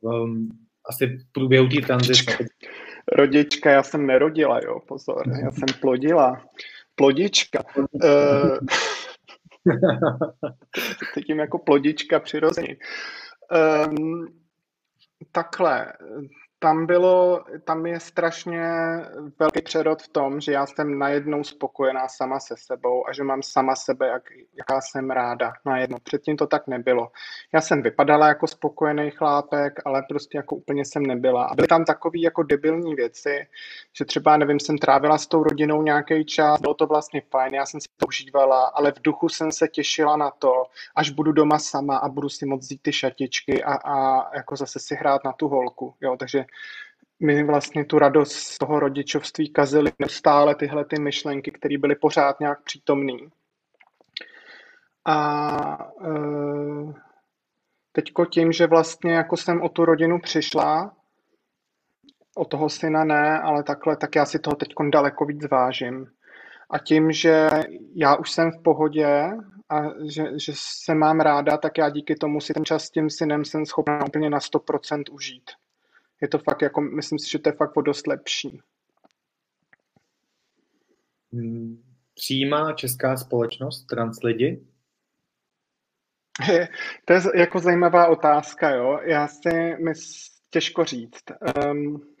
um, 0.00 0.48
asi 0.88 1.06
v 1.06 1.32
průběhu 1.32 1.68
té 1.68 1.86
tranzice? 1.86 2.36
Rodička, 3.12 3.70
já 3.70 3.82
jsem 3.82 4.06
nerodila, 4.06 4.60
jo, 4.64 4.80
pozor, 4.88 5.22
já 5.42 5.50
jsem 5.50 5.68
plodila. 5.80 6.42
Plodička. 6.94 7.64
Uh, 7.92 8.58
cítím 11.14 11.38
jako 11.38 11.58
plodička 11.58 12.20
přirozeně. 12.20 12.76
Um, 13.88 14.41
takhle, 15.32 15.92
tam 16.62 16.86
bylo, 16.86 17.44
tam 17.64 17.86
je 17.86 18.00
strašně 18.00 18.70
velký 19.38 19.62
přerod 19.62 20.02
v 20.02 20.08
tom, 20.08 20.40
že 20.40 20.52
já 20.52 20.66
jsem 20.66 20.98
najednou 20.98 21.44
spokojená 21.44 22.08
sama 22.08 22.40
se 22.40 22.54
sebou 22.58 23.08
a 23.08 23.12
že 23.12 23.22
mám 23.22 23.42
sama 23.42 23.76
sebe, 23.76 24.06
jak, 24.06 24.22
jaká 24.58 24.80
jsem 24.80 25.10
ráda 25.10 25.52
najednou. 25.64 25.98
Předtím 26.02 26.36
to 26.36 26.46
tak 26.46 26.66
nebylo. 26.66 27.08
Já 27.54 27.60
jsem 27.60 27.82
vypadala 27.82 28.28
jako 28.28 28.46
spokojený 28.46 29.10
chlápek, 29.10 29.80
ale 29.84 30.02
prostě 30.08 30.38
jako 30.38 30.56
úplně 30.56 30.84
jsem 30.84 31.02
nebyla. 31.02 31.44
A 31.44 31.54
byly 31.54 31.68
tam 31.68 31.84
takové 31.84 32.18
jako 32.18 32.42
debilní 32.42 32.94
věci, 32.94 33.46
že 33.92 34.04
třeba, 34.04 34.36
nevím, 34.36 34.60
jsem 34.60 34.78
trávila 34.78 35.18
s 35.18 35.26
tou 35.26 35.42
rodinou 35.42 35.82
nějaký 35.82 36.24
čas, 36.24 36.60
bylo 36.60 36.74
to 36.74 36.86
vlastně 36.86 37.22
fajn, 37.30 37.54
já 37.54 37.66
jsem 37.66 37.80
si 37.80 37.88
to 37.96 38.06
užívala, 38.06 38.66
ale 38.66 38.92
v 38.92 39.02
duchu 39.02 39.28
jsem 39.28 39.52
se 39.52 39.68
těšila 39.68 40.16
na 40.16 40.30
to, 40.30 40.52
až 40.96 41.10
budu 41.10 41.32
doma 41.32 41.58
sama 41.58 41.96
a 41.96 42.08
budu 42.08 42.28
si 42.28 42.46
moc 42.46 42.60
vzít 42.60 42.82
ty 42.82 42.92
šatičky 42.92 43.64
a, 43.64 43.74
a 43.74 44.26
jako 44.36 44.56
zase 44.56 44.78
si 44.78 44.94
hrát 44.94 45.24
na 45.24 45.32
tu 45.32 45.48
holku. 45.48 45.94
Jo, 46.00 46.16
takže 46.16 46.44
mi 47.22 47.44
vlastně 47.44 47.84
tu 47.84 47.98
radost 47.98 48.32
z 48.32 48.58
toho 48.58 48.80
rodičovství 48.80 49.52
kazily 49.52 49.92
neustále 49.98 50.54
tyhle 50.54 50.84
ty 50.84 51.00
myšlenky, 51.00 51.50
které 51.50 51.78
byly 51.78 51.94
pořád 51.94 52.40
nějak 52.40 52.62
přítomné. 52.62 53.18
A 55.04 55.88
e, 56.04 56.12
teďko 57.92 58.26
tím, 58.26 58.52
že 58.52 58.66
vlastně 58.66 59.12
jako 59.12 59.36
jsem 59.36 59.62
o 59.62 59.68
tu 59.68 59.84
rodinu 59.84 60.20
přišla, 60.20 60.96
o 62.36 62.44
toho 62.44 62.68
syna 62.68 63.04
ne, 63.04 63.40
ale 63.40 63.62
takhle, 63.62 63.96
tak 63.96 64.16
já 64.16 64.26
si 64.26 64.38
toho 64.38 64.56
teď 64.56 64.68
daleko 64.92 65.24
víc 65.24 65.50
vážím. 65.50 66.06
A 66.70 66.78
tím, 66.78 67.12
že 67.12 67.48
já 67.94 68.16
už 68.16 68.30
jsem 68.30 68.50
v 68.50 68.62
pohodě 68.62 69.30
a 69.68 69.82
že, 70.10 70.38
že 70.38 70.52
se 70.56 70.94
mám 70.94 71.20
ráda, 71.20 71.56
tak 71.56 71.78
já 71.78 71.90
díky 71.90 72.14
tomu 72.14 72.40
si 72.40 72.54
ten 72.54 72.64
čas 72.64 72.84
s 72.84 72.90
tím 72.90 73.10
synem 73.10 73.44
jsem 73.44 73.66
schopná 73.66 74.06
úplně 74.06 74.30
na 74.30 74.38
100% 74.38 75.02
užít 75.12 75.50
je 76.22 76.28
to 76.28 76.38
fakt 76.38 76.62
jako, 76.62 76.80
myslím 76.80 77.18
si, 77.18 77.30
že 77.30 77.38
to 77.38 77.48
je 77.48 77.52
fakt 77.52 77.76
o 77.76 77.82
dost 77.82 78.06
lepší. 78.06 78.60
Hmm, 81.32 81.82
přijímá 82.14 82.72
česká 82.72 83.16
společnost 83.16 83.84
trans 83.84 84.22
lidi? 84.22 84.66
To 87.04 87.12
je 87.12 87.20
jako 87.34 87.58
zajímavá 87.58 88.06
otázka, 88.06 88.70
jo. 88.70 89.00
Já 89.04 89.28
si 89.28 89.76
mysl, 89.84 90.32
těžko 90.50 90.84
říct. 90.84 91.24
Um, 91.70 92.11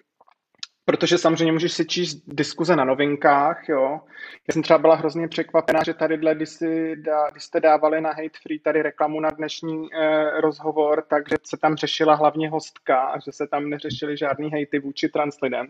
Protože 0.84 1.18
samozřejmě 1.18 1.52
můžeš 1.52 1.72
si 1.72 1.86
číst 1.86 2.22
diskuze 2.26 2.76
na 2.76 2.84
novinkách, 2.84 3.68
jo. 3.68 4.00
Já 4.48 4.52
jsem 4.52 4.62
třeba 4.62 4.78
byla 4.78 4.94
hrozně 4.94 5.28
překvapená, 5.28 5.80
že 5.84 5.94
tady, 5.94 6.18
když, 6.34 6.48
si 6.48 6.96
dá, 6.96 7.30
když 7.30 7.42
jste 7.42 7.60
dávali 7.60 8.00
na 8.00 8.10
Hate 8.10 8.38
Free 8.42 8.58
tady 8.58 8.82
reklamu 8.82 9.20
na 9.20 9.30
dnešní 9.30 9.88
eh, 9.94 10.40
rozhovor, 10.40 11.04
takže 11.10 11.36
se 11.46 11.56
tam 11.56 11.76
řešila 11.76 12.14
hlavně 12.14 12.50
hostka 12.50 13.00
a 13.00 13.18
že 13.18 13.32
se 13.32 13.46
tam 13.46 13.70
neřešili 13.70 14.16
žádný 14.16 14.50
hejty 14.52 14.78
vůči 14.78 15.08
trans 15.08 15.40
lidem. 15.42 15.66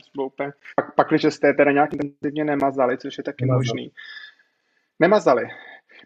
Pak, 0.76 0.94
pak, 0.94 1.08
když 1.08 1.22
jste 1.24 1.46
je 1.46 1.54
teda 1.54 1.72
nějak 1.72 1.90
intenzivně 1.92 2.44
nemazali, 2.44 2.98
což 2.98 3.18
je 3.18 3.24
taky 3.24 3.44
Nemazali. 3.44 3.58
možný. 3.58 3.90
Nemazali. 4.98 5.48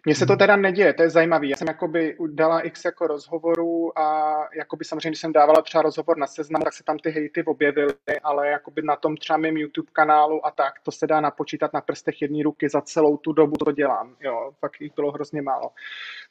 Mně 0.05 0.15
se 0.15 0.25
to 0.25 0.35
teda 0.35 0.55
neděje, 0.55 0.93
to 0.93 1.03
je 1.03 1.09
zajímavé. 1.09 1.47
Já 1.47 1.55
jsem 1.55 1.67
jakoby 1.67 2.17
dala 2.27 2.61
x 2.61 2.85
jako 2.85 3.07
rozhovorů 3.07 3.99
a 3.99 4.35
jakoby 4.57 4.85
samozřejmě, 4.85 5.09
když 5.09 5.19
jsem 5.19 5.33
dávala 5.33 5.61
třeba 5.61 5.81
rozhovor 5.81 6.17
na 6.17 6.27
seznam, 6.27 6.61
tak 6.61 6.73
se 6.73 6.83
tam 6.83 6.97
ty 6.99 7.09
hejty 7.09 7.43
objevily, 7.43 7.93
ale 8.23 8.47
jakoby 8.47 8.81
na 8.81 8.95
tom 8.95 9.17
třeba 9.17 9.37
mým 9.37 9.57
YouTube 9.57 9.91
kanálu 9.93 10.45
a 10.45 10.51
tak, 10.51 10.73
to 10.83 10.91
se 10.91 11.07
dá 11.07 11.21
napočítat 11.21 11.73
na 11.73 11.81
prstech 11.81 12.21
jedné 12.21 12.43
ruky 12.43 12.69
za 12.69 12.81
celou 12.81 13.17
tu 13.17 13.33
dobu, 13.33 13.55
to 13.65 13.71
dělám. 13.71 14.15
Jo, 14.21 14.51
fakt 14.59 14.81
jich 14.81 14.95
bylo 14.95 15.11
hrozně 15.11 15.41
málo. 15.41 15.69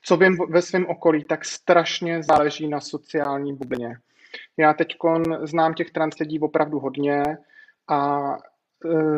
Co 0.03 0.17
vím 0.17 0.37
ve 0.49 0.63
svém 0.63 0.87
okolí, 0.87 1.25
tak 1.25 1.45
strašně 1.45 2.23
záleží 2.23 2.69
na 2.69 2.81
sociální 2.81 3.55
bublině. 3.55 3.99
Já 4.57 4.73
teď 4.73 4.97
znám 5.43 5.75
těch 5.75 5.91
trans 5.91 6.19
lidí 6.21 6.41
opravdu 6.41 6.79
hodně 6.79 7.23
a 7.89 8.21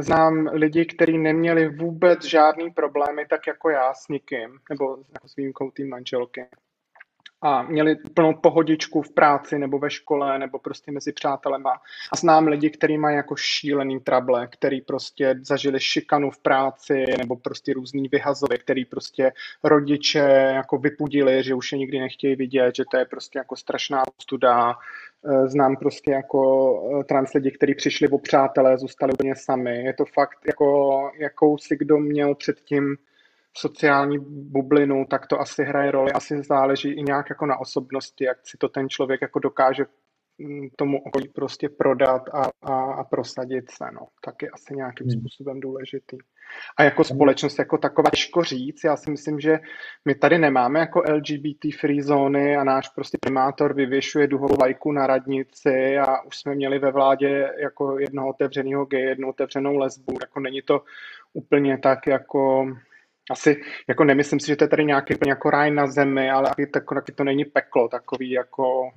znám 0.01 0.51
lidi, 0.53 0.85
kteří 0.85 1.19
neměli 1.19 1.69
vůbec 1.69 2.25
žádný 2.25 2.71
problémy, 2.71 3.27
tak 3.31 3.47
jako 3.47 3.71
já 3.71 3.95
s 3.95 4.09
nikým, 4.09 4.59
nebo 4.71 4.97
jako 5.15 5.29
s 5.29 5.37
výjimkou 5.37 5.71
té 5.71 5.85
manželky. 5.85 6.47
A 7.43 7.63
měli 7.63 7.97
plnou 8.15 8.35
pohodičku 8.35 9.03
v 9.03 9.13
práci 9.13 9.59
nebo 9.59 9.79
ve 9.79 9.91
škole 9.91 10.39
nebo 10.39 10.59
prostě 10.59 10.93
mezi 10.93 11.13
přátelema. 11.13 11.71
A 12.13 12.17
znám 12.17 12.47
lidi, 12.47 12.71
kteří 12.71 12.99
mají 12.99 13.17
jako 13.17 13.37
šílený 13.37 14.01
trable, 14.01 14.47
který 14.47 14.81
prostě 14.81 15.35
zažili 15.43 15.81
šikanu 15.81 16.31
v 16.31 16.39
práci 16.39 17.05
nebo 17.19 17.37
prostě 17.37 17.73
různý 17.73 18.09
vyhazovy, 18.09 18.59
který 18.59 18.85
prostě 18.85 19.33
rodiče 19.65 20.53
jako 20.55 20.79
vypudili, 20.79 21.43
že 21.43 21.55
už 21.55 21.73
je 21.73 21.79
nikdy 21.79 22.01
nechtějí 22.01 22.37
vidět, 22.37 22.77
že 22.77 22.85
to 22.91 22.97
je 22.97 23.05
prostě 23.05 23.39
jako 23.39 23.57
strašná 23.57 24.03
studa, 24.23 24.73
Eh, 24.73 25.08
znám 25.47 25.77
prostě 25.77 26.13
jako 26.13 26.41
eh, 27.01 27.05
trans 27.05 27.33
lidi, 27.33 27.51
kteří 27.51 27.75
přišli 27.75 28.09
o 28.09 28.19
přátelé, 28.19 28.79
zůstali 28.79 29.13
úplně 29.13 29.37
sami. 29.37 29.85
Je 29.85 29.95
to 29.95 30.05
fakt 30.05 30.39
jako, 30.47 31.11
jakou 31.21 31.59
si 31.59 31.77
kdo 31.77 31.99
měl 31.99 32.35
předtím 32.35 32.97
sociální 33.57 34.19
bublinu, 34.29 35.05
tak 35.11 35.27
to 35.27 35.41
asi 35.41 35.65
hraje 35.65 35.91
roli. 35.91 36.13
Asi 36.13 36.43
záleží 36.43 36.91
i 36.91 37.03
nějak 37.03 37.31
jako 37.31 37.47
na 37.47 37.61
osobnosti, 37.61 38.25
jak 38.25 38.39
si 38.47 38.57
to 38.59 38.69
ten 38.69 38.89
člověk 38.89 39.23
jako 39.23 39.39
dokáže 39.39 39.85
mm, 40.39 40.69
tomu 40.77 41.03
okolí 41.03 41.29
prostě 41.29 41.69
prodat 41.69 42.23
a, 42.33 42.43
a, 42.63 42.93
a 42.93 43.05
prosadit 43.05 43.71
se, 43.71 43.85
no. 43.93 44.07
Tak 44.25 44.43
je 44.43 44.51
asi 44.51 44.75
nějakým 44.75 45.07
hmm. 45.07 45.21
způsobem 45.21 45.61
důležitý. 45.61 46.17
A 46.77 46.83
jako 46.83 47.05
společnost 47.05 47.59
jako 47.59 47.79
taková 47.79 48.11
těžko 48.11 48.45
říct, 48.45 48.85
já 48.85 48.97
si 48.97 49.11
myslím, 49.11 49.41
že 49.41 49.59
my 50.05 50.15
tady 50.15 50.39
nemáme 50.39 50.81
jako 50.81 51.03
LGBT 51.13 51.75
free 51.81 52.03
zóny 52.03 52.57
a 52.57 52.65
náš 52.65 52.89
prostě 52.89 53.19
primátor 53.21 53.75
vyvěšuje 53.75 54.27
duhovou 54.27 54.57
lajku 54.61 54.93
na 54.93 55.07
radnici 55.07 55.99
a 55.99 56.23
už 56.23 56.37
jsme 56.37 56.55
měli 56.55 56.79
ve 56.79 56.93
vládě 56.93 57.51
jako 57.59 57.99
jednoho 57.99 58.29
otevřeného 58.29 58.85
gay, 58.85 59.03
jednu 59.03 59.29
otevřenou 59.29 59.77
lesbu, 59.77 60.19
jako 60.21 60.41
není 60.41 60.63
to 60.63 60.83
úplně 61.33 61.79
tak 61.79 62.07
jako 62.07 62.73
asi, 63.31 63.61
jako 63.89 64.05
nemyslím 64.05 64.41
si, 64.41 64.47
že 64.47 64.57
to 64.57 64.65
je 64.65 64.69
tady 64.69 64.85
nějaký 64.85 65.15
jako 65.27 65.51
ráj 65.51 65.71
na 65.71 65.87
zemi, 65.87 66.31
ale 66.31 66.49
taky, 66.49 66.67
taky 66.67 67.13
to 67.13 67.25
není 67.25 67.45
peklo, 67.45 67.89
takový 67.89 68.31
jako, 68.31 68.91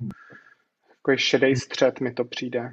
jako 1.08 1.18
šedý 1.18 1.56
střed 1.56 2.00
mi 2.00 2.12
to 2.12 2.24
přijde. 2.24 2.70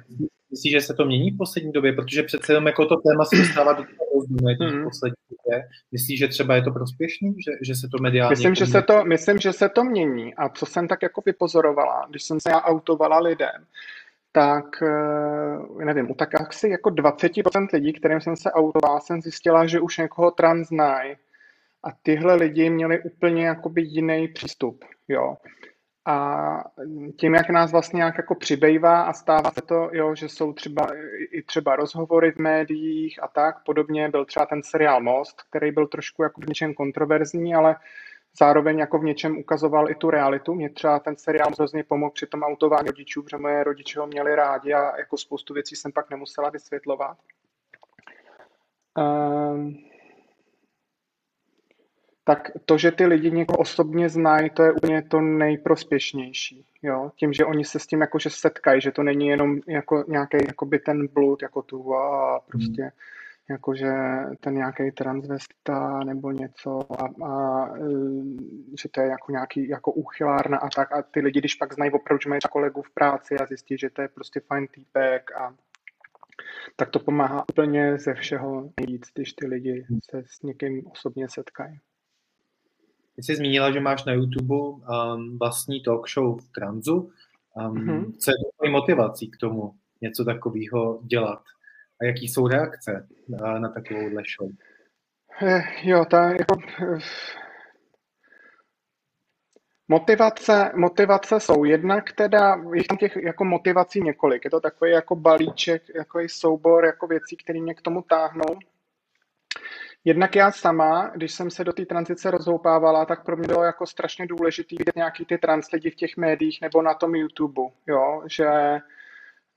Myslíš, 0.50 0.72
že 0.72 0.80
se 0.80 0.94
to 0.94 1.04
mění 1.04 1.30
v 1.30 1.36
poslední 1.36 1.72
době? 1.72 1.92
Protože 1.92 2.22
přece 2.22 2.52
jenom 2.52 2.66
jako 2.66 2.86
to 2.86 2.96
téma 2.96 3.24
se 3.24 3.36
dostává 3.36 3.72
do 3.72 3.82
toho 3.82 4.26
mm. 4.28 4.80
v 4.80 4.84
poslední 4.84 5.16
době. 5.30 5.68
Myslíš, 5.92 6.18
že 6.18 6.28
třeba 6.28 6.56
je 6.56 6.62
to 6.62 6.70
prospěšný, 6.70 7.34
že, 7.44 7.52
že 7.62 7.74
se 7.74 7.88
to 7.88 8.02
mediálně... 8.02 8.30
Myslím, 8.30 8.54
že 8.54 8.66
se 8.66 8.82
to, 8.82 9.04
myslím, 9.04 9.38
že 9.38 9.52
se 9.52 9.68
to 9.68 9.84
mění. 9.84 10.34
A 10.34 10.48
co 10.48 10.66
jsem 10.66 10.88
tak 10.88 11.02
jako 11.02 11.22
vypozorovala, 11.26 12.06
když 12.10 12.22
jsem 12.22 12.40
se 12.40 12.50
já 12.50 12.60
autovala 12.62 13.18
lidem, 13.18 13.66
tak 14.32 14.82
eh, 14.82 15.84
nevím, 15.84 16.10
u 16.10 16.14
tak 16.14 16.40
asi 16.40 16.68
jako 16.68 16.90
20% 16.90 17.68
lidí, 17.72 17.92
kterým 17.92 18.20
jsem 18.20 18.36
se 18.36 18.52
autovala, 18.52 19.00
jsem 19.00 19.22
zjistila, 19.22 19.66
že 19.66 19.80
už 19.80 19.98
někoho 19.98 20.30
trans 20.30 20.68
znají 20.68 21.14
A 21.82 21.88
tyhle 22.02 22.34
lidi 22.34 22.70
měli 22.70 23.02
úplně 23.02 23.46
jakoby 23.46 23.82
jiný 23.82 24.28
přístup, 24.28 24.84
jo. 25.08 25.36
A 26.06 26.64
tím, 27.16 27.34
jak 27.34 27.50
nás 27.50 27.72
vlastně 27.72 27.96
nějak 27.96 28.16
jako 28.16 28.34
přibývá 28.34 29.02
a 29.02 29.12
stává 29.12 29.50
se 29.50 29.62
to, 29.62 29.90
jo, 29.92 30.14
že 30.14 30.28
jsou 30.28 30.52
třeba 30.52 30.86
i 31.32 31.42
třeba 31.42 31.76
rozhovory 31.76 32.32
v 32.32 32.38
médiích 32.38 33.22
a 33.22 33.28
tak 33.28 33.64
podobně, 33.64 34.08
byl 34.08 34.24
třeba 34.24 34.46
ten 34.46 34.62
seriál 34.62 35.00
Most, 35.00 35.42
který 35.42 35.72
byl 35.72 35.86
trošku 35.86 36.22
jako 36.22 36.40
v 36.40 36.46
něčem 36.46 36.74
kontroverzní, 36.74 37.54
ale 37.54 37.76
zároveň 38.38 38.78
jako 38.78 38.98
v 38.98 39.04
něčem 39.04 39.38
ukazoval 39.38 39.90
i 39.90 39.94
tu 39.94 40.10
realitu. 40.10 40.54
Mě 40.54 40.70
třeba 40.70 40.98
ten 40.98 41.16
seriál 41.16 41.50
hrozně 41.58 41.84
pomohl 41.84 42.10
při 42.10 42.26
tom 42.26 42.42
autování 42.42 42.86
rodičů, 42.86 43.22
protože 43.22 43.36
moje 43.36 43.64
rodiče 43.64 44.00
ho 44.00 44.06
měli 44.06 44.34
rádi 44.34 44.74
a 44.74 44.98
jako 44.98 45.16
spoustu 45.16 45.54
věcí 45.54 45.76
jsem 45.76 45.92
pak 45.92 46.10
nemusela 46.10 46.50
vysvětlovat. 46.50 47.18
Um, 48.98 49.89
tak 52.24 52.50
to, 52.64 52.78
že 52.78 52.92
ty 52.92 53.06
lidi 53.06 53.30
někoho 53.30 53.58
osobně 53.58 54.08
znají, 54.08 54.50
to 54.50 54.62
je 54.62 54.72
úplně 54.72 55.02
to 55.02 55.20
nejprospěšnější. 55.20 56.64
Jo? 56.82 57.12
Tím, 57.16 57.32
že 57.32 57.44
oni 57.44 57.64
se 57.64 57.78
s 57.78 57.86
tím 57.86 58.00
jakože 58.00 58.30
setkají, 58.30 58.80
že 58.80 58.92
to 58.92 59.02
není 59.02 59.26
jenom 59.26 59.60
jako 59.66 60.04
nějaký 60.08 60.36
jakoby 60.46 60.78
ten 60.78 61.06
blud, 61.06 61.42
jako 61.42 61.62
tu 61.62 61.94
a 61.94 62.40
prostě 62.46 62.82
hmm. 62.82 62.90
jakože 63.48 63.92
ten 64.40 64.54
nějaký 64.54 64.90
transvestita 64.90 66.04
nebo 66.04 66.30
něco 66.30 66.80
a, 67.02 67.26
a, 67.26 67.66
e, 67.76 67.80
že 68.82 68.88
to 68.90 69.00
je 69.00 69.06
jako 69.06 69.32
nějaký 69.32 69.68
jako 69.68 69.92
úchylárna 69.92 70.58
a 70.58 70.68
tak 70.68 70.92
a 70.92 71.02
ty 71.02 71.20
lidi, 71.20 71.38
když 71.38 71.54
pak 71.54 71.74
znají 71.74 71.90
opravdu, 71.90 72.20
že 72.22 72.28
mají 72.28 72.40
kolegu 72.50 72.82
v 72.82 72.90
práci 72.90 73.36
a 73.38 73.46
zjistí, 73.46 73.78
že 73.78 73.90
to 73.90 74.02
je 74.02 74.08
prostě 74.08 74.40
fajn 74.40 74.66
týpek 74.66 75.30
a 75.32 75.54
tak 76.76 76.90
to 76.90 76.98
pomáhá 76.98 77.44
úplně 77.48 77.98
ze 77.98 78.14
všeho 78.14 78.70
nejvíc, 78.80 79.02
když 79.14 79.32
ty 79.32 79.46
lidi 79.46 79.86
se 80.10 80.22
s 80.26 80.42
někým 80.42 80.86
osobně 80.86 81.28
setkají. 81.28 81.80
Ty 83.20 83.24
jsi 83.24 83.36
zmínila, 83.36 83.72
že 83.72 83.80
máš 83.80 84.04
na 84.04 84.12
YouTube 84.12 84.54
um, 84.54 85.38
vlastní 85.38 85.82
talk 85.82 86.08
show 86.08 86.40
v 86.40 86.52
Transu. 86.52 86.94
Um, 86.94 87.74
mm-hmm. 87.74 88.12
Co 88.18 88.30
je 88.30 88.34
tvojí 88.56 88.72
motivací 88.72 89.30
k 89.30 89.36
tomu 89.36 89.74
něco 90.00 90.24
takového 90.24 91.00
dělat? 91.02 91.42
A 92.00 92.04
jaký 92.04 92.28
jsou 92.28 92.48
reakce 92.48 93.08
na, 93.28 93.58
na 93.58 93.68
takovouhle 93.68 94.22
show? 94.38 94.50
Eh, 95.42 95.62
jo, 95.82 96.04
ta 96.04 96.28
jako, 96.28 96.58
eh, 96.82 96.98
Motivace, 99.88 100.72
motivace 100.76 101.40
jsou 101.40 101.64
jednak 101.64 102.12
teda, 102.12 102.56
je 102.74 102.84
tam 102.84 102.96
těch 102.98 103.16
jako 103.16 103.44
motivací 103.44 104.00
několik, 104.00 104.44
je 104.44 104.50
to 104.50 104.60
takový 104.60 104.90
jako 104.90 105.16
balíček, 105.16 105.82
jako 105.94 106.20
soubor 106.26 106.84
jako 106.84 107.06
věcí, 107.06 107.36
které 107.36 107.60
mě 107.60 107.74
k 107.74 107.82
tomu 107.82 108.02
táhnou. 108.02 108.58
Jednak 110.04 110.36
já 110.36 110.52
sama, 110.52 111.10
když 111.14 111.32
jsem 111.32 111.50
se 111.50 111.64
do 111.64 111.72
té 111.72 111.86
tranzice 111.86 112.30
rozhoupávala, 112.30 113.04
tak 113.04 113.24
pro 113.24 113.36
mě 113.36 113.48
bylo 113.48 113.64
jako 113.64 113.86
strašně 113.86 114.26
důležité 114.26 114.76
vidět 114.78 114.96
nějaký 114.96 115.24
ty 115.24 115.38
trans 115.38 115.70
lidi 115.72 115.90
v 115.90 115.94
těch 115.94 116.16
médiích 116.16 116.58
nebo 116.62 116.82
na 116.82 116.94
tom 116.94 117.14
YouTube, 117.14 117.62
jo, 117.86 118.22
že 118.26 118.46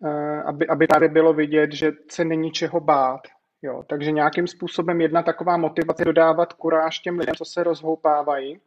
eh, 0.05 0.43
aby, 0.45 0.67
aby 0.67 0.87
právě 0.87 1.09
bylo 1.09 1.33
vidět, 1.33 1.71
že 1.71 1.91
se 2.11 2.25
není 2.25 2.51
čeho 2.51 2.79
bát. 2.79 3.21
Jo. 3.61 3.83
Takže 3.89 4.11
nějakým 4.11 4.47
způsobem 4.47 5.01
jedna 5.01 5.23
taková 5.23 5.57
motivace 5.57 6.05
dodávat 6.05 6.53
kuráž 6.53 6.99
těm 6.99 7.19
lidem, 7.19 7.35
co 7.35 7.45
se 7.45 7.63
rozhoupávají, 7.63 8.59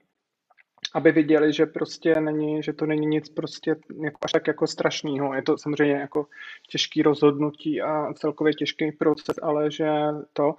aby 0.95 1.13
viděli, 1.13 1.53
že 1.53 1.67
prostě 1.67 2.15
není, 2.21 2.63
že 2.63 2.73
to 2.73 2.87
není 2.87 3.07
nic 3.07 3.29
prostě 3.29 3.71
jako 4.05 4.19
až 4.23 4.33
tak 4.33 4.47
jako 4.47 4.67
strašného. 4.67 5.35
Je 5.35 5.43
to 5.43 5.59
samozřejmě 5.59 5.95
jako 5.95 6.27
těžký 6.71 7.03
rozhodnutí 7.03 7.83
a 7.83 8.13
celkově 8.13 8.53
těžký 8.53 8.93
proces, 8.93 9.37
ale 9.43 9.71
že 9.71 9.89
to. 10.33 10.55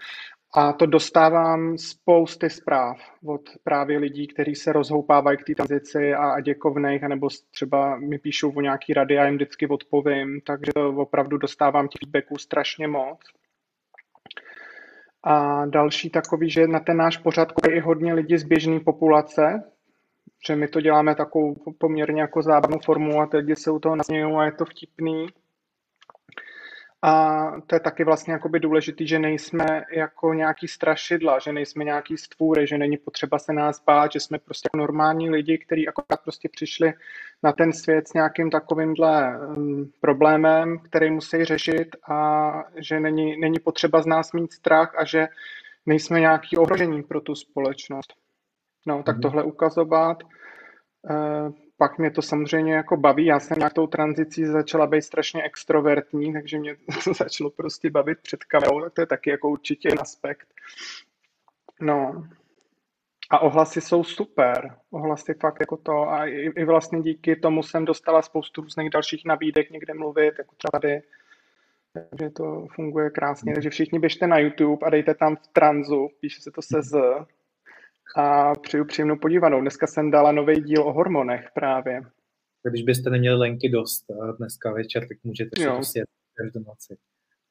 A 0.55 0.73
to 0.73 0.85
dostávám 0.85 1.77
spousty 1.77 2.49
zpráv 2.49 2.97
od 3.25 3.41
právě 3.63 3.97
lidí, 3.97 4.27
kteří 4.27 4.55
se 4.55 4.73
rozhoupávají 4.73 5.37
k 5.37 5.43
té 5.43 5.55
tranzici 5.55 6.13
a, 6.13 6.29
a 6.29 6.39
děkovných, 6.39 7.03
anebo 7.03 7.27
třeba 7.51 7.99
mi 7.99 8.19
píšou 8.19 8.51
o 8.51 8.61
nějaký 8.61 8.93
rady 8.93 9.17
a 9.17 9.25
jim 9.25 9.35
vždycky 9.35 9.67
odpovím, 9.67 10.41
takže 10.41 10.71
opravdu 10.95 11.37
dostávám 11.37 11.87
těch 11.87 11.99
feedbacků 11.99 12.37
strašně 12.37 12.87
moc. 12.87 13.19
A 15.23 15.65
další 15.65 16.09
takový, 16.09 16.49
že 16.49 16.67
na 16.67 16.79
ten 16.79 16.97
náš 16.97 17.17
pořad 17.17 17.47
je 17.67 17.75
i 17.75 17.79
hodně 17.79 18.13
lidí 18.13 18.37
z 18.37 18.43
běžné 18.43 18.79
populace, 18.79 19.63
že 20.47 20.55
my 20.55 20.67
to 20.67 20.81
děláme 20.81 21.15
takovou 21.15 21.55
poměrně 21.77 22.21
jako 22.21 22.41
zábavnou 22.41 22.79
formu 22.85 23.21
a 23.21 23.25
ty 23.25 23.37
lidi 23.37 23.55
se 23.55 23.71
u 23.71 23.79
toho 23.79 23.95
nasmějí 23.95 24.23
a 24.23 24.45
je 24.45 24.51
to 24.51 24.65
vtipný. 24.65 25.27
A 27.01 27.45
to 27.67 27.75
je 27.75 27.79
taky 27.79 28.03
vlastně 28.03 28.33
jakoby 28.33 28.59
důležitý, 28.59 29.07
že 29.07 29.19
nejsme 29.19 29.83
jako 29.91 30.33
nějaký 30.33 30.67
strašidla, 30.67 31.39
že 31.39 31.53
nejsme 31.53 31.83
nějaký 31.83 32.17
stvůry, 32.17 32.67
že 32.67 32.77
není 32.77 32.97
potřeba 32.97 33.39
se 33.39 33.53
nás 33.53 33.83
bát, 33.83 34.11
že 34.11 34.19
jsme 34.19 34.39
prostě 34.39 34.67
jako 34.67 34.77
normální 34.77 35.29
lidi, 35.29 35.57
kteří 35.57 35.87
akorát 35.87 36.23
prostě 36.23 36.49
přišli 36.49 36.93
na 37.43 37.51
ten 37.51 37.73
svět 37.73 38.07
s 38.07 38.13
nějakým 38.13 38.49
takovýmhle 38.49 39.39
um, 39.39 39.91
problémem, 40.01 40.79
který 40.79 41.11
musí 41.11 41.45
řešit 41.45 41.95
a 42.09 42.51
že 42.75 42.99
není, 42.99 43.39
není 43.39 43.59
potřeba 43.59 44.01
z 44.01 44.05
nás 44.05 44.33
mít 44.33 44.53
strach 44.53 44.95
a 44.97 45.05
že 45.05 45.27
nejsme 45.85 46.19
nějaký 46.19 46.57
ohrožení 46.57 47.03
pro 47.03 47.21
tu 47.21 47.35
společnost. 47.35 48.13
No, 48.85 49.03
tak 49.03 49.17
mm-hmm. 49.17 49.21
tohle 49.21 49.43
ukazovat. 49.43 50.23
Uh, 51.09 51.51
pak 51.77 51.97
mě 51.97 52.11
to 52.11 52.21
samozřejmě 52.21 52.73
jako 52.73 52.97
baví. 52.97 53.25
Já 53.25 53.39
jsem 53.39 53.57
nějak 53.59 53.73
tou 53.73 53.87
tranzicí 53.87 54.45
začala 54.45 54.87
být 54.87 55.01
strašně 55.01 55.43
extrovertní, 55.43 56.33
takže 56.33 56.59
mě 56.59 56.75
to 57.03 57.13
začalo 57.13 57.49
prostě 57.49 57.89
bavit 57.89 58.19
před 58.21 58.43
kamerou, 58.43 58.81
tak 58.81 58.93
to 58.93 59.01
je 59.01 59.07
taky 59.07 59.29
jako 59.29 59.49
určitě 59.49 59.89
aspekt. 59.89 60.47
No. 61.81 62.27
A 63.29 63.39
ohlasy 63.39 63.81
jsou 63.81 64.03
super. 64.03 64.75
Ohlasy 64.91 65.33
fakt 65.33 65.57
jako 65.59 65.77
to. 65.77 66.09
A 66.09 66.25
i, 66.25 66.51
i 66.55 66.65
vlastně 66.65 67.01
díky 67.01 67.35
tomu 67.35 67.63
jsem 67.63 67.85
dostala 67.85 68.21
spoustu 68.21 68.61
různých 68.61 68.89
dalších 68.89 69.25
nabídek 69.25 69.71
někde 69.71 69.93
mluvit, 69.93 70.33
jako 70.37 70.55
třeba 70.55 70.79
tady. 70.79 71.01
Takže 71.93 72.29
to 72.29 72.67
funguje 72.75 73.09
krásně. 73.09 73.53
Takže 73.53 73.69
všichni 73.69 73.99
běžte 73.99 74.27
na 74.27 74.39
YouTube 74.39 74.87
a 74.87 74.89
dejte 74.89 75.13
tam 75.13 75.35
v 75.35 75.47
tranzu, 75.47 76.09
píše 76.19 76.41
se 76.41 76.51
to 76.51 76.61
se 76.61 76.81
z, 76.81 77.01
a 78.15 78.55
přeju 78.55 78.85
příjemnou 78.85 79.15
podívanou. 79.15 79.61
Dneska 79.61 79.87
jsem 79.87 80.11
dala 80.11 80.31
nový 80.31 80.55
díl 80.55 80.81
o 80.81 80.93
hormonech 80.93 81.49
právě. 81.53 82.01
Když 82.69 82.83
byste 82.83 83.09
neměli 83.09 83.37
lenky 83.37 83.69
dost 83.69 84.05
dneska 84.37 84.71
večer, 84.71 85.07
tak 85.07 85.17
můžete 85.23 85.61
si 85.61 85.67
prostě 85.67 86.03
každou 86.37 86.59
noci. 86.59 86.97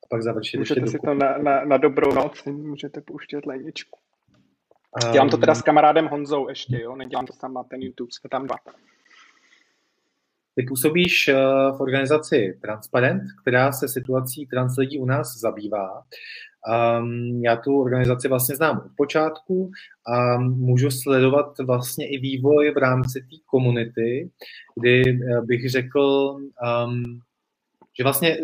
A 0.05 0.07
pak 0.11 0.23
završit 0.23 0.59
Můžete 0.59 0.81
ještě 0.81 0.91
si 0.91 0.99
to 1.05 1.15
na, 1.15 1.39
na, 1.39 1.65
na 1.65 1.77
dobrou 1.77 2.15
noc, 2.15 2.45
můžete 2.45 3.01
pouštět 3.01 3.47
leničku. 3.47 3.99
Um, 5.05 5.13
Dělám 5.13 5.31
to 5.31 5.37
teda 5.37 5.55
s 5.55 5.63
kamarádem 5.63 6.07
Honzou 6.07 6.49
ještě, 6.49 6.83
jo? 6.83 6.97
Nedělám 6.97 7.27
to 7.27 7.33
sama, 7.33 7.65
ten 7.65 7.83
YouTube, 7.83 8.09
jsme 8.13 8.31
tam 8.31 8.47
dva. 8.47 8.57
Ty 10.55 10.63
působíš 10.63 11.29
eh, 11.29 11.35
v 11.77 11.81
organizaci 11.81 12.59
Transparent, 12.63 13.23
která 13.43 13.73
se 13.73 13.89
situací 13.89 14.47
trans 14.47 14.77
lidí 14.77 14.99
u 14.99 15.05
nás 15.05 15.37
zabývá. 15.41 16.05
Um, 16.67 17.45
já 17.45 17.57
tu 17.57 17.81
organizaci 17.81 18.29
vlastně 18.29 18.57
znám 18.57 18.79
od 18.79 18.93
počátku 18.97 19.71
a 20.07 20.39
můžu 20.39 20.91
sledovat 20.91 21.59
vlastně 21.59 22.09
i 22.09 22.19
vývoj 22.19 22.71
v 22.71 22.77
rámci 22.77 23.21
té 23.21 23.37
komunity, 23.47 24.31
kdy 24.81 25.03
eh, 25.03 25.41
bych 25.43 25.71
řekl, 25.71 26.01
um, 26.01 27.21
že 27.99 28.03
vlastně 28.03 28.39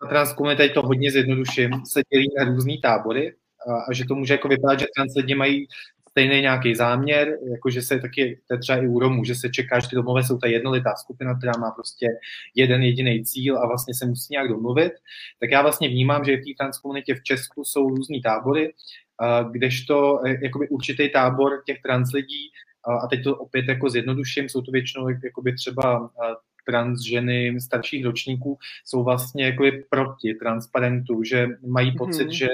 ta 0.00 0.06
trans 0.08 0.32
komunita, 0.32 0.64
to 0.74 0.82
hodně 0.82 1.10
zjednoduším, 1.10 1.70
se 1.86 2.02
dělí 2.12 2.28
na 2.38 2.44
různé 2.44 2.74
tábory 2.82 3.34
a, 3.68 3.90
a 3.90 3.92
že 3.92 4.04
to 4.04 4.14
může 4.14 4.34
jako 4.34 4.48
vypadat, 4.48 4.80
že 4.80 4.86
trans 4.96 5.14
lidi 5.16 5.34
mají 5.34 5.66
stejný 6.14 6.40
nějaký 6.40 6.74
záměr, 6.74 7.38
jakože 7.52 7.82
se 7.82 7.98
taky, 7.98 8.40
to 8.50 8.58
třeba 8.58 8.78
i 8.78 8.86
u 8.88 8.98
Romů, 8.98 9.24
že 9.24 9.34
se 9.34 9.50
čeká, 9.50 9.80
že 9.80 9.88
ty 9.88 9.96
domové 9.96 10.24
jsou 10.24 10.38
ta 10.38 10.46
jednolitá 10.46 10.94
skupina, 10.94 11.38
která 11.38 11.52
má 11.58 11.70
prostě 11.70 12.06
jeden 12.54 12.82
jediný 12.82 13.24
cíl 13.24 13.58
a 13.58 13.66
vlastně 13.66 13.94
se 13.94 14.06
musí 14.06 14.26
nějak 14.30 14.48
domluvit, 14.48 14.92
tak 15.40 15.50
já 15.50 15.62
vlastně 15.62 15.88
vnímám, 15.88 16.24
že 16.24 16.36
v 16.36 16.40
té 16.40 16.50
transkomunitě 16.58 17.14
v 17.14 17.22
Česku 17.22 17.64
jsou 17.64 17.88
různý 17.88 18.22
tábory, 18.22 18.74
kdežto 19.50 20.26
e, 20.26 20.38
jakoby 20.42 20.68
určitý 20.68 21.10
tábor 21.10 21.62
těch 21.66 21.82
trans 21.82 22.12
lidí, 22.12 22.50
a 23.04 23.06
teď 23.06 23.24
to 23.24 23.36
opět 23.36 23.64
jako 23.68 23.90
zjednoduším, 23.90 24.48
jsou 24.48 24.62
to 24.62 24.70
většinou 24.70 25.08
jakoby 25.08 25.54
třeba 25.54 26.10
trans 26.66 27.02
ženy 27.02 27.60
starších 27.60 28.04
ročníků, 28.04 28.58
jsou 28.84 29.04
vlastně 29.04 29.44
jakoby 29.44 29.84
proti 29.90 30.34
transparentu, 30.34 31.22
že 31.22 31.48
mají 31.66 31.96
pocit, 31.96 32.28
mm-hmm. 32.28 32.38
že 32.38 32.48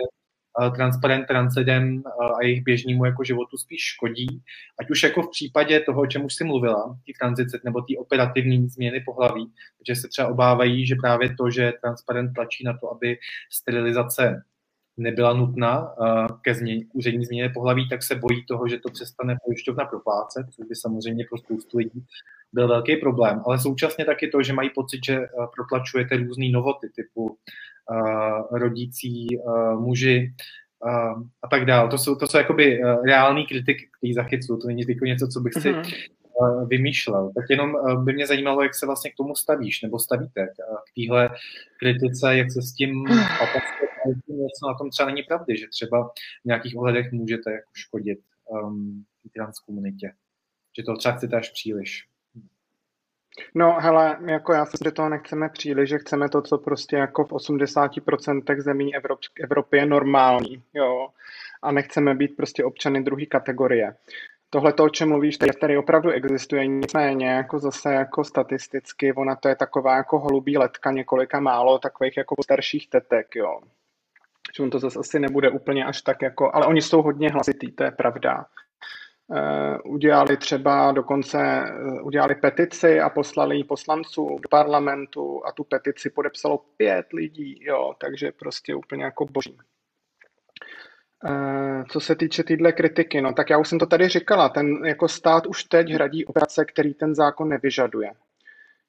transparent 0.76 1.26
trans 1.26 1.54
lidem 1.56 2.02
a 2.38 2.44
jejich 2.44 2.62
běžnému 2.64 3.04
jako 3.04 3.24
životu 3.24 3.56
spíš 3.56 3.80
škodí, 3.80 4.42
ať 4.80 4.90
už 4.90 5.02
jako 5.02 5.22
v 5.22 5.30
případě 5.30 5.80
toho, 5.80 6.00
o 6.00 6.06
čem 6.06 6.24
už 6.24 6.34
jsi 6.34 6.44
mluvila, 6.44 6.98
ty 7.06 7.12
tranzice 7.20 7.60
nebo 7.64 7.82
ty 7.82 7.96
operativní 7.96 8.68
změny 8.68 9.00
pohlaví, 9.00 9.52
že 9.88 9.96
se 9.96 10.08
třeba 10.08 10.28
obávají, 10.28 10.86
že 10.86 10.94
právě 10.94 11.34
to, 11.36 11.50
že 11.50 11.72
transparent 11.82 12.34
tlačí 12.34 12.64
na 12.64 12.78
to, 12.78 12.92
aby 12.92 13.18
sterilizace 13.52 14.42
nebyla 14.96 15.32
nutná 15.32 15.94
ke 16.42 16.54
změně, 16.54 16.84
úřední 16.92 17.24
změně 17.24 17.48
pohlaví, 17.48 17.88
tak 17.88 18.02
se 18.02 18.14
bojí 18.14 18.44
toho, 18.46 18.68
že 18.68 18.78
to 18.78 18.90
přestane 18.90 19.36
pojišťovna 19.44 19.84
proplácet, 19.84 20.46
což 20.50 20.66
by 20.68 20.74
samozřejmě 20.74 21.24
pro 21.28 21.38
spoustu 21.38 21.78
lidí 21.78 22.04
byl 22.52 22.68
velký 22.68 22.96
problém. 22.96 23.42
Ale 23.46 23.58
současně 23.58 24.04
taky 24.04 24.28
to, 24.28 24.42
že 24.42 24.52
mají 24.52 24.70
pocit, 24.70 25.00
že 25.06 25.20
protlačujete 25.56 26.16
různé 26.16 26.48
novoty 26.48 26.88
typu 26.96 27.38
rodící 28.50 29.26
muži 29.78 30.34
a, 30.82 31.10
a 31.42 31.48
tak 31.50 31.64
dále. 31.64 31.88
To 31.88 31.98
jsou, 31.98 32.14
to 32.14 32.26
jsou 32.26 32.38
jakoby 32.38 32.82
uh, 32.82 33.04
reální 33.04 33.46
kritiky, 33.46 33.88
který 33.98 34.14
zachycují. 34.14 34.60
To 34.60 34.66
není 34.66 34.82
jako 34.88 35.04
něco, 35.04 35.28
co 35.28 35.40
bych 35.40 35.52
si 35.52 35.72
mm-hmm. 35.72 36.08
uh, 36.34 36.68
vymýšlel. 36.68 37.32
Tak 37.34 37.44
jenom 37.50 37.74
uh, 37.74 38.04
by 38.04 38.12
mě 38.12 38.26
zajímalo, 38.26 38.62
jak 38.62 38.74
se 38.74 38.86
vlastně 38.86 39.10
k 39.10 39.16
tomu 39.16 39.34
stavíš, 39.34 39.82
nebo 39.82 39.98
stavíte 39.98 40.46
k 40.46 40.94
téhle 40.94 41.30
kritice, 41.80 42.36
jak 42.36 42.52
se 42.52 42.62
s 42.62 42.74
tím 42.74 43.04
opatřujete, 43.42 43.90
něco 44.28 44.68
na 44.68 44.74
tom 44.78 44.90
třeba 44.90 45.06
není 45.06 45.22
pravdy, 45.22 45.58
že 45.58 45.68
třeba 45.68 46.08
v 46.42 46.44
nějakých 46.44 46.76
ohledech 46.76 47.12
můžete 47.12 47.52
jako 47.52 47.70
škodit 47.74 48.18
um, 48.48 49.04
transkomunitě. 49.34 50.12
Že 50.78 50.82
to 50.82 50.96
třeba 50.96 51.16
chcete 51.16 51.36
až 51.36 51.50
příliš. 51.50 52.09
No, 53.54 53.76
hele, 53.80 54.18
jako 54.26 54.52
já 54.52 54.66
si 54.66 54.76
že 54.84 54.90
toho 54.90 55.08
nechceme 55.08 55.48
příliš, 55.48 55.88
že 55.88 55.98
chceme 55.98 56.28
to, 56.28 56.42
co 56.42 56.58
prostě 56.58 56.96
jako 56.96 57.24
v 57.24 57.32
80% 57.32 58.60
zemí 58.60 58.94
Evrop, 58.94 59.18
Evropy 59.42 59.76
je 59.76 59.86
normální, 59.86 60.62
jo, 60.74 61.08
a 61.62 61.72
nechceme 61.72 62.14
být 62.14 62.36
prostě 62.36 62.64
občany 62.64 63.02
druhé 63.02 63.26
kategorie. 63.26 63.94
Tohle 64.50 64.72
to, 64.72 64.84
o 64.84 64.88
čem 64.88 65.08
mluvíš, 65.08 65.38
tady, 65.38 65.52
tady 65.52 65.78
opravdu 65.78 66.10
existuje, 66.10 66.66
nicméně 66.66 67.28
jako 67.28 67.58
zase 67.58 67.94
jako 67.94 68.24
statisticky, 68.24 69.12
ona 69.12 69.36
to 69.36 69.48
je 69.48 69.56
taková 69.56 69.96
jako 69.96 70.18
holubí 70.18 70.58
letka 70.58 70.90
několika 70.90 71.40
málo 71.40 71.78
takových 71.78 72.16
jako 72.16 72.34
starších 72.42 72.90
tetek, 72.90 73.36
jo. 73.36 73.60
On 74.60 74.70
to 74.70 74.78
zase 74.78 74.98
asi 74.98 75.18
nebude 75.18 75.50
úplně 75.50 75.84
až 75.84 76.02
tak 76.02 76.22
jako, 76.22 76.50
ale 76.54 76.66
oni 76.66 76.82
jsou 76.82 77.02
hodně 77.02 77.30
hlasitý, 77.30 77.72
to 77.72 77.84
je 77.84 77.90
pravda. 77.90 78.46
Eh, 79.36 79.78
udělali 79.84 80.36
třeba 80.36 80.92
dokonce 80.92 81.38
eh, 81.38 82.02
udělali 82.02 82.34
petici 82.34 83.00
a 83.00 83.10
poslali 83.10 83.56
ji 83.56 83.64
poslancům 83.64 84.36
do 84.36 84.48
parlamentu 84.50 85.46
a 85.46 85.52
tu 85.52 85.64
petici 85.64 86.10
podepsalo 86.10 86.58
pět 86.76 87.12
lidí, 87.12 87.58
jo, 87.64 87.94
takže 88.00 88.32
prostě 88.32 88.74
úplně 88.74 89.04
jako 89.04 89.26
boží. 89.26 89.58
Eh, 91.26 91.84
co 91.88 92.00
se 92.00 92.16
týče 92.16 92.42
téhle 92.42 92.72
kritiky, 92.72 93.20
no 93.20 93.32
tak 93.32 93.50
já 93.50 93.58
už 93.58 93.68
jsem 93.68 93.78
to 93.78 93.86
tady 93.86 94.08
říkala, 94.08 94.48
ten 94.48 94.84
jako 94.84 95.08
stát 95.08 95.46
už 95.46 95.64
teď 95.64 95.90
hradí 95.90 96.24
operace, 96.24 96.64
který 96.64 96.94
ten 96.94 97.14
zákon 97.14 97.48
nevyžaduje. 97.48 98.12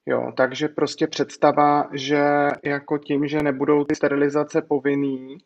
Jo, 0.06 0.32
takže 0.38 0.68
prostě 0.68 1.08
představa, 1.08 1.90
že 1.94 2.24
jako 2.64 2.98
tím, 2.98 3.28
že 3.28 3.44
nebudou 3.44 3.84
ty 3.84 3.96
sterilizace 3.96 4.62
povinný, 4.62 5.38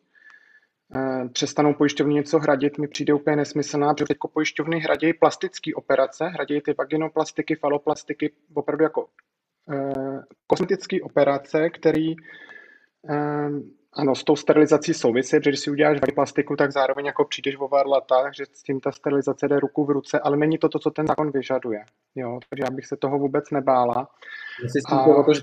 přestanou 1.32 1.74
pojišťovny 1.74 2.14
něco 2.14 2.38
hradit, 2.38 2.78
mi 2.78 2.88
přijde 2.88 3.14
úplně 3.14 3.36
nesmyslná, 3.36 3.94
protože 3.94 4.04
teď 4.04 4.16
pojišťovny 4.32 4.80
hradějí 4.80 5.12
plastické 5.12 5.74
operace, 5.74 6.24
hradějí 6.24 6.60
ty 6.60 6.74
vaginoplastiky, 6.78 7.56
faloplastiky, 7.56 8.32
opravdu 8.54 8.84
jako 8.84 9.06
eh, 9.72 10.22
kosmetické 10.46 10.96
operace, 11.02 11.70
které 11.70 12.14
eh, 13.10 13.48
ano, 13.92 14.14
s 14.14 14.24
tou 14.24 14.36
sterilizací 14.36 14.94
souvisí, 14.94 15.36
protože 15.36 15.50
když 15.50 15.60
si 15.60 15.70
uděláš 15.70 15.98
plastiku, 16.14 16.56
tak 16.56 16.72
zároveň 16.72 17.06
jako 17.06 17.24
přijdeš 17.24 17.56
o 17.58 17.68
varlata, 17.68 18.22
takže 18.22 18.44
s 18.52 18.62
tím 18.62 18.80
ta 18.80 18.92
sterilizace 18.92 19.48
jde 19.48 19.60
ruku 19.60 19.84
v 19.84 19.90
ruce, 19.90 20.20
ale 20.20 20.36
není 20.36 20.58
to 20.58 20.68
to, 20.68 20.78
co 20.78 20.90
ten 20.90 21.06
zákon 21.06 21.30
vyžaduje. 21.30 21.84
Jo, 22.14 22.40
takže 22.50 22.62
já 22.64 22.70
bych 22.70 22.86
se 22.86 22.96
toho 22.96 23.18
vůbec 23.18 23.50
nebála. 23.50 24.08
Jestli 24.62 24.80
s 24.80 24.84
tím 24.84 24.98
a... 24.98 25.32
že 25.34 25.40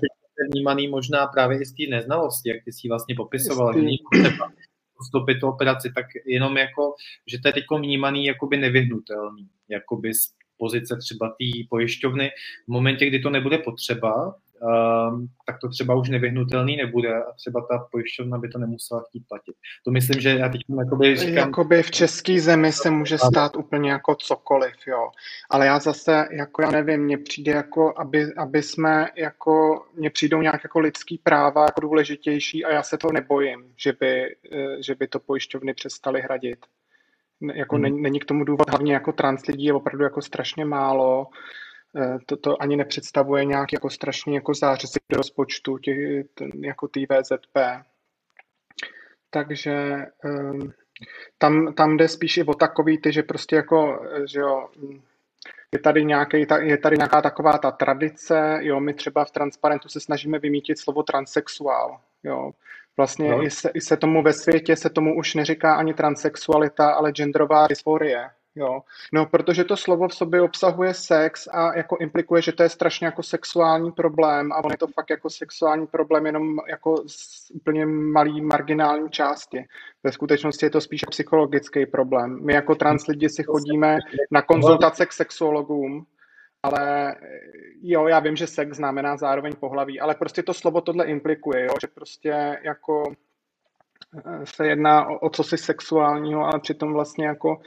vnímaný 0.52 0.88
možná 0.88 1.26
právě 1.26 1.60
i 1.60 1.64
z 1.64 1.72
té 1.72 1.82
neznalosti, 1.90 2.48
jak 2.48 2.64
ty 2.64 2.72
jsi 2.72 2.88
vlastně 2.88 3.14
popisoval, 3.14 3.72
že 3.72 3.80
není 3.80 3.98
potřeba 4.12 4.48
podstoupit 4.96 5.40
tu 5.40 5.48
operaci, 5.48 5.92
tak 5.94 6.06
jenom 6.26 6.56
jako, 6.56 6.94
že 7.26 7.38
to 7.38 7.48
je 7.48 7.52
teď 7.52 7.64
vnímaný 7.78 8.26
jakoby 8.26 8.56
nevyhnutelný, 8.56 9.48
jakoby 9.68 10.14
z 10.14 10.34
pozice 10.56 10.96
třeba 10.96 11.28
té 11.28 11.66
pojišťovny. 11.70 12.30
V 12.68 12.68
momentě, 12.68 13.06
kdy 13.06 13.20
to 13.20 13.30
nebude 13.30 13.58
potřeba, 13.58 14.34
um, 14.64 15.28
tak 15.46 15.56
to 15.60 15.68
třeba 15.68 15.94
už 15.94 16.08
nevyhnutelný 16.08 16.76
nebude 16.76 17.22
a 17.22 17.32
třeba 17.32 17.66
ta 17.70 17.86
pojišťovna 17.92 18.38
by 18.38 18.48
to 18.48 18.58
nemusela 18.58 19.02
chtít 19.08 19.24
platit. 19.28 19.54
To 19.84 19.90
myslím, 19.90 20.20
že 20.20 20.30
já 20.30 20.48
teď 20.48 20.60
jakoby 20.78 21.16
říkám... 21.16 21.36
Jakoby 21.36 21.82
v 21.82 21.90
české 21.90 22.40
zemi 22.40 22.72
se 22.72 22.90
může 22.90 23.18
stát 23.18 23.56
úplně 23.56 23.90
jako 23.90 24.14
cokoliv, 24.14 24.74
jo. 24.86 25.10
Ale 25.50 25.66
já 25.66 25.78
zase, 25.78 26.28
jako 26.30 26.62
já 26.62 26.70
nevím, 26.70 27.00
mně 27.00 27.18
přijde 27.18 27.52
jako, 27.52 27.94
aby, 27.96 28.34
aby 28.34 28.62
jsme 28.62 29.08
jako, 29.16 29.84
mně 29.94 30.10
přijdou 30.10 30.42
nějak 30.42 30.64
jako 30.64 30.78
lidský 30.78 31.20
práva 31.22 31.62
jako 31.62 31.80
důležitější 31.80 32.64
a 32.64 32.72
já 32.72 32.82
se 32.82 32.98
to 32.98 33.12
nebojím, 33.12 33.64
že 33.76 33.92
by, 34.00 34.36
eh, 34.52 34.82
že 34.82 34.94
by 34.94 35.08
to 35.08 35.18
pojišťovny 35.18 35.74
přestaly 35.74 36.20
hradit. 36.20 36.58
Jako 37.54 37.76
hmm. 37.76 37.82
není, 37.82 38.02
není 38.02 38.20
k 38.20 38.24
tomu 38.24 38.44
důvod, 38.44 38.70
hlavně 38.70 38.92
jako 38.92 39.12
trans 39.12 39.46
lidí 39.46 39.64
je 39.64 39.72
opravdu 39.72 40.04
jako 40.04 40.22
strašně 40.22 40.64
málo 40.64 41.26
to, 42.26 42.36
to 42.36 42.62
ani 42.62 42.76
nepředstavuje 42.76 43.44
nějak 43.44 43.72
jako 43.72 43.90
strašně 43.90 44.34
jako 44.34 44.54
zářezy 44.54 44.98
do 45.12 45.16
rozpočtu 45.16 45.78
těch, 45.78 45.98
jako 46.60 46.88
té 46.88 47.00
VZP. 47.00 47.58
Takže 49.30 50.06
um, 50.24 50.72
tam, 51.38 51.74
tam 51.74 51.96
jde 51.96 52.08
spíš 52.08 52.36
i 52.36 52.44
o 52.44 52.54
takový 52.54 52.98
ty, 52.98 53.12
že 53.12 53.22
prostě 53.22 53.56
jako, 53.56 54.06
eh, 54.12 54.26
že 54.26 54.40
jo, 54.40 54.68
je 55.72 55.78
tady, 55.78 56.04
nějaký, 56.04 56.46
je 56.60 56.78
tady 56.78 56.96
nějaká 56.96 57.22
taková 57.22 57.58
ta 57.58 57.70
tradice, 57.70 58.58
jo, 58.60 58.80
my 58.80 58.94
třeba 58.94 59.24
v 59.24 59.30
Transparentu 59.30 59.88
se 59.88 60.00
snažíme 60.00 60.38
vymítit 60.38 60.78
slovo 60.78 61.02
transexuál, 61.02 62.00
jo. 62.24 62.50
Vlastně 62.96 63.30
no. 63.30 63.42
i, 63.42 63.50
se, 63.50 63.70
i 63.74 63.80
se 63.80 63.96
tomu 63.96 64.22
ve 64.22 64.32
světě 64.32 64.76
se 64.76 64.90
tomu 64.90 65.16
už 65.18 65.34
neříká 65.34 65.74
ani 65.74 65.94
transexualita, 65.94 66.90
ale 66.90 67.12
genderová 67.12 67.66
dysforie, 67.66 68.30
Jo. 68.56 68.80
No, 69.12 69.26
protože 69.26 69.64
to 69.64 69.76
slovo 69.76 70.08
v 70.08 70.14
sobě 70.14 70.42
obsahuje 70.42 70.94
sex 70.94 71.48
a 71.52 71.76
jako 71.76 71.96
implikuje, 72.00 72.42
že 72.42 72.52
to 72.52 72.62
je 72.62 72.68
strašně 72.68 73.06
jako 73.06 73.22
sexuální 73.22 73.92
problém 73.92 74.52
a 74.52 74.64
on 74.64 74.70
je 74.70 74.78
to 74.78 74.86
fakt 74.86 75.10
jako 75.10 75.30
sexuální 75.30 75.86
problém 75.86 76.26
jenom 76.26 76.56
jako 76.68 77.02
z 77.06 77.50
úplně 77.54 77.86
malý 77.86 78.40
marginální 78.40 79.10
části. 79.10 79.64
Ve 80.04 80.12
skutečnosti 80.12 80.66
je 80.66 80.70
to 80.70 80.80
spíš 80.80 81.04
psychologický 81.10 81.86
problém. 81.86 82.44
My 82.44 82.54
jako 82.54 82.74
trans 82.74 83.06
lidi 83.06 83.28
si 83.28 83.42
chodíme 83.42 83.98
na 84.30 84.42
konzultace 84.42 85.06
k 85.06 85.12
sexuologům, 85.12 86.06
ale 86.62 87.14
jo, 87.82 88.06
já 88.06 88.20
vím, 88.20 88.36
že 88.36 88.46
sex 88.46 88.76
znamená 88.76 89.16
zároveň 89.16 89.52
pohlaví, 89.60 90.00
ale 90.00 90.14
prostě 90.14 90.42
to 90.42 90.54
slovo 90.54 90.80
tohle 90.80 91.04
implikuje, 91.04 91.64
jo, 91.64 91.74
že 91.80 91.86
prostě 91.86 92.58
jako 92.62 93.02
se 94.44 94.66
jedná 94.66 95.08
o, 95.08 95.18
o 95.18 95.30
cosi 95.30 95.58
sexuálního, 95.58 96.44
ale 96.44 96.60
přitom 96.60 96.92
vlastně 96.92 97.26
jako 97.26 97.60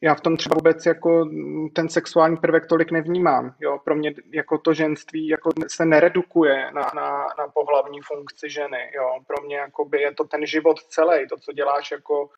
já 0.00 0.14
v 0.14 0.20
tom 0.20 0.36
třeba 0.36 0.54
vůbec 0.54 0.86
jako 0.86 1.28
ten 1.72 1.88
sexuální 1.88 2.36
prvek 2.36 2.66
tolik 2.66 2.90
nevnímám. 2.90 3.54
Jo? 3.60 3.78
Pro 3.84 3.94
mě 3.94 4.14
jako 4.32 4.58
to 4.58 4.74
ženství 4.74 5.28
jako 5.28 5.50
se 5.68 5.84
neredukuje 5.84 6.70
na, 6.72 6.90
na, 6.94 7.26
na 7.38 7.48
pohlavní 7.54 8.00
funkci 8.00 8.50
ženy. 8.50 8.90
Jo? 8.94 9.18
Pro 9.26 9.44
mě 9.44 9.56
jako 9.56 9.84
by 9.84 10.00
je 10.00 10.14
to 10.14 10.24
ten 10.24 10.46
život 10.46 10.78
celý, 10.78 11.28
to, 11.28 11.36
co 11.36 11.52
děláš 11.52 11.90
jako 11.90 12.28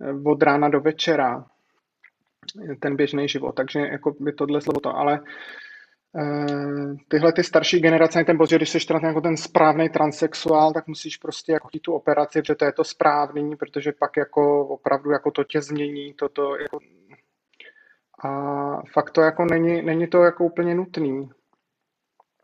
eh, 0.00 0.30
od 0.30 0.42
rána 0.42 0.68
do 0.68 0.80
večera, 0.80 1.44
ten 2.80 2.96
běžný 2.96 3.28
život. 3.28 3.52
Takže 3.52 3.80
jako 3.80 4.14
by 4.20 4.32
tohle 4.32 4.60
slovo 4.60 4.80
to, 4.80 4.96
ale 4.96 5.20
Eh, 5.20 5.26
tyhle 7.08 7.32
ty 7.32 7.44
starší 7.44 7.80
generace, 7.80 8.24
ten 8.24 8.38
pocit, 8.38 8.56
když 8.56 8.70
jsi 8.70 8.86
teda 8.86 9.00
jako 9.02 9.20
ten 9.20 9.36
správný 9.36 9.88
transexuál, 9.88 10.72
tak 10.72 10.86
musíš 10.86 11.16
prostě 11.16 11.52
jako 11.52 11.68
tu 11.82 11.92
operaci, 11.92 12.42
protože 12.42 12.54
to 12.54 12.64
je 12.64 12.72
to 12.72 12.84
správný, 12.84 13.56
protože 13.56 13.92
pak 13.92 14.16
jako 14.16 14.66
opravdu 14.68 15.10
jako 15.10 15.30
to 15.30 15.44
tě 15.44 15.62
změní, 15.62 16.14
toto 16.14 16.56
jako 16.56 16.78
a 18.24 18.30
fakt 18.92 19.10
to 19.10 19.20
jako 19.20 19.44
není, 19.44 19.82
není 19.82 20.06
to 20.06 20.22
jako 20.22 20.44
úplně 20.44 20.74
nutný. 20.74 21.28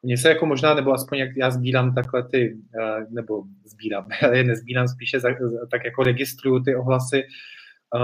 Mně 0.03 0.17
se 0.17 0.29
jako 0.29 0.47
možná, 0.47 0.75
nebo 0.75 0.93
aspoň 0.93 1.19
jak 1.19 1.37
já 1.37 1.51
sbírám 1.51 1.95
takhle 1.95 2.29
ty, 2.29 2.59
eh, 2.81 3.07
nebo 3.11 3.43
sbírám, 3.65 4.09
nezbírám, 4.47 4.89
spíše 4.89 5.21
tak 5.71 5.85
jako 5.85 6.03
registruju 6.03 6.63
ty 6.63 6.77
ohlasy, 6.77 7.23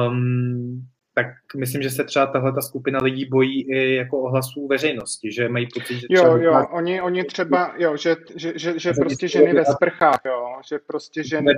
um, 0.09 0.87
tak 1.15 1.27
myslím, 1.57 1.83
že 1.83 1.91
se 1.91 2.05
třeba 2.05 2.27
tahle 2.27 2.53
ta 2.53 2.61
skupina 2.61 2.99
lidí 3.03 3.25
bojí 3.25 3.73
i 3.73 3.95
jako 3.95 4.19
ohlasů 4.19 4.67
veřejnosti, 4.67 5.33
že 5.33 5.49
mají 5.49 5.69
pocit, 5.75 5.95
že 5.95 6.07
třeba... 6.15 6.29
Jo, 6.29 6.37
jo, 6.37 6.67
oni, 6.73 7.03
oni 7.03 7.25
třeba, 7.25 7.75
jo, 7.79 7.97
že, 7.97 8.17
že, 8.37 8.53
že, 8.57 8.79
že 8.79 8.93
prostě 8.93 9.29
ženy 9.29 9.53
ve 9.53 9.65
sprchách, 9.65 10.21
jo, 10.27 10.47
že 10.69 10.79
prostě 10.87 11.25
ženy 11.25 11.55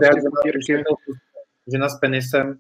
prostě 0.53 0.85
žena 1.73 1.89
s 1.89 2.01
penisem 2.01 2.59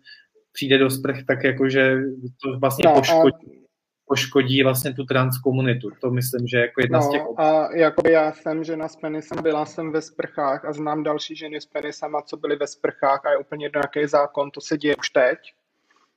přijde 0.52 0.78
do 0.78 0.90
sprch, 0.90 1.24
tak 1.26 1.44
jako, 1.44 1.68
že 1.68 1.96
to 2.42 2.58
vlastně 2.58 2.82
no, 2.88 2.94
poškodí, 2.94 3.46
a... 3.46 3.64
poškodí 4.06 4.62
vlastně 4.62 4.94
tu 4.94 5.04
trans 5.04 5.38
komunitu. 5.38 5.90
To 6.00 6.10
myslím, 6.10 6.46
že 6.46 6.58
jako 6.58 6.80
jedna 6.80 6.98
no, 6.98 7.04
z 7.04 7.10
těch... 7.10 7.22
A 7.36 7.76
jako 7.76 8.08
já 8.08 8.32
jsem 8.32 8.64
žena 8.64 8.88
s 8.88 8.96
penisem, 8.96 9.42
byla 9.42 9.66
jsem 9.66 9.92
ve 9.92 10.02
sprchách 10.02 10.64
a 10.64 10.72
znám 10.72 11.02
další 11.02 11.36
ženy 11.36 11.60
s 11.60 11.66
penisem, 11.66 12.16
a 12.16 12.22
co 12.22 12.36
byly 12.36 12.56
ve 12.56 12.66
sprchách 12.66 13.26
a 13.26 13.30
je 13.30 13.38
úplně 13.38 13.66
jedno, 13.66 13.80
jaký 13.84 14.08
zákon, 14.08 14.50
to 14.50 14.60
se 14.60 14.78
děje 14.78 14.96
už 14.96 15.10
teď 15.10 15.38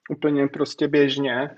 úplně 0.10 0.48
prostě 0.48 0.88
běžně. 0.88 1.50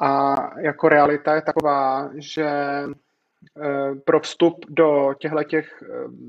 A 0.00 0.34
jako 0.60 0.88
realita 0.88 1.34
je 1.34 1.42
taková, 1.42 2.10
že 2.14 2.46
eh, 2.46 3.94
pro 4.04 4.20
vstup 4.20 4.66
do 4.68 5.14
těchto 5.18 5.42
těch, 5.42 5.82
eh, 5.82 5.86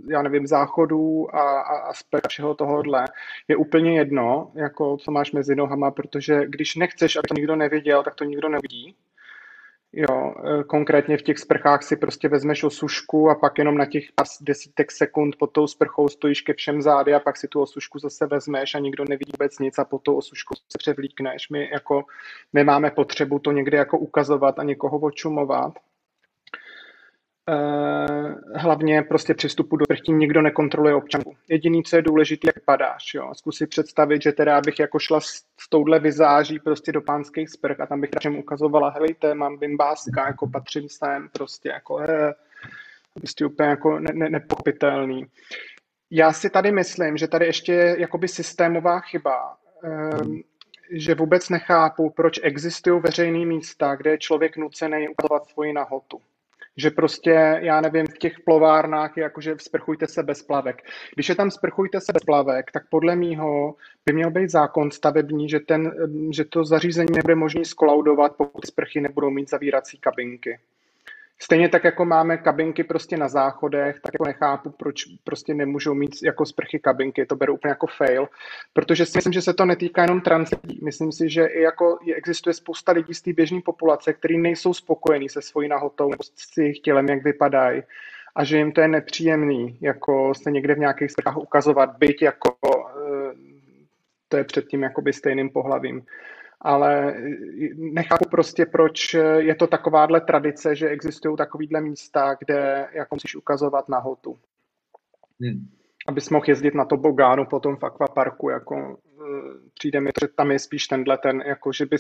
já 0.10 0.22
nevím, 0.22 0.47
záchodů 0.47 1.36
a, 1.36 1.62
a 1.62 1.78
aspekt 1.78 2.28
všeho 2.28 2.56
tohohle 2.56 3.06
je 3.47 3.56
úplně 3.56 3.97
jedno, 3.97 4.52
jako 4.56 4.97
co 4.97 5.12
máš 5.12 5.32
mezi 5.32 5.56
nohama, 5.56 5.91
protože 5.91 6.47
když 6.47 6.76
nechceš, 6.76 7.16
aby 7.16 7.28
to 7.28 7.34
nikdo 7.34 7.56
neviděl, 7.56 8.04
tak 8.04 8.16
to 8.16 8.24
nikdo 8.24 8.50
nevidí. 8.50 8.95
Jo, 9.94 10.34
e, 10.60 10.64
konkrétně 10.64 11.18
v 11.18 11.22
těch 11.22 11.40
sprchách 11.40 11.84
si 11.84 11.96
prostě 11.96 12.28
vezmeš 12.30 12.64
osušku 12.64 13.30
a 13.30 13.36
pak 13.36 13.58
jenom 13.58 13.78
na 13.78 13.86
těch 13.86 14.04
desítek 14.42 14.92
sekund 14.92 15.36
pod 15.36 15.48
tou 15.48 15.68
sprchou 15.68 16.10
stojíš 16.10 16.42
ke 16.42 16.54
všem 16.54 16.82
zády 16.82 17.14
a 17.14 17.20
pak 17.20 17.38
si 17.38 17.48
tu 17.48 17.62
osušku 17.62 18.00
zase 18.00 18.26
vezmeš 18.26 18.76
a 18.76 18.80
nikdo 18.80 19.06
nevidí 19.10 19.32
vůbec 19.32 19.60
nic 19.60 19.80
a 19.80 19.86
pod 19.86 20.04
tou 20.04 20.16
osušku 20.16 20.56
se 20.56 20.78
převlíkneš. 20.78 21.50
My 21.50 21.70
jako 21.74 22.04
nemáme 22.54 22.92
potřebu 22.92 23.40
to 23.40 23.52
někde 23.52 23.78
jako 23.78 23.98
ukazovat 23.98 24.60
a 24.60 24.64
někoho 24.64 25.00
očumovat. 25.00 25.74
Eh, 27.52 28.36
hlavně 28.56 29.02
prostě 29.02 29.34
přístupu 29.34 29.78
do 29.78 29.86
vrtí 29.89 30.12
nikdo 30.12 30.41
nekontroluje 30.41 30.95
občanku. 30.95 31.36
Jediný, 31.47 31.84
co 31.84 31.95
je 31.95 32.02
důležité, 32.02 32.47
jak 32.47 32.56
vypadáš. 32.56 33.14
Jo. 33.14 33.32
Zkus 33.34 33.58
si 33.58 33.68
představit, 33.68 34.22
že 34.22 34.32
teda 34.32 34.62
bych 34.62 34.80
jako 34.80 35.00
šla 35.00 35.22
s, 35.22 35.28
s 35.60 35.70
touhle 35.70 36.00
vizáží 36.00 36.60
prostě 36.60 36.91
do 36.91 37.02
pánských 37.02 37.50
sprch 37.50 37.80
a 37.80 37.86
tam 37.86 38.02
bych 38.02 38.10
všem 38.20 38.38
ukazovala, 38.38 38.89
helejte, 38.89 39.34
mám 39.34 39.58
bimbáska, 39.58 40.28
jako 40.28 40.47
patřím 40.47 40.89
sem, 40.89 41.30
prostě 41.34 41.70
jako 41.70 41.95
he, 41.95 42.36
prostě 43.14 43.45
úplně 43.45 43.70
jako 43.70 44.00
ne, 44.00 44.12
ne, 44.14 44.30
nepopitelný. 44.30 45.26
Já 46.12 46.34
si 46.34 46.50
tady 46.50 46.72
myslím, 46.72 47.18
že 47.18 47.28
tady 47.28 47.45
ještě 47.45 47.74
je 47.74 47.95
jakoby 48.00 48.28
systémová 48.28 49.00
chyba, 49.00 49.58
um, 50.22 50.43
že 50.91 51.16
vůbec 51.16 51.50
nechápu, 51.50 52.10
proč 52.10 52.39
existují 52.43 53.02
veřejné 53.02 53.45
místa, 53.45 53.95
kde 53.95 54.12
je 54.12 54.18
člověk 54.18 54.58
nucený 54.58 55.10
ukazovat 55.10 55.50
svoji 55.50 55.74
nahotu 55.74 56.22
že 56.80 56.91
prostě, 56.91 57.59
já 57.61 57.82
nevím, 57.82 58.05
v 58.07 58.17
těch 58.17 58.34
plovárnách 58.45 59.17
je 59.17 59.23
jakože 59.23 59.55
sprchujte 59.57 60.07
se 60.07 60.23
bez 60.23 60.43
plavek. 60.43 60.82
Když 61.15 61.30
je 61.30 61.36
tam 61.36 61.51
sprchujte 61.51 62.01
se 62.01 62.13
bez 62.13 62.23
plavek, 62.23 62.71
tak 62.71 62.84
podle 62.89 63.15
mýho 63.15 63.75
by 64.05 64.13
měl 64.13 64.32
být 64.32 64.49
zákon 64.49 64.91
stavební, 64.91 65.49
že, 65.49 65.59
ten, 65.59 65.91
že 66.34 66.45
to 66.45 66.65
zařízení 66.65 67.11
nebude 67.15 67.36
možné 67.36 67.65
skolaudovat, 67.65 68.36
pokud 68.38 68.65
sprchy 68.65 69.01
nebudou 69.01 69.30
mít 69.30 69.49
zavírací 69.49 69.97
kabinky. 69.97 70.59
Stejně 71.42 71.70
tak, 71.70 71.84
jako 71.84 72.06
máme 72.06 72.38
kabinky 72.38 72.84
prostě 72.84 73.18
na 73.18 73.28
záchodech, 73.28 74.00
tak 74.00 74.14
jako 74.14 74.26
nechápu, 74.26 74.70
proč 74.70 75.06
prostě 75.24 75.54
nemůžou 75.54 75.94
mít 75.94 76.24
jako 76.24 76.46
sprchy 76.46 76.80
kabinky, 76.80 77.26
to 77.26 77.36
beru 77.36 77.54
úplně 77.54 77.70
jako 77.70 77.88
fail, 77.88 78.28
protože 78.74 79.06
si 79.06 79.18
myslím, 79.18 79.34
že 79.34 79.42
se 79.42 79.54
to 79.54 79.66
netýká 79.66 80.02
jenom 80.02 80.22
trans 80.22 80.50
lidí. 80.64 80.80
Myslím 80.84 81.12
si, 81.12 81.30
že 81.30 81.46
i 81.46 81.62
jako 81.62 82.00
existuje 82.16 82.54
spousta 82.54 82.92
lidí 82.92 83.14
z 83.14 83.22
té 83.22 83.34
běžné 83.34 83.62
populace, 83.66 84.14
kteří 84.14 84.38
nejsou 84.38 84.74
spokojení 84.74 85.30
se 85.30 85.42
svojí 85.42 85.70
nahotou 85.70 86.10
nebo 86.10 86.24
s 86.24 86.58
jejich 86.58 86.80
tělem, 86.80 87.10
jak 87.10 87.24
vypadají 87.24 87.84
a 88.36 88.44
že 88.44 88.58
jim 88.58 88.72
to 88.72 88.82
je 88.82 88.88
nepříjemný, 88.88 89.78
jako 89.82 90.34
se 90.34 90.52
někde 90.52 90.76
v 90.76 90.80
nějakých 90.80 91.12
sprchách 91.12 91.38
ukazovat, 91.38 91.98
byť 91.98 92.22
jako 92.22 92.56
eh, 92.64 93.34
to 94.28 94.38
je 94.38 94.44
před 94.44 94.68
tím 94.68 94.84
jakoby 94.84 95.14
stejným 95.14 95.50
pohlavím 95.50 96.06
ale 96.62 97.14
nechápu 97.76 98.30
prostě, 98.30 98.66
proč 98.66 99.14
je 99.38 99.55
to 99.55 99.68
takováhle 99.68 100.22
tradice, 100.22 100.76
že 100.76 100.89
existují 100.89 101.38
takovýhle 101.38 101.82
místa, 101.82 102.36
kde 102.39 102.88
jako 102.93 103.16
musíš 103.16 103.36
ukazovat 103.36 103.89
nahotu. 103.89 104.38
Hmm. 105.41 105.68
Abys 106.07 106.30
mohl 106.30 106.45
jezdit 106.47 106.76
na 106.76 106.86
to 106.86 106.97
bogánu 106.97 107.45
potom 107.45 107.76
v 107.76 107.84
akvaparku, 107.84 108.49
jako 108.49 108.97
eh, 109.22 109.24
přijde 109.74 110.01
mi, 110.01 110.10
že 110.22 110.28
tam 110.28 110.51
je 110.51 110.60
spíš 110.60 110.88
tenhle 110.88 111.18
ten, 111.18 111.43
jako 111.45 111.74
že, 111.74 111.86
by, 111.86 111.97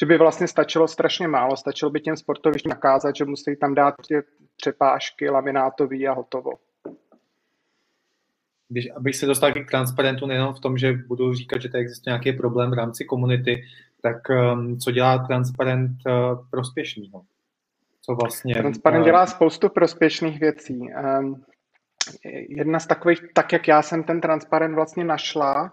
že 0.00 0.06
by 0.06 0.18
vlastně 0.18 0.48
stačilo 0.48 0.88
strašně 0.88 1.28
málo, 1.28 1.56
stačilo 1.56 1.90
by 1.90 2.00
těm 2.00 2.16
sportovištím 2.16 2.70
nakázat, 2.70 3.16
že 3.16 3.24
musí 3.24 3.56
tam 3.56 3.74
dát 3.74 3.94
prostě 3.96 4.22
přepážky, 4.56 5.30
laminátový 5.30 6.08
a 6.08 6.12
hotovo. 6.12 6.50
Když, 8.68 8.88
abych 8.96 9.16
se 9.16 9.26
dostal 9.26 9.52
k 9.52 9.70
transparentu 9.70 10.26
nejenom 10.26 10.54
v 10.54 10.60
tom, 10.60 10.78
že 10.78 10.92
budu 10.92 11.34
říkat, 11.34 11.62
že 11.62 11.68
to 11.68 11.76
existuje 11.76 12.12
nějaký 12.12 12.32
problém 12.32 12.70
v 12.70 12.74
rámci 12.74 13.04
komunity, 13.04 13.62
tak 14.02 14.16
um, 14.30 14.78
co 14.78 14.90
dělá 14.90 15.18
transparent 15.18 15.90
uh, 16.06 16.48
prospěšnýho? 16.50 17.22
Co 18.02 18.14
vlastně... 18.14 18.54
Transparent 18.54 19.04
dělá 19.04 19.26
spoustu 19.26 19.68
prospěšných 19.68 20.40
věcí. 20.40 20.80
Um, 21.18 21.44
jedna 22.48 22.80
z 22.80 22.86
takových, 22.86 23.20
tak 23.34 23.52
jak 23.52 23.68
já 23.68 23.82
jsem 23.82 24.04
ten 24.04 24.20
transparent 24.20 24.74
vlastně 24.74 25.04
našla, 25.04 25.72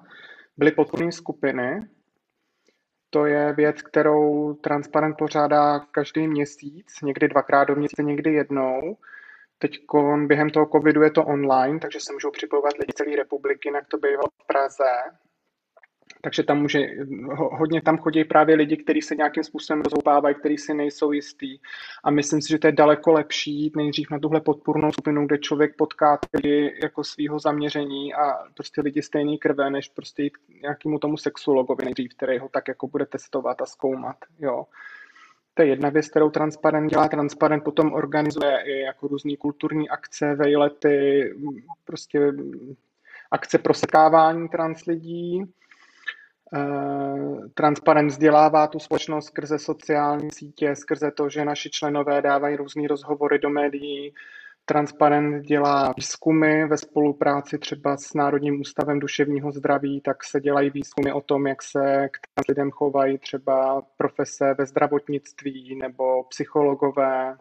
byly 0.57 0.71
podporné 0.71 1.11
skupiny. 1.11 1.87
To 3.09 3.25
je 3.25 3.53
věc, 3.53 3.81
kterou 3.81 4.53
transparent 4.53 5.17
pořádá 5.17 5.79
každý 5.79 6.27
měsíc, 6.27 7.01
někdy 7.03 7.27
dvakrát 7.27 7.63
do 7.63 7.75
měsíce, 7.75 8.03
někdy 8.03 8.33
jednou. 8.33 8.97
Teď 9.57 9.79
během 10.25 10.49
toho 10.49 10.65
covidu 10.65 11.01
je 11.01 11.11
to 11.11 11.25
online, 11.25 11.79
takže 11.79 11.99
se 11.99 12.13
můžou 12.13 12.31
připojovat 12.31 12.73
lidi 12.79 12.93
celé 12.93 13.15
republiky, 13.15 13.71
jak 13.73 13.87
to 13.87 13.97
bývalo 13.97 14.27
v 14.43 14.47
Praze. 14.47 14.91
Takže 16.25 16.43
tam 16.43 16.61
může, 16.61 16.79
hodně 17.35 17.81
tam 17.81 17.97
chodí 17.97 18.23
právě 18.23 18.55
lidi, 18.55 18.77
kteří 18.77 19.01
se 19.01 19.15
nějakým 19.15 19.43
způsobem 19.43 19.81
rozhoupávají, 19.81 20.35
kteří 20.35 20.57
si 20.57 20.73
nejsou 20.73 21.11
jistý. 21.11 21.59
A 22.03 22.11
myslím 22.11 22.41
si, 22.41 22.49
že 22.49 22.59
to 22.59 22.67
je 22.67 22.71
daleko 22.71 23.11
lepší 23.11 23.61
jít 23.61 23.75
nejdřív 23.75 24.11
na 24.11 24.19
tuhle 24.19 24.41
podpornou 24.41 24.91
skupinu, 24.91 25.25
kde 25.25 25.37
člověk 25.37 25.75
potká 25.77 26.19
lidi 26.33 26.79
jako 26.83 27.03
svého 27.03 27.39
zaměření 27.39 28.13
a 28.13 28.33
prostě 28.55 28.81
lidi 28.81 29.01
stejný 29.01 29.37
krve, 29.37 29.69
než 29.69 29.89
prostě 29.89 30.23
jít 30.23 30.33
nějakému 30.61 30.99
tomu 30.99 31.17
sexuologovi 31.17 31.85
nejdřív, 31.85 32.13
který 32.17 32.37
ho 32.37 32.49
tak 32.49 32.67
jako 32.67 32.87
bude 32.87 33.05
testovat 33.05 33.61
a 33.61 33.65
zkoumat. 33.65 34.15
Jo. 34.39 34.65
To 35.53 35.61
je 35.61 35.67
jedna 35.67 35.89
věc, 35.89 36.09
kterou 36.09 36.29
Transparent 36.29 36.89
dělá. 36.89 37.07
Transparent 37.07 37.63
potom 37.63 37.93
organizuje 37.93 38.63
i 38.65 38.79
jako 38.79 39.07
různé 39.07 39.37
kulturní 39.37 39.89
akce, 39.89 40.35
vejlety, 40.35 41.29
prostě 41.85 42.33
akce 43.31 43.57
pro 43.57 43.73
setkávání 43.73 44.49
trans 44.49 44.85
lidí. 44.85 45.43
Eh, 46.55 47.49
transparent 47.53 48.11
vzdělává 48.11 48.67
tu 48.67 48.79
společnost 48.79 49.25
skrze 49.25 49.59
sociální 49.59 50.31
sítě, 50.31 50.75
skrze 50.75 51.11
to, 51.11 51.29
že 51.29 51.45
naši 51.45 51.69
členové 51.69 52.21
dávají 52.21 52.55
různé 52.55 52.87
rozhovory 52.87 53.39
do 53.39 53.49
médií. 53.49 54.13
Transparent 54.65 55.45
dělá 55.45 55.93
výzkumy 55.97 56.65
ve 56.65 56.77
spolupráci 56.77 57.57
třeba 57.57 57.97
s 57.97 58.13
Národním 58.13 58.61
ústavem 58.61 58.99
duševního 58.99 59.51
zdraví, 59.51 60.01
tak 60.01 60.23
se 60.23 60.39
dělají 60.41 60.69
výzkumy 60.69 61.11
o 61.11 61.21
tom, 61.21 61.47
jak 61.47 61.63
se 61.63 62.09
k 62.11 62.49
lidem 62.49 62.71
chovají 62.71 63.17
třeba 63.17 63.81
profese 63.97 64.55
ve 64.57 64.65
zdravotnictví 64.65 65.75
nebo 65.81 66.23
psychologové. 66.23 67.37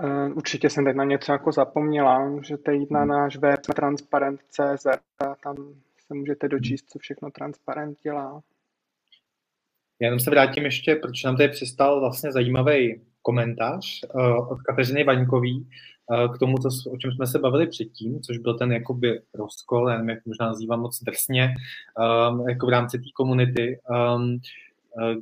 Eh, 0.00 0.32
určitě 0.34 0.70
jsem 0.70 0.84
teď 0.84 0.96
na 0.96 1.04
něco 1.04 1.32
jako 1.32 1.52
zapomněla, 1.52 2.32
že 2.42 2.56
jít 2.70 2.90
na 2.90 3.04
náš 3.04 3.36
web 3.36 3.60
transparent.cz 3.60 4.86
a 5.18 5.34
tam 5.42 5.56
se 6.08 6.14
můžete 6.14 6.48
dočíst, 6.48 6.90
co 6.90 6.98
všechno 6.98 7.30
transparent 7.30 7.98
dělá. 8.02 8.40
Já 10.00 10.06
jenom 10.06 10.20
se 10.20 10.30
vrátím 10.30 10.64
ještě, 10.64 10.94
protože 10.94 11.28
nám 11.28 11.36
tady 11.36 11.48
přistal 11.48 12.00
vlastně 12.00 12.32
zajímavý 12.32 13.00
komentář 13.22 14.00
uh, 14.14 14.52
od 14.52 14.62
Kateřiny 14.62 15.04
Vaňkový 15.04 15.68
uh, 16.06 16.34
k 16.34 16.38
tomu, 16.38 16.58
co, 16.58 16.90
o 16.90 16.96
čem 16.96 17.12
jsme 17.12 17.26
se 17.26 17.38
bavili 17.38 17.66
předtím, 17.66 18.20
což 18.20 18.38
byl 18.38 18.58
ten 18.58 18.72
jakoby 18.72 19.20
rozkol, 19.34 19.88
já 19.88 19.94
nevím, 19.94 20.10
jak 20.10 20.26
možná 20.26 20.46
nazývám 20.46 20.80
moc 20.80 21.02
drsně, 21.02 21.54
um, 22.30 22.48
jako 22.48 22.66
v 22.66 22.70
rámci 22.70 22.98
té 22.98 23.08
komunity, 23.14 23.80
um, 24.16 24.38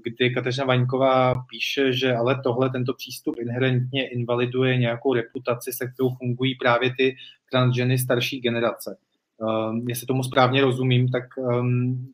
kdy 0.04 0.30
Kateřina 0.30 0.66
Vaňková 0.66 1.34
píše, 1.34 1.92
že 1.92 2.14
ale 2.14 2.40
tohle, 2.42 2.70
tento 2.70 2.94
přístup 2.94 3.38
inherentně 3.38 4.08
invaliduje 4.08 4.76
nějakou 4.76 5.14
reputaci, 5.14 5.72
se 5.72 5.86
kterou 5.86 6.10
fungují 6.10 6.54
právě 6.54 6.94
ty 6.98 7.16
transženy 7.50 7.98
starší 7.98 8.40
generace 8.40 8.96
um, 9.38 9.88
jestli 9.88 10.06
tomu 10.06 10.22
správně 10.22 10.62
rozumím, 10.62 11.08
tak 11.08 11.24
um, 11.36 12.12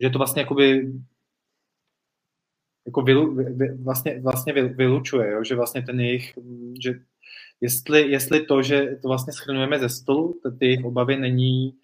že 0.00 0.10
to 0.10 0.18
vlastně 0.18 0.42
jakoby 0.42 0.92
jako 2.86 3.02
vylu, 3.02 3.34
vy, 3.34 3.74
vlastně, 3.74 4.20
vlastně 4.20 4.52
vylučuje, 4.52 5.30
jo? 5.30 5.44
že 5.44 5.54
vlastně 5.54 5.82
ten 5.82 6.00
jejich, 6.00 6.32
že 6.82 6.94
jestli, 7.60 8.10
jestli 8.10 8.46
to, 8.46 8.62
že 8.62 8.98
to 9.02 9.08
vlastně 9.08 9.32
schrnujeme 9.32 9.78
ze 9.78 9.88
stolu, 9.88 10.40
ty 10.58 10.66
jejich 10.66 10.84
obavy 10.84 11.16
není 11.16 11.74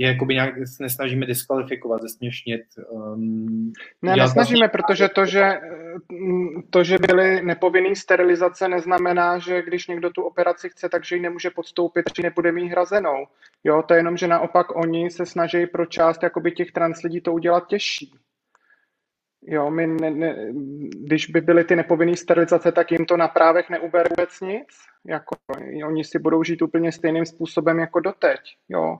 je 0.00 0.06
jakoby 0.08 0.34
nějak 0.34 0.54
se 0.66 0.82
nesnažíme 0.82 1.26
diskvalifikovat, 1.26 2.02
zesměšnit. 2.02 2.62
Um, 2.90 3.72
ne, 4.02 4.16
nesnažíme, 4.16 4.58
vlastně... 4.58 4.68
protože 4.68 5.08
to 5.08 5.26
že, 5.26 5.52
to, 6.70 6.84
že 6.84 6.98
byly 6.98 7.42
nepovinné 7.42 7.96
sterilizace, 7.96 8.68
neznamená, 8.68 9.38
že 9.38 9.62
když 9.62 9.86
někdo 9.86 10.10
tu 10.10 10.22
operaci 10.22 10.68
chce, 10.68 10.88
takže 10.88 11.16
ji 11.16 11.22
nemůže 11.22 11.50
podstoupit, 11.50 12.12
či 12.12 12.22
nebude 12.22 12.52
mít 12.52 12.68
hrazenou. 12.68 13.26
Jo, 13.64 13.82
to 13.82 13.94
je 13.94 13.98
jenom, 13.98 14.16
že 14.16 14.28
naopak 14.28 14.76
oni 14.76 15.10
se 15.10 15.26
snaží 15.26 15.66
pro 15.66 15.86
část 15.86 16.22
jakoby 16.22 16.52
těch 16.52 16.72
trans 16.72 17.02
lidí 17.02 17.20
to 17.20 17.32
udělat 17.32 17.66
těžší. 17.66 18.12
Jo, 19.42 19.70
my 19.70 19.86
ne, 19.86 20.10
ne, 20.10 20.52
když 21.06 21.26
by 21.26 21.40
byly 21.40 21.64
ty 21.64 21.76
nepovinné 21.76 22.16
sterilizace, 22.16 22.72
tak 22.72 22.92
jim 22.92 23.06
to 23.06 23.16
na 23.16 23.28
právech 23.28 23.70
neubere 23.70 24.08
vůbec 24.10 24.40
nic. 24.40 24.68
Jako, 25.04 25.36
oni 25.86 26.04
si 26.04 26.18
budou 26.18 26.42
žít 26.42 26.62
úplně 26.62 26.92
stejným 26.92 27.26
způsobem 27.26 27.78
jako 27.78 28.00
doteď. 28.00 28.40
Jo. 28.68 28.96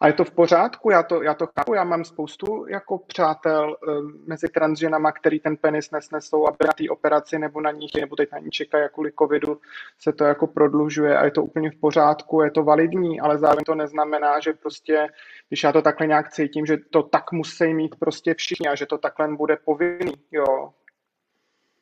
A 0.00 0.06
je 0.06 0.12
to 0.12 0.24
v 0.24 0.30
pořádku, 0.30 0.90
já 0.90 1.02
to, 1.02 1.22
já 1.22 1.34
to 1.34 1.46
chápu, 1.46 1.74
já 1.74 1.84
mám 1.84 2.04
spoustu 2.04 2.66
jako 2.68 2.98
přátel 2.98 3.76
uh, 3.82 4.10
mezi 4.26 4.48
transženama, 4.48 5.12
který 5.12 5.40
ten 5.40 5.56
penis 5.56 5.90
nesnesou, 5.90 6.46
aby 6.46 6.56
na 6.66 6.72
té 6.72 6.84
operaci 6.90 7.38
nebo 7.38 7.60
na 7.60 7.70
nich, 7.70 7.90
nebo 8.00 8.16
teď 8.16 8.32
na 8.32 8.38
ní 8.38 8.50
čekají, 8.50 8.88
kvůli 8.92 9.12
covidu 9.18 9.60
se 9.98 10.12
to 10.12 10.24
jako 10.24 10.46
prodlužuje 10.46 11.18
a 11.18 11.24
je 11.24 11.30
to 11.30 11.42
úplně 11.42 11.70
v 11.70 11.76
pořádku, 11.76 12.42
je 12.42 12.50
to 12.50 12.62
validní, 12.62 13.20
ale 13.20 13.38
zároveň 13.38 13.64
to 13.64 13.74
neznamená, 13.74 14.40
že 14.40 14.52
prostě, 14.52 15.06
když 15.48 15.62
já 15.62 15.72
to 15.72 15.82
takhle 15.82 16.06
nějak 16.06 16.32
cítím, 16.32 16.66
že 16.66 16.76
to 16.90 17.02
tak 17.02 17.32
musí 17.32 17.74
mít 17.74 17.96
prostě 17.98 18.34
všichni 18.34 18.68
a 18.68 18.74
že 18.74 18.86
to 18.86 18.98
takhle 18.98 19.36
bude 19.36 19.56
povinný, 19.56 20.14
jo. 20.32 20.72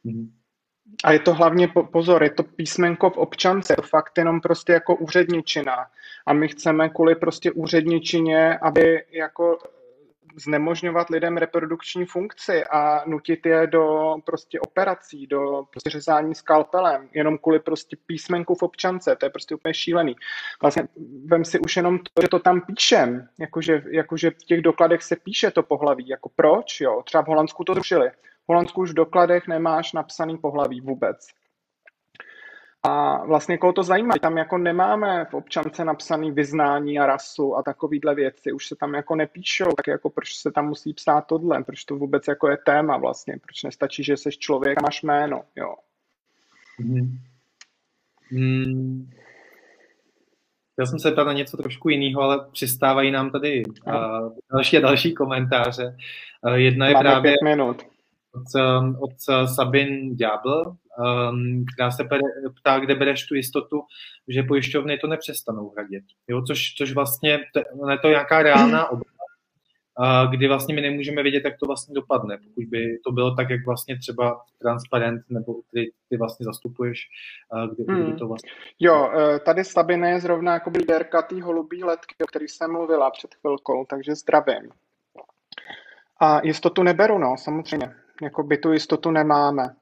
Mm. 0.05 0.46
A 1.05 1.13
je 1.13 1.19
to 1.19 1.35
hlavně, 1.35 1.69
pozor, 1.69 2.23
je 2.23 2.31
to 2.31 2.43
písmenko 2.43 3.11
v 3.11 3.17
občance, 3.17 3.73
je 3.73 3.77
to 3.77 3.83
fakt 3.83 4.19
jenom 4.19 4.41
prostě 4.41 4.73
jako 4.73 4.97
úředničina. 4.97 5.87
A 6.27 6.33
my 6.33 6.49
chceme 6.49 6.89
kvůli 6.89 7.15
prostě 7.15 7.53
úředničině, 7.53 8.59
aby 8.59 9.05
jako 9.13 9.59
znemožňovat 10.37 11.11
lidem 11.11 11.37
reprodukční 11.37 12.05
funkci 12.05 12.65
a 12.65 13.03
nutit 13.07 13.47
je 13.47 13.67
do 13.67 14.15
prostě 14.25 14.61
operací, 14.61 15.27
do 15.27 15.65
prostě 15.71 15.91
řezání 15.91 16.35
skalpelem, 16.35 17.09
jenom 17.13 17.39
kvůli 17.39 17.61
prostě 17.61 17.97
písmenku 18.07 18.55
v 18.55 18.63
občance, 18.63 19.17
to 19.17 19.27
je 19.27 19.31
prostě 19.31 19.55
úplně 19.55 19.75
šílený. 19.75 20.17
Vlastně 20.63 20.83
vem 21.25 21.45
si 21.45 21.59
už 21.59 21.77
jenom 21.77 21.99
to, 21.99 22.23
že 22.23 22.29
to 22.29 22.39
tam 22.39 22.61
píšem, 22.61 23.29
jakože, 23.41 23.83
jakože 23.91 24.31
v 24.31 24.45
těch 24.45 24.63
dokladech 24.63 25.03
se 25.03 25.17
píše 25.17 25.51
to 25.51 25.63
pohlaví, 25.63 26.09
jako 26.09 26.31
proč, 26.37 26.81
jo, 26.81 27.03
třeba 27.05 27.23
v 27.23 27.27
Holandsku 27.27 27.65
to 27.65 27.75
zrušili. 27.75 28.11
V 28.47 28.49
Holandsku 28.49 28.81
už 28.81 28.91
v 28.91 28.95
dokladech 28.95 29.49
nemáš 29.49 29.93
napsaný 29.93 30.39
pohlaví 30.39 30.81
vůbec. 30.81 31.27
A 32.83 33.25
vlastně 33.27 33.59
koho 33.59 33.73
to 33.73 33.83
zajímá, 33.83 34.15
tam 34.23 34.37
jako 34.39 34.59
nemáme 34.59 35.25
v 35.31 35.35
občance 35.35 35.85
napsaný 35.85 36.33
vyznání 36.33 36.99
a 36.99 37.07
rasu 37.07 37.57
a 37.57 37.63
takovýhle 37.63 38.15
věci, 38.15 38.53
už 38.53 38.67
se 38.67 38.77
tam 38.77 38.95
jako 38.95 39.17
nepíšou, 39.17 39.73
tak 39.77 39.87
jako 39.87 40.11
proč 40.11 40.37
se 40.37 40.53
tam 40.53 40.69
musí 40.69 40.95
psát 40.95 41.21
tohle, 41.21 41.65
proč 41.65 41.85
to 41.85 41.97
vůbec 41.97 42.29
jako 42.29 42.49
je 42.49 42.57
téma 42.67 42.97
vlastně, 42.97 43.35
proč 43.43 43.63
nestačí, 43.63 44.05
že 44.05 44.17
jsi 44.17 44.31
člověk 44.31 44.79
a 44.79 44.83
máš 44.83 45.03
jméno, 45.03 45.43
jo. 45.57 45.75
Hmm. 46.79 47.19
Hmm. 48.31 49.11
Já 50.79 50.87
jsem 50.87 50.99
se 50.99 51.11
ptal 51.11 51.25
na 51.25 51.33
něco 51.33 51.57
trošku 51.57 51.89
jiného, 51.89 52.23
ale 52.23 52.47
přistávají 52.53 53.11
nám 53.11 53.31
tady 53.31 53.63
uh, 53.67 53.95
další 54.53 54.77
a 54.77 54.81
další 54.81 55.15
komentáře. 55.15 55.97
Uh, 56.43 56.55
jedna 56.55 56.87
je 56.87 56.95
Máme 56.95 57.11
právě 57.11 57.35
minut. 57.45 57.96
Od, 58.37 58.65
od 59.01 59.47
Sabin 59.55 60.17
Ďábl, 60.17 60.77
um, 60.99 61.65
která 61.75 61.91
se 61.91 62.09
ptá, 62.61 62.79
kde 62.79 62.95
bereš 62.95 63.27
tu 63.27 63.35
jistotu, 63.35 63.83
že 64.29 64.43
pojišťovny 64.43 64.99
to 64.99 65.07
nepřestanou 65.07 65.71
hradit. 65.71 66.05
Jo, 66.29 66.43
což, 66.43 66.75
což 66.79 66.93
vlastně, 66.93 67.39
to, 67.55 67.91
je 67.91 67.99
to 67.99 68.09
nějaká 68.09 68.43
reálná 68.43 68.87
obava, 68.91 70.25
uh, 70.25 70.31
kdy 70.31 70.49
vlastně 70.49 70.75
my 70.75 70.81
nemůžeme 70.81 71.23
vědět, 71.23 71.45
jak 71.45 71.59
to 71.59 71.67
vlastně 71.67 71.95
dopadne. 71.95 72.39
Pokud 72.39 72.65
by 72.65 72.99
to 73.07 73.13
bylo 73.13 73.35
tak, 73.35 73.51
jak 73.51 73.67
vlastně 73.67 73.99
třeba 73.99 74.41
transparent, 74.63 75.23
nebo 75.29 75.55
ty, 75.73 75.93
ty 76.09 76.17
vlastně 76.17 76.45
zastupuješ, 76.45 76.99
uh, 77.53 77.75
kdy, 77.75 77.85
hmm. 77.89 78.03
kdy 78.03 78.19
to 78.19 78.29
vlastně... 78.29 78.51
Jo, 78.81 79.11
tady 79.45 79.65
Sabine 79.65 80.11
je 80.11 80.21
zrovna 80.21 80.53
jako 80.53 80.71
líderka 80.71 81.23
té 81.23 81.43
holubí 81.43 81.85
letky, 81.85 82.15
o 82.25 82.27
který 82.27 82.49
jsem 82.49 82.73
mluvila 82.73 83.11
před 83.11 83.35
chvilkou, 83.35 83.85
takže 83.85 84.15
zdravím. 84.15 84.71
A 86.21 86.41
jistotu 86.45 86.83
neberu, 86.83 87.19
no, 87.19 87.35
samozřejmě. 87.39 88.06
Jako 88.23 88.43
by 88.43 88.59
tu 88.59 88.73
jistotu 88.73 89.11
nemáme 89.11 89.77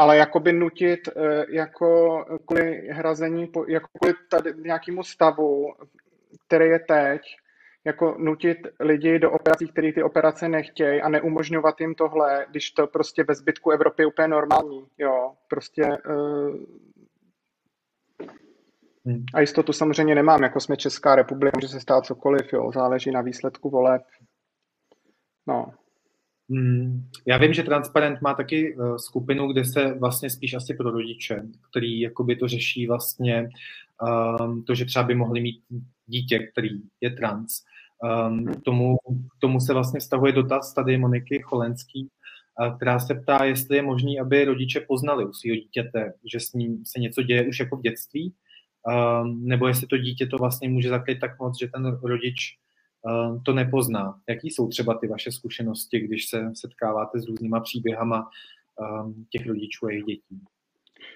ale 0.00 0.16
jakoby 0.16 0.52
nutit 0.52 1.08
eh, 1.08 1.44
jako 1.48 2.24
kvůli 2.46 2.88
hrazení, 2.90 3.52
jako 3.68 3.88
kvůli 3.98 4.14
tady 4.30 4.54
nějakému 4.56 5.02
stavu, 5.02 5.74
který 6.46 6.64
je 6.64 6.78
teď, 6.78 7.20
jako 7.84 8.16
nutit 8.18 8.58
lidi 8.80 9.18
do 9.18 9.32
operací, 9.32 9.68
který 9.68 9.92
ty 9.92 10.02
operace 10.02 10.48
nechtějí 10.48 11.02
a 11.02 11.08
neumožňovat 11.08 11.80
jim 11.80 11.94
tohle, 11.94 12.46
když 12.50 12.70
to 12.70 12.86
prostě 12.86 13.24
ve 13.24 13.34
zbytku 13.34 13.70
Evropy 13.70 14.02
je 14.02 14.06
úplně 14.06 14.28
normální, 14.28 14.86
jo, 14.98 15.32
prostě 15.48 15.82
uh, 16.08 16.56
hmm. 19.06 19.24
a 19.34 19.40
jistotu 19.40 19.72
samozřejmě 19.72 20.14
nemám, 20.14 20.42
jako 20.42 20.60
jsme 20.60 20.76
Česká 20.76 21.14
republika, 21.14 21.56
může 21.56 21.68
se 21.68 21.80
stát 21.80 22.06
cokoliv, 22.06 22.52
jo, 22.52 22.70
záleží 22.74 23.10
na 23.10 23.20
výsledku 23.20 23.70
voleb, 23.70 24.02
no. 25.46 25.72
Hmm, 26.50 27.08
já 27.26 27.38
vím, 27.38 27.54
že 27.54 27.62
Transparent 27.62 28.20
má 28.20 28.34
taky 28.34 28.76
uh, 28.76 28.96
skupinu, 28.96 29.52
kde 29.52 29.64
se 29.64 29.94
vlastně 29.94 30.30
spíš 30.30 30.54
asi 30.54 30.74
pro 30.74 30.90
rodiče, 30.90 31.42
který 31.70 32.00
jakoby 32.00 32.36
to 32.36 32.48
řeší 32.48 32.86
vlastně 32.86 33.48
um, 34.40 34.64
to, 34.64 34.74
že 34.74 34.84
třeba 34.84 35.02
by 35.02 35.14
mohli 35.14 35.40
mít 35.40 35.60
dítě, 36.06 36.38
který 36.38 36.68
je 37.00 37.10
trans. 37.10 37.62
Um, 38.28 38.54
tomu, 38.64 38.96
tomu 39.38 39.60
se 39.60 39.72
vlastně 39.72 40.00
stahuje 40.00 40.32
dotaz 40.32 40.74
tady 40.74 40.98
Moniky 40.98 41.42
Cholenský, 41.44 42.08
uh, 42.60 42.76
která 42.76 42.98
se 42.98 43.14
ptá, 43.14 43.44
jestli 43.44 43.76
je 43.76 43.82
možné, 43.82 44.10
aby 44.20 44.44
rodiče 44.44 44.80
poznali 44.80 45.24
u 45.24 45.32
svého 45.32 45.56
dítěte, 45.56 46.12
že 46.32 46.40
s 46.40 46.52
ním 46.52 46.84
se 46.84 47.00
něco 47.00 47.22
děje 47.22 47.48
už 47.48 47.60
jako 47.60 47.76
v 47.76 47.82
dětství, 47.82 48.32
um, 49.22 49.46
nebo 49.48 49.68
jestli 49.68 49.86
to 49.86 49.98
dítě 49.98 50.26
to 50.26 50.36
vlastně 50.36 50.68
může 50.68 50.88
zakryt 50.88 51.20
tak 51.20 51.38
moc, 51.38 51.60
že 51.60 51.68
ten 51.68 51.98
rodič 52.02 52.36
Eh, 52.42 52.69
to 53.44 53.52
nepozná. 53.52 54.20
Jaký 54.28 54.50
jsou 54.50 54.68
třeba 54.68 54.98
ty 54.98 55.08
vaše 55.08 55.32
zkušenosti, 55.32 56.00
když 56.00 56.28
se 56.28 56.50
setkáváte 56.54 57.20
s 57.20 57.28
různýma 57.28 57.60
příběhama 57.60 58.28
eh, 58.82 59.12
těch 59.30 59.46
rodičů 59.46 59.86
a 59.86 59.90
jejich 59.90 60.04
dětí? 60.04 60.44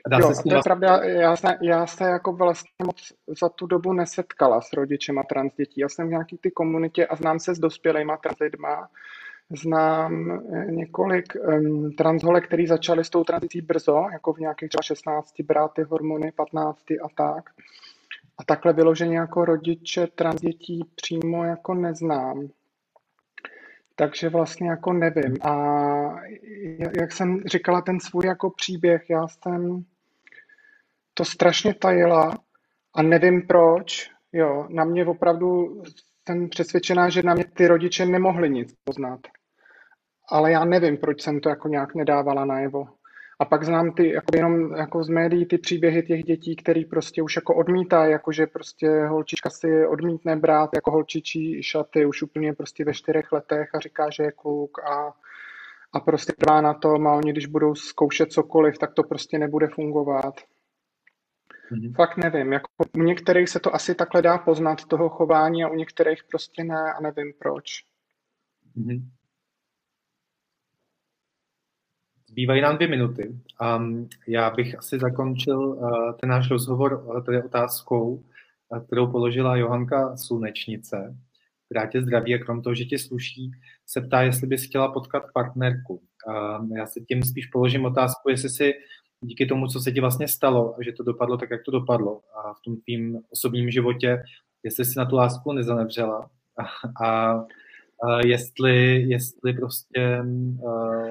dá 0.09 0.18
jo, 0.18 0.35
se 0.35 0.43
to 0.43 0.55
je 0.55 0.62
pravda, 0.64 1.05
já 1.05 1.37
se, 1.37 1.59
já 1.62 1.87
se 1.87 2.05
jako 2.05 2.32
vlastně 2.32 2.87
moc 2.87 3.12
za 3.41 3.49
tu 3.49 3.66
dobu 3.66 3.93
nesetkala 3.93 4.61
s 4.61 4.72
rodičema 4.72 5.22
trans 5.22 5.55
dětí. 5.55 5.80
Já 5.80 5.89
jsem 5.89 6.07
v 6.07 6.11
nějaký 6.11 6.39
ty 6.39 6.51
komunitě 6.51 7.07
a 7.07 7.16
znám 7.16 7.39
se 7.39 7.55
s 7.55 7.59
dospělejma 7.59 8.16
trans 8.16 8.39
lidma. 8.41 8.89
Znám 9.51 10.30
eh, 10.30 10.72
několik 10.72 11.37
um, 11.37 11.93
transholek, 11.93 12.47
který 12.47 12.66
začaly 12.66 13.05
s 13.05 13.11
tou 13.11 13.24
tranzicí 13.24 13.61
brzo, 13.61 14.07
jako 14.12 14.32
v 14.32 14.39
nějakých 14.39 14.68
třeba 14.68 14.82
16 14.82 15.41
brát 15.41 15.72
ty 15.74 15.82
hormony, 15.82 16.32
15 16.32 16.91
a 16.91 17.09
tak. 17.16 17.51
A 18.39 18.45
takhle 18.45 18.72
vyloženě 18.72 19.16
jako 19.16 19.45
rodiče 19.45 20.07
trans 20.07 20.41
dětí 20.41 20.85
přímo 20.95 21.45
jako 21.45 21.74
neznám. 21.74 22.49
Takže 23.97 24.28
vlastně 24.28 24.70
jako 24.70 24.93
nevím. 24.93 25.37
A 25.43 25.55
jak 27.01 27.12
jsem 27.12 27.41
říkala, 27.47 27.80
ten 27.80 28.01
svůj 28.01 28.26
jako 28.26 28.51
příběh, 28.51 29.11
já 29.11 29.28
jsem 29.28 29.85
to 31.14 31.24
strašně 31.24 31.74
tajila 31.74 32.39
a 32.95 33.03
nevím 33.03 33.47
proč. 33.47 34.11
Jo, 34.32 34.66
na 34.70 34.85
mě 34.85 35.07
opravdu 35.07 35.82
jsem 36.28 36.49
přesvědčená, 36.49 37.09
že 37.09 37.22
na 37.22 37.35
mě 37.35 37.45
ty 37.45 37.66
rodiče 37.66 38.07
nemohli 38.07 38.51
nic 38.51 38.74
poznat. 38.85 39.20
Ale 40.28 40.53
já 40.53 40.64
nevím, 40.64 40.97
proč 40.97 41.22
jsem 41.22 41.41
to 41.41 41.49
jako 41.49 41.68
nějak 41.68 41.95
nedávala 41.95 42.45
najevo. 42.45 42.87
A 43.41 43.45
pak 43.45 43.64
znám 43.64 43.93
ty, 43.93 44.09
jako 44.09 44.37
jenom 44.37 44.76
jako 44.76 45.05
z 45.05 45.09
médií 45.09 45.47
ty 45.47 45.59
příběhy 45.59 46.03
těch 46.03 46.22
dětí, 46.22 46.57
který 46.57 46.85
prostě 46.85 47.22
už 47.22 47.37
jako 47.37 47.55
odmítají, 47.55 48.12
jako 48.12 48.32
že 48.32 48.47
prostě 48.47 49.07
holčička 49.07 49.51
si 49.51 49.87
odmítne 49.87 50.37
brát 50.37 50.70
jako 50.74 50.91
holčičí 50.91 51.62
šaty 51.62 52.07
už 52.07 52.22
úplně 52.22 52.53
prostě 52.53 52.85
ve 52.85 52.95
čtyřech 52.95 53.32
letech 53.32 53.74
a 53.74 53.80
říká, 53.80 54.11
že 54.11 54.22
je 54.22 54.32
kluk 54.32 54.78
a, 54.78 55.12
a 55.93 56.01
prostě 56.01 56.32
trvá 56.32 56.61
na 56.61 56.74
tom 56.74 57.07
a 57.07 57.14
oni 57.14 57.32
když 57.32 57.47
budou 57.47 57.74
zkoušet 57.74 58.32
cokoliv, 58.32 58.78
tak 58.78 58.95
to 58.95 59.03
prostě 59.03 59.39
nebude 59.39 59.68
fungovat. 59.68 60.35
Mm-hmm. 61.72 61.95
Fakt 61.95 62.16
nevím, 62.16 62.53
jako 62.53 62.68
u 62.97 63.03
některých 63.03 63.49
se 63.49 63.61
to 63.61 63.74
asi 63.74 63.95
takhle 63.95 64.22
dá 64.22 64.39
poznat 64.39 64.85
toho 64.85 65.09
chování 65.09 65.64
a 65.64 65.68
u 65.68 65.74
některých 65.74 66.24
prostě 66.24 66.64
ne 66.64 66.93
a 66.93 67.01
nevím 67.01 67.32
proč. 67.39 67.85
Mm-hmm. 68.76 69.03
Zbývají 72.35 72.61
nám 72.61 72.76
dvě 72.76 72.89
minuty. 72.89 73.35
Um, 73.78 74.09
já 74.28 74.51
bych 74.51 74.78
asi 74.78 74.99
zakončil 74.99 75.59
uh, 75.59 76.12
ten 76.12 76.28
náš 76.28 76.51
rozhovor 76.51 77.05
uh, 77.05 77.24
tady 77.24 77.43
otázkou, 77.43 78.14
uh, 78.14 78.80
kterou 78.87 79.07
položila 79.07 79.57
Johanka 79.57 80.16
Slunečnice, 80.16 81.16
která 81.64 81.87
tě 81.87 82.03
zdraví 82.03 82.35
a 82.35 82.39
krom 82.39 82.62
toho, 82.62 82.74
že 82.74 82.85
tě 82.85 82.99
sluší, 82.99 83.51
se 83.87 84.01
ptá, 84.01 84.22
jestli 84.22 84.47
bys 84.47 84.64
chtěla 84.64 84.93
potkat 84.93 85.22
partnerku. 85.35 85.95
Uh, 85.95 86.76
já 86.76 86.87
se 86.87 87.01
tím 87.01 87.22
spíš 87.22 87.47
položím 87.47 87.85
otázku, 87.85 88.30
jestli 88.30 88.49
si 88.49 88.74
díky 89.20 89.47
tomu, 89.47 89.66
co 89.66 89.80
se 89.80 89.93
ti 89.93 90.01
vlastně 90.01 90.28
stalo, 90.28 90.76
že 90.80 90.93
to 90.93 91.03
dopadlo 91.03 91.37
tak, 91.37 91.51
jak 91.51 91.62
to 91.64 91.70
dopadlo 91.70 92.20
a 92.37 92.53
v 92.55 92.61
tom 92.64 92.76
tvým 92.76 93.20
osobním 93.30 93.70
životě, 93.70 94.22
jestli 94.62 94.85
si 94.85 94.99
na 94.99 95.05
tu 95.05 95.16
lásku 95.16 95.53
nezanevřela 95.53 96.30
a, 96.59 96.64
a, 97.07 97.32
a 98.05 98.26
jestli, 98.26 99.03
jestli 99.03 99.53
prostě 99.53 100.22
uh, 100.62 101.11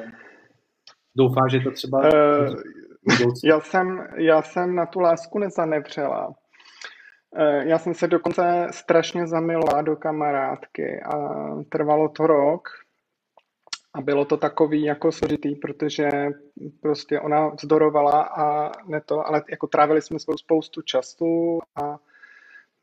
doufá, 1.15 1.47
že 1.47 1.59
to 1.59 1.71
třeba... 1.71 1.99
Uh, 1.99 2.55
já, 3.43 3.59
jsem, 3.59 4.07
já 4.17 4.41
jsem 4.41 4.75
na 4.75 4.85
tu 4.85 4.99
lásku 4.99 5.39
nezanevřela. 5.39 6.27
Uh, 6.27 6.33
já 7.63 7.79
jsem 7.79 7.93
se 7.93 8.07
dokonce 8.07 8.67
strašně 8.71 9.27
zamilovala 9.27 9.81
do 9.81 9.95
kamarádky 9.95 11.01
a 11.01 11.15
trvalo 11.69 12.09
to 12.09 12.27
rok. 12.27 12.69
A 13.95 14.01
bylo 14.01 14.25
to 14.25 14.37
takový 14.37 14.83
jako 14.83 15.11
složitý, 15.11 15.55
protože 15.55 16.09
prostě 16.81 17.19
ona 17.19 17.47
vzdorovala 17.47 18.21
a 18.21 18.71
ne 18.87 19.01
to, 19.01 19.27
ale 19.27 19.43
jako 19.49 19.67
trávili 19.67 20.01
jsme 20.01 20.19
spolu 20.19 20.37
spoustu 20.37 20.81
času 20.81 21.59
a 21.83 21.97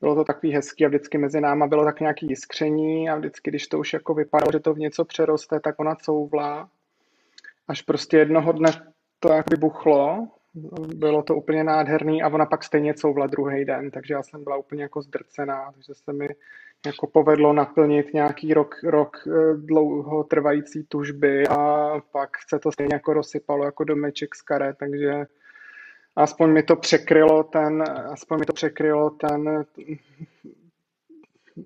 bylo 0.00 0.14
to 0.14 0.24
takový 0.24 0.52
hezký 0.52 0.84
a 0.84 0.88
vždycky 0.88 1.18
mezi 1.18 1.40
náma 1.40 1.66
bylo 1.66 1.84
tak 1.84 2.00
nějaký 2.00 2.26
jiskření 2.28 3.10
a 3.10 3.16
vždycky, 3.16 3.50
když 3.50 3.66
to 3.66 3.78
už 3.78 3.92
jako 3.92 4.14
vypadalo, 4.14 4.52
že 4.52 4.60
to 4.60 4.74
v 4.74 4.78
něco 4.78 5.04
přeroste, 5.04 5.60
tak 5.60 5.80
ona 5.80 5.94
couvla 5.94 6.68
až 7.70 7.82
prostě 7.82 8.16
jednoho 8.16 8.52
dne 8.52 8.70
to 9.20 9.32
jak 9.32 9.50
vybuchlo, 9.50 10.28
bylo 10.94 11.22
to 11.22 11.34
úplně 11.34 11.64
nádherný 11.64 12.22
a 12.22 12.28
ona 12.28 12.46
pak 12.46 12.64
stejně 12.64 12.94
couvla 12.94 13.26
druhý 13.26 13.64
den, 13.64 13.90
takže 13.90 14.14
já 14.14 14.22
jsem 14.22 14.44
byla 14.44 14.56
úplně 14.56 14.82
jako 14.82 15.02
zdrcená, 15.02 15.72
takže 15.72 15.94
se 15.94 16.12
mi 16.12 16.28
jako 16.86 17.06
povedlo 17.06 17.52
naplnit 17.52 18.14
nějaký 18.14 18.54
rok, 18.54 18.74
rok 18.84 19.16
eh, 19.26 19.56
dlouho 19.56 20.24
trvající 20.24 20.84
tužby 20.84 21.48
a 21.48 21.90
pak 22.12 22.30
se 22.48 22.58
to 22.58 22.72
stejně 22.72 22.94
jako 22.94 23.12
rozsypalo 23.12 23.64
jako 23.64 23.84
domeček 23.84 24.34
z 24.34 24.42
karet, 24.42 24.76
takže 24.78 25.26
aspoň 26.16 26.50
mi 26.50 26.62
to 26.62 26.76
překrylo 26.76 27.42
ten, 27.42 27.84
aspoň 28.12 28.38
mi 28.38 28.46
to 28.46 28.52
překrylo 28.52 29.10
ten, 29.10 29.64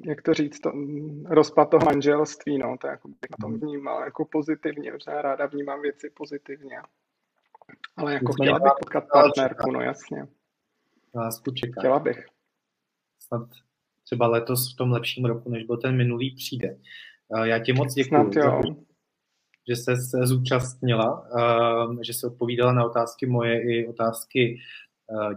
jak 0.01 0.23
to 0.23 0.35
říct, 0.35 0.61
to, 0.61 0.73
rozpad 1.27 1.71
toho 1.71 1.85
manželství, 1.85 2.59
no, 2.59 2.77
to 2.81 2.87
jako 2.87 3.09
bych 3.09 3.31
na 3.31 3.37
tom 3.41 3.61
vnímal 3.61 4.05
jako 4.05 4.25
pozitivně, 4.25 4.93
protože 4.93 5.11
já 5.11 5.23
ráda 5.23 5.47
vnímám 5.47 5.83
věci 5.83 6.11
pozitivně. 6.17 6.77
Ale 7.97 8.15
jako 8.15 8.33
chtěla 8.33 8.59
bych 8.59 8.73
potkat 8.79 9.05
partnerku, 9.13 9.71
no 9.71 9.81
jasně. 9.81 10.29
Lásku 11.15 11.51
čeká. 11.51 11.81
Chtěla 11.81 11.99
bych. 11.99 12.27
Snad 13.21 13.49
třeba 14.05 14.27
letos 14.27 14.75
v 14.75 14.77
tom 14.77 14.93
lepším 14.93 15.25
roku, 15.25 15.51
než 15.51 15.65
byl 15.65 15.77
ten 15.77 15.97
minulý, 15.97 16.35
přijde. 16.35 16.79
Já 17.43 17.59
ti 17.59 17.73
moc 17.73 17.95
děkuji, 17.95 18.31
že 19.69 19.77
se 19.77 19.93
zúčastnila, 20.23 21.29
že 22.03 22.13
se 22.13 22.27
odpovídala 22.27 22.73
na 22.73 22.85
otázky 22.85 23.27
moje 23.27 23.63
i 23.63 23.89
otázky 23.89 24.59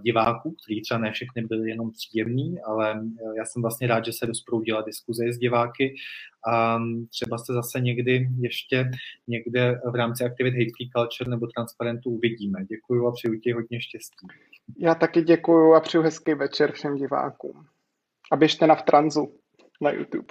diváků, 0.03 0.55
který 0.63 0.81
třeba 0.81 0.99
ne 0.99 1.11
všechny 1.11 1.41
byly 1.41 1.69
jenom 1.69 1.91
příjemný, 1.91 2.61
ale 2.61 3.01
já 3.37 3.45
jsem 3.45 3.61
vlastně 3.61 3.87
rád, 3.87 4.05
že 4.05 4.13
se 4.13 4.25
rozproudila 4.25 4.81
diskuze 4.81 5.33
s 5.33 5.37
diváky 5.37 5.95
a 6.47 6.79
třeba 7.09 7.37
se 7.37 7.53
zase 7.53 7.79
někdy 7.79 8.29
ještě 8.39 8.91
někde 9.27 9.81
v 9.91 9.95
rámci 9.95 10.23
aktivit 10.23 10.51
Hate 10.51 10.71
Free 10.77 10.89
Culture 10.95 11.29
nebo 11.29 11.47
Transparentu 11.47 12.09
uvidíme. 12.09 12.65
Děkuji 12.65 13.07
a 13.07 13.11
přeju 13.11 13.39
ti 13.39 13.51
hodně 13.51 13.81
štěstí. 13.81 14.27
Já 14.79 14.95
taky 14.95 15.21
děkuji 15.21 15.75
a 15.75 15.79
přeju 15.79 16.03
hezký 16.03 16.33
večer 16.33 16.71
všem 16.71 16.95
divákům. 16.95 17.65
A 18.31 18.35
běžte 18.35 18.67
na 18.67 18.75
v 18.75 18.81
tranzu 18.81 19.39
na 19.81 19.91
YouTube. 19.91 20.27